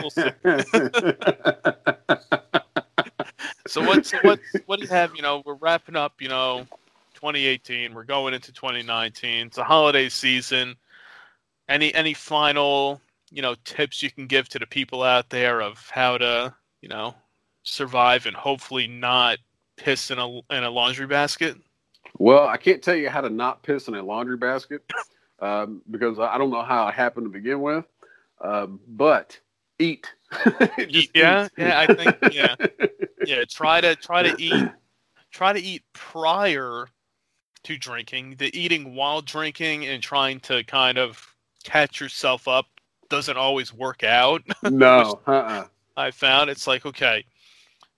see. 0.10 0.30
so 3.68 3.86
what? 3.86 4.06
So 4.06 4.18
what? 4.22 4.40
What 4.66 4.80
do 4.80 4.86
you 4.86 4.90
have? 4.90 5.16
You 5.16 5.22
know, 5.22 5.44
we're 5.46 5.56
wrapping 5.56 5.96
up. 5.96 6.22
You 6.22 6.30
know, 6.30 6.66
2018. 7.16 7.94
We're 7.94 8.04
going 8.04 8.34
into 8.34 8.52
2019. 8.52 9.48
It's 9.48 9.58
a 9.58 9.64
holiday 9.64 10.10
season. 10.10 10.76
Any 11.70 11.94
any 11.94 12.14
final 12.14 13.02
you 13.32 13.42
know 13.42 13.56
tips 13.64 14.04
you 14.04 14.12
can 14.12 14.28
give 14.28 14.50
to 14.50 14.60
the 14.60 14.68
people 14.68 15.04
out 15.04 15.30
there 15.30 15.62
of 15.62 15.90
how 15.90 16.18
to 16.18 16.54
you 16.82 16.90
know 16.90 17.16
survive 17.64 18.26
and 18.26 18.36
hopefully 18.36 18.88
not 18.88 19.38
piss 19.78 20.12
in 20.12 20.20
a 20.20 20.30
in 20.52 20.64
a 20.64 20.70
laundry 20.70 21.08
basket? 21.08 21.58
Well, 22.20 22.48
I 22.48 22.58
can't 22.58 22.82
tell 22.82 22.96
you 22.96 23.10
how 23.10 23.22
to 23.22 23.30
not 23.30 23.64
piss 23.64 23.88
in 23.88 23.96
a 23.96 24.04
laundry 24.04 24.38
basket 24.38 24.84
um, 25.40 25.82
because 25.90 26.20
I 26.20 26.38
don't 26.38 26.52
know 26.52 26.64
how 26.64 26.88
it 26.88 26.94
happened 26.94 27.26
to 27.26 27.30
begin 27.30 27.62
with. 27.62 27.86
Um, 28.42 28.80
but 28.88 29.40
eat. 29.80 30.12
Just 30.88 31.10
yeah, 31.16 31.46
eat. 31.46 31.52
yeah. 31.58 31.80
I 31.80 31.94
think 31.94 32.34
yeah, 32.34 32.56
yeah. 33.26 33.44
Try 33.50 33.82
to 33.82 33.96
try 33.96 34.24
to 34.24 34.42
eat. 34.42 34.70
Try 35.32 35.54
to 35.54 35.60
eat 35.60 35.84
prior 35.94 36.88
to 37.64 37.78
drinking. 37.78 38.36
The 38.38 38.58
eating 38.58 38.96
while 38.96 39.22
drinking 39.22 39.86
and 39.86 40.02
trying 40.02 40.40
to 40.42 40.64
kind 40.64 40.98
of 40.98 41.26
catch 41.64 42.00
yourself 42.00 42.48
up 42.48 42.68
doesn't 43.10 43.38
always 43.38 43.74
work 43.74 44.04
out. 44.04 44.42
No, 44.70 45.20
uh-uh. 45.28 45.66
I 45.96 46.12
found 46.12 46.50
it's 46.50 46.68
like 46.68 46.86
okay, 46.86 47.26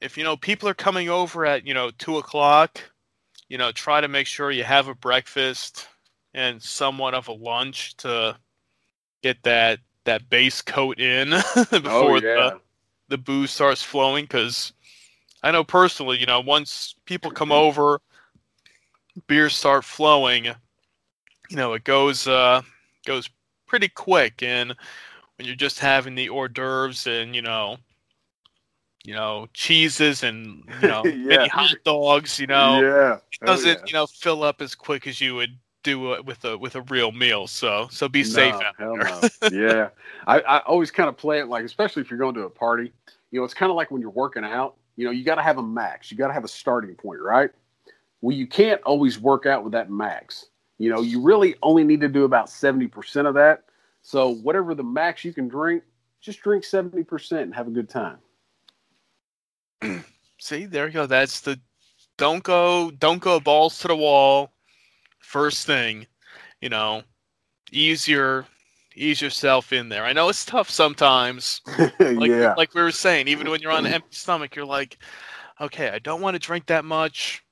if 0.02 0.18
you 0.18 0.24
know 0.24 0.38
people 0.38 0.68
are 0.70 0.74
coming 0.74 1.10
over 1.10 1.46
at 1.46 1.66
you 1.66 1.74
know 1.74 1.92
two 1.98 2.18
o'clock, 2.18 2.82
you 3.50 3.58
know 3.58 3.72
try 3.72 4.02
to 4.02 4.08
make 4.08 4.28
sure 4.28 4.52
you 4.52 4.64
have 4.64 4.88
a 4.88 4.96
breakfast 4.96 5.88
and 6.36 6.62
somewhat 6.62 7.16
of 7.16 7.28
a 7.30 7.32
lunch 7.34 7.96
to 7.98 8.38
get 9.24 9.42
that 9.44 9.80
that 10.04 10.30
base 10.30 10.62
coat 10.62 11.00
in 11.00 11.30
before 11.72 11.88
oh, 11.88 12.16
yeah. 12.16 12.20
the 12.22 12.62
the 13.08 13.18
booze 13.18 13.52
starts 13.52 13.82
flowing. 13.82 14.26
Because 14.26 14.74
I 15.42 15.52
know 15.52 15.64
personally, 15.64 16.20
you 16.20 16.28
know, 16.28 16.42
once 16.42 16.94
people 17.06 17.32
come 17.32 17.52
over, 17.52 18.02
beers 19.28 19.56
start 19.56 19.84
flowing. 19.84 20.46
You 20.46 21.56
know, 21.56 21.74
it 21.74 21.84
goes 21.84 22.28
uh, 22.28 22.62
goes 23.06 23.30
pretty 23.66 23.88
quick, 23.88 24.44
and 24.44 24.76
when 25.38 25.48
you're 25.48 25.56
just 25.56 25.80
having 25.80 26.16
the 26.16 26.30
hors 26.30 26.50
d'oeuvres 26.50 27.08
and 27.08 27.36
you 27.36 27.42
know 27.42 27.78
you 29.06 29.14
know, 29.14 29.48
cheeses 29.54 30.24
and 30.24 30.64
you 30.82 30.88
know 30.88 31.04
Yeah. 31.06 31.14
many 31.38 31.48
hot 31.48 31.76
dogs. 31.86 32.40
You 32.40 32.48
know, 32.48 32.82
yeah. 32.82 33.16
it 33.16 33.22
Oh, 33.42 33.46
doesn't 33.46 33.80
yeah. 33.80 33.86
you 33.86 33.94
know 33.94 34.08
fill 34.08 34.44
up 34.44 34.62
as 34.62 34.76
quick 34.76 35.08
as 35.08 35.22
you 35.22 35.36
would 35.36 35.58
do 35.86 36.14
it 36.14 36.26
with 36.26 36.44
a 36.46 36.58
with 36.58 36.76
a 36.76 36.82
real 36.84 37.12
meal. 37.12 37.48
So 37.48 37.88
so 37.92 38.10
be 38.10 38.24
No, 38.24 38.26
safe 38.26 38.56
hell 38.78 38.98
no. 38.98 39.26
yeah. 39.50 39.90
I, 40.28 40.42
I 40.42 40.60
always 40.60 40.92
kind 40.92 41.08
of 41.10 41.18
play 41.18 41.40
it 41.40 41.48
like, 41.48 41.64
especially 41.66 42.02
if 42.02 42.10
you're 42.10 42.20
going 42.20 42.36
to 42.36 42.44
a 42.44 42.50
party, 42.50 42.92
you 43.32 43.40
know, 43.40 43.46
it's 43.46 43.54
kind 43.54 43.70
of 43.70 43.76
like 43.76 43.92
when 43.92 44.02
you're 44.02 44.10
working 44.10 44.44
out, 44.44 44.76
you 44.96 45.06
know, 45.06 45.12
you 45.12 45.24
got 45.24 45.36
to 45.36 45.44
have 45.44 45.58
a 45.60 45.64
max. 45.64 46.12
You 46.12 46.18
got 46.18 46.28
to 46.28 46.34
have 46.34 46.44
a 46.44 46.50
starting 46.50 46.96
point, 46.96 47.22
right? 47.22 47.52
Well, 48.22 48.36
you 48.36 48.48
can't 48.48 48.82
always 48.84 49.20
work 49.20 49.46
out 49.46 49.64
with 49.64 49.74
that 49.74 49.92
max. 49.92 50.48
You 50.80 50.90
know, 50.90 51.02
you 51.02 51.22
really 51.22 51.56
only 51.62 51.84
need 51.84 52.02
to 52.02 52.10
do 52.10 52.26
about 52.26 52.48
70% 52.48 53.28
of 53.28 53.36
that. 53.36 53.64
So, 54.02 54.36
whatever 54.36 54.76
the 54.76 54.84
max 54.84 55.24
you 55.24 55.34
can 55.34 55.48
drink, 55.48 55.84
just 56.22 56.42
drink 56.42 56.64
70% 56.64 57.42
and 57.44 57.56
have 57.56 57.68
a 57.68 57.72
good 57.72 57.90
time. 57.90 58.18
See, 60.40 60.66
there 60.66 60.88
you 60.88 60.94
go. 60.94 61.06
That's 61.06 61.42
the 61.42 61.60
don't 62.18 62.44
go 62.44 62.92
don't 62.92 63.20
go 63.22 63.40
balls 63.40 63.80
to 63.80 63.88
the 63.90 63.96
wall. 63.96 64.52
First 65.26 65.66
thing, 65.66 66.06
you 66.62 66.70
know, 66.70 67.02
ease 67.72 68.08
your 68.08 68.46
ease 68.96 69.22
yourself 69.22 69.74
in 69.74 69.90
there. 69.90 70.06
I 70.06 70.14
know 70.14 70.30
it's 70.30 70.46
tough 70.46 70.70
sometimes. 70.70 71.62
Like 72.00 72.30
yeah. 72.30 72.54
like 72.56 72.74
we 72.74 72.82
were 72.82 72.92
saying, 72.92 73.28
even 73.28 73.50
when 73.50 73.62
you're 73.62 73.72
on 73.72 73.86
an 73.86 73.94
empty 73.94 74.16
stomach, 74.16 74.56
you're 74.56 74.66
like, 74.66 74.98
okay, 75.60 75.90
I 75.90 76.00
don't 76.00 76.22
want 76.22 76.36
to 76.36 76.40
drink 76.40 76.68
that 76.68 76.86
much. 76.86 77.44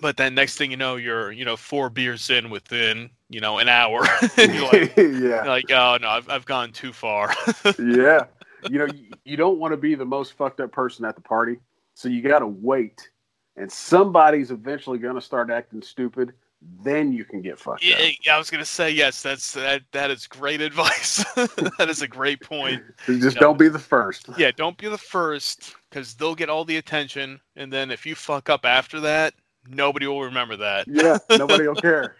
But 0.00 0.16
then 0.16 0.34
next 0.34 0.58
thing 0.58 0.70
you 0.70 0.76
know, 0.76 0.96
you're 0.96 1.30
you 1.30 1.44
know 1.44 1.56
four 1.56 1.88
beers 1.88 2.28
in 2.28 2.50
within 2.50 3.08
you 3.30 3.40
know 3.40 3.58
an 3.58 3.68
hour, 3.68 4.00
like, 4.36 4.94
yeah. 4.96 5.44
like 5.46 5.70
oh 5.70 5.96
no, 6.00 6.08
I've 6.08 6.28
I've 6.28 6.44
gone 6.44 6.72
too 6.72 6.92
far. 6.92 7.32
yeah. 7.78 8.24
You 8.68 8.78
know, 8.80 8.86
you, 8.86 9.10
you 9.24 9.36
don't 9.36 9.58
want 9.60 9.72
to 9.72 9.76
be 9.76 9.94
the 9.94 10.04
most 10.04 10.32
fucked 10.32 10.60
up 10.60 10.72
person 10.72 11.04
at 11.04 11.14
the 11.14 11.22
party. 11.22 11.60
So 11.94 12.08
you 12.08 12.22
got 12.22 12.40
to 12.40 12.46
wait. 12.46 13.08
And 13.56 13.70
somebody's 13.70 14.50
eventually 14.50 14.98
going 14.98 15.14
to 15.14 15.20
start 15.20 15.50
acting 15.50 15.82
stupid. 15.82 16.32
Then 16.60 17.12
you 17.12 17.24
can 17.24 17.40
get 17.40 17.58
fucked 17.58 17.84
yeah, 17.84 17.94
up. 17.94 18.12
yeah, 18.24 18.34
I 18.34 18.38
was 18.38 18.50
gonna 18.50 18.64
say 18.64 18.90
yes. 18.90 19.22
That's 19.22 19.52
that 19.54 19.82
that 19.92 20.10
is 20.10 20.26
great 20.26 20.60
advice. 20.68 21.24
that 21.34 21.86
is 21.88 22.02
a 22.02 22.08
great 22.08 22.40
point. 22.40 22.82
Just 23.06 23.38
don't 23.38 23.58
be 23.58 23.68
the 23.68 23.78
first. 23.78 24.28
Yeah, 24.36 24.50
don't 24.56 24.76
be 24.76 24.88
the 24.88 24.98
first 24.98 25.76
because 25.88 26.14
they'll 26.14 26.34
get 26.34 26.50
all 26.50 26.64
the 26.64 26.76
attention, 26.76 27.40
and 27.56 27.72
then 27.72 27.90
if 27.90 28.04
you 28.04 28.14
fuck 28.14 28.50
up 28.50 28.64
after 28.64 28.98
that, 29.00 29.34
nobody 29.68 30.06
will 30.06 30.22
remember 30.22 30.56
that. 30.56 30.88
Yeah, 30.88 31.18
nobody 31.30 31.68
will 31.68 31.76
care. 31.76 32.16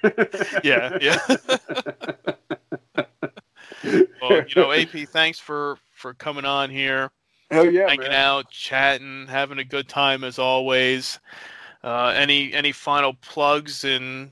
Yeah, 0.63 0.97
yeah. 1.01 1.19
Well, 4.21 4.43
you 4.47 4.55
know, 4.57 4.73
AP, 4.73 5.09
thanks 5.09 5.39
for 5.39 5.79
for 5.93 6.15
coming 6.15 6.45
on 6.45 6.71
here, 6.71 7.11
Hell 7.51 7.71
yeah, 7.71 7.89
hanging 7.89 8.03
man. 8.03 8.13
out, 8.13 8.51
chatting, 8.51 9.27
having 9.29 9.59
a 9.59 9.65
good 9.65 9.89
time 9.89 10.25
as 10.25 10.39
always. 10.39 11.19
Uh, 11.83 12.13
any 12.17 12.53
any 12.53 12.73
final 12.73 13.15
plugs 13.15 13.85
and 13.85 14.31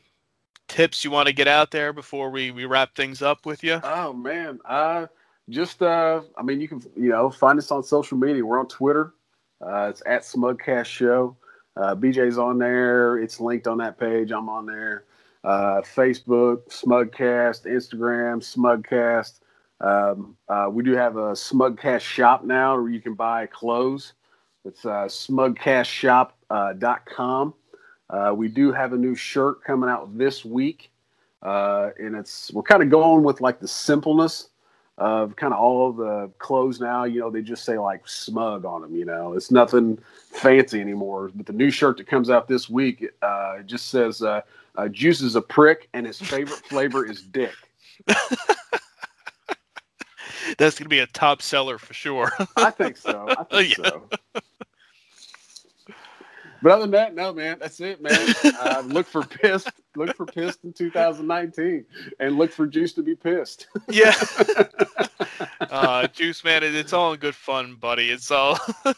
tips 0.69 1.05
you 1.05 1.11
want 1.11 1.29
to 1.29 1.33
get 1.33 1.47
out 1.47 1.71
there 1.71 1.93
before 1.93 2.31
we 2.31 2.51
we 2.51 2.65
wrap 2.65 2.95
things 2.95 3.23
up 3.23 3.47
with 3.47 3.63
you? 3.63 3.81
Oh 3.83 4.13
man, 4.13 4.59
uh, 4.65 5.07
just 5.49 5.83
uh, 5.83 6.23
I 6.37 6.43
mean, 6.43 6.61
you 6.61 6.69
can 6.69 6.83
you 6.97 7.11
know 7.11 7.31
find 7.31 7.59
us 7.59 7.71
on 7.71 7.83
social 7.83 8.19
media. 8.19 8.45
We're 8.45 8.59
on 8.59 8.69
Twitter. 8.69 9.15
Uh, 9.61 9.89
it's 9.91 10.03
at 10.07 10.23
Smugcast 10.23 10.87
Show. 10.87 11.37
Uh, 11.77 11.95
BJ's 11.95 12.39
on 12.39 12.59
there. 12.59 13.19
It's 13.19 13.41
linked 13.41 13.67
on 13.67 13.79
that 13.79 13.99
page. 13.99 14.33
I'm 14.33 14.49
on 14.49 14.67
there. 14.67 15.05
Uh, 15.45 15.83
Facebook, 15.83 16.69
Smugcast, 16.69 17.67
Instagram, 17.67 18.43
Smugcast. 18.43 19.41
Um, 19.81 20.37
uh, 20.49 20.69
we 20.71 20.83
do 20.83 20.93
have 20.93 21.17
a 21.17 21.33
Smugcast 21.33 22.01
shop 22.01 22.45
now 22.45 22.81
where 22.81 22.91
you 22.91 23.01
can 23.01 23.15
buy 23.15 23.47
clothes. 23.47 24.15
It's 24.67 24.85
uh, 24.85 25.07
smugcastshop.com. 25.07 27.55
Uh, 28.09 28.33
we 28.37 28.49
do 28.49 28.73
have 28.73 28.93
a 28.93 28.97
new 28.97 29.15
shirt 29.15 29.63
coming 29.65 29.89
out 29.91 30.17
this 30.17 30.45
week 30.45 30.91
uh, 31.43 31.91
and 32.01 32.15
it's 32.17 32.53
we're 32.53 32.63
kind 32.63 32.83
of 32.83 32.91
going 32.91 33.23
with 33.23 33.41
like 33.41 33.61
the 33.61 33.69
simpleness 33.69 34.49
of 34.99 35.37
kind 35.37 35.53
of 35.53 35.61
all 35.61 35.91
of 35.91 35.97
the 35.97 36.31
clothes 36.39 36.81
now. 36.81 37.05
You 37.05 37.21
know, 37.21 37.31
they 37.31 37.43
just 37.43 37.65
say 37.65 37.79
like 37.79 38.09
smug 38.09 38.65
on 38.65 38.81
them. 38.83 38.95
You 38.97 39.05
know, 39.05 39.35
it's 39.35 39.51
nothing 39.51 39.99
fancy 40.33 40.81
anymore. 40.81 41.31
But 41.35 41.47
the 41.47 41.53
new 41.53 41.71
shirt 41.71 41.99
that 41.99 42.07
comes 42.09 42.31
out 42.31 42.49
this 42.49 42.69
week, 42.71 43.07
uh, 43.23 43.57
it 43.61 43.67
just 43.67 43.91
says 43.91 44.23
uh, 44.23 44.41
uh, 44.77 44.89
"Juice 44.89 45.21
is 45.21 45.37
a 45.37 45.43
prick" 45.43 45.89
and 45.95 46.07
his 46.07 46.19
favorite 46.19 46.61
flavor 46.67 47.05
is 47.07 47.23
dick. 47.23 47.53
That's 50.59 50.79
gonna 50.79 50.89
be 50.89 51.01
a 51.01 51.07
top 51.09 51.43
seller 51.43 51.77
for 51.79 51.93
sure. 51.93 52.33
I 52.57 52.71
think 52.71 52.97
so. 52.97 53.27
I 53.29 53.43
think 53.45 53.77
Yeah. 53.85 53.91
so. 53.91 54.09
But 56.63 56.73
other 56.73 56.83
than 56.83 56.91
that, 56.93 57.15
no, 57.15 57.33
man, 57.33 57.59
that's 57.61 57.81
it, 57.81 58.01
man. 58.01 58.35
Uh, 58.45 58.83
look 58.87 59.07
for 59.07 59.23
pissed. 59.23 59.71
Look 59.95 60.17
for 60.17 60.27
pissed 60.27 60.65
in 60.65 60.73
2019, 60.73 61.85
and 62.21 62.37
look 62.39 62.53
for 62.53 62.67
Juice 62.67 62.93
to 62.95 63.03
be 63.03 63.15
pissed. 63.15 63.69
yeah. 63.89 64.15
uh, 65.61 66.07
Juice 66.09 66.45
man, 66.45 66.63
it's 66.63 66.93
all 66.93 67.13
in 67.13 67.21
good 67.21 67.35
fun, 67.35 67.77
buddy. 67.77 68.11
It's 68.11 68.31
all. 68.31 68.59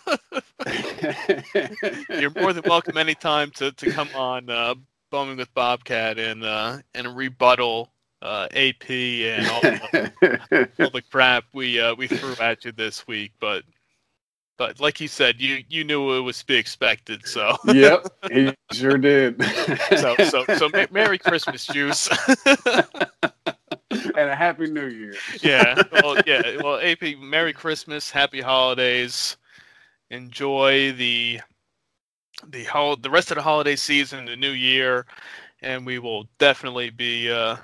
You're 2.11 2.31
more 2.31 2.53
than 2.53 2.65
welcome 2.67 2.97
anytime 2.97 3.51
to, 3.53 3.73
to 3.73 3.91
come 3.91 4.09
on 4.15 4.51
uh, 4.51 4.75
bumming 5.11 5.37
with 5.37 5.53
Bobcat 5.55 6.19
and 6.19 6.45
uh, 6.45 6.79
and 6.95 7.17
rebuttal 7.17 7.91
uh, 8.23 8.49
AP 8.53 8.91
and 8.91 9.47
all 9.49 9.61
the, 9.61 10.69
all 10.81 10.91
the 10.91 11.03
crap 11.11 11.45
we 11.53 11.81
uh, 11.81 11.95
we 11.95 12.09
threw 12.09 12.35
at 12.41 12.65
you 12.65 12.73
this 12.73 13.07
week. 13.07 13.33
But 13.41 13.65
but 14.59 14.81
like 14.81 15.01
you 15.01 15.09
said, 15.09 15.41
you 15.41 15.65
you 15.69 15.85
knew 15.85 16.17
it 16.19 16.21
was 16.21 16.41
to 16.41 16.47
be 16.47 16.57
expected. 16.57 17.27
So 17.27 17.57
yep, 17.73 18.07
he 18.31 18.53
sure 18.73 18.99
did. 18.99 19.43
so 19.97 20.15
so 20.17 20.45
so 20.57 20.69
Merry 20.91 21.19
Christmas, 21.19 21.67
Juice. 21.67 22.09
and 23.91 24.31
a 24.31 24.37
happy 24.37 24.69
New 24.69 24.89
Year. 24.89 25.15
yeah. 25.41 25.81
Well, 25.93 26.17
yeah. 26.27 26.57
Well, 26.63 26.81
AP, 26.81 27.19
Merry 27.19 27.53
Christmas, 27.53 28.11
Happy 28.11 28.41
Holidays. 28.41 29.37
Enjoy 30.11 30.93
the 30.93 31.41
the 32.49 32.65
hol- 32.65 32.97
the 32.97 33.11
rest 33.11 33.31
of 33.31 33.37
the 33.37 33.43
holiday 33.43 33.77
season, 33.77 34.25
the 34.25 34.37
new 34.37 34.51
year, 34.51 35.07
and 35.63 35.87
we 35.87 35.99
will 35.99 36.27
definitely 36.39 36.91
be 36.91 37.31
uh, 37.31 37.57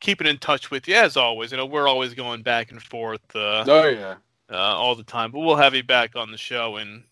keeping 0.00 0.26
in 0.26 0.38
touch 0.38 0.70
with 0.70 0.88
you 0.88 0.94
as 0.94 1.16
always. 1.16 1.50
You 1.50 1.58
know, 1.58 1.66
we're 1.66 1.88
always 1.88 2.14
going 2.14 2.42
back 2.42 2.70
and 2.72 2.82
forth 2.82 3.20
uh, 3.34 3.64
Oh 3.66 3.88
yeah. 3.88 4.16
Uh, 4.50 4.56
all 4.56 4.94
the 4.94 5.02
time, 5.04 5.30
but 5.30 5.40
we'll 5.40 5.56
have 5.56 5.74
you 5.74 5.82
back 5.82 6.16
on 6.16 6.30
the 6.30 6.38
show, 6.38 6.76
and, 6.76 7.02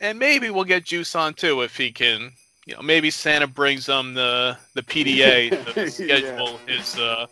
and 0.00 0.18
maybe 0.18 0.50
we'll 0.50 0.64
get 0.64 0.84
Juice 0.84 1.14
on 1.14 1.34
too 1.34 1.62
if 1.62 1.76
he 1.76 1.90
can. 1.92 2.32
You 2.66 2.74
know, 2.76 2.82
maybe 2.82 3.10
Santa 3.10 3.46
brings 3.46 3.86
him 3.88 4.14
the 4.14 4.56
the 4.74 4.82
PDA 4.82 5.50
to 5.74 5.80
Yeah. 5.80 5.88
schedule 5.88 6.58
his 6.66 6.98
uh, 6.98 7.26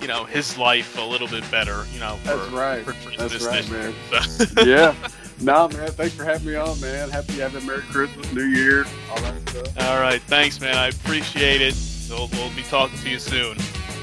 you 0.00 0.06
know 0.06 0.24
his 0.24 0.56
life 0.56 0.96
a 0.98 1.02
little 1.02 1.28
bit 1.28 1.48
better. 1.50 1.84
You 1.92 2.00
know, 2.00 2.16
for, 2.22 2.36
That's 2.36 2.50
right. 2.52 2.84
for, 2.84 2.92
for 2.92 3.16
That's 3.28 3.44
right, 3.44 3.68
man. 3.70 3.94
So- 4.22 4.62
yeah. 4.64 4.94
No, 5.42 5.68
man. 5.68 5.90
Thanks 5.92 6.14
for 6.14 6.24
having 6.24 6.46
me 6.48 6.54
on, 6.56 6.78
man. 6.82 7.08
Happy 7.08 7.32
having 7.34 7.64
Merry 7.66 7.80
Christmas, 7.80 8.30
New 8.34 8.44
Year, 8.44 8.84
all 9.10 9.20
that 9.22 9.48
stuff. 9.48 9.88
All 9.88 9.98
right, 9.98 10.20
thanks, 10.22 10.60
man. 10.60 10.76
I 10.76 10.88
appreciate 10.88 11.62
it. 11.62 11.74
We'll, 12.10 12.28
we'll 12.32 12.54
be 12.54 12.62
talking 12.64 12.98
to 12.98 13.08
you 13.08 13.18
soon. 13.18 13.56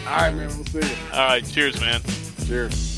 All 0.08 0.16
right, 0.18 0.34
man. 0.34 0.48
We'll 0.48 0.66
see 0.66 0.80
you. 0.80 0.96
All 1.14 1.28
right, 1.28 1.46
cheers, 1.46 1.80
man. 1.80 2.02
Cheers. 2.48 2.97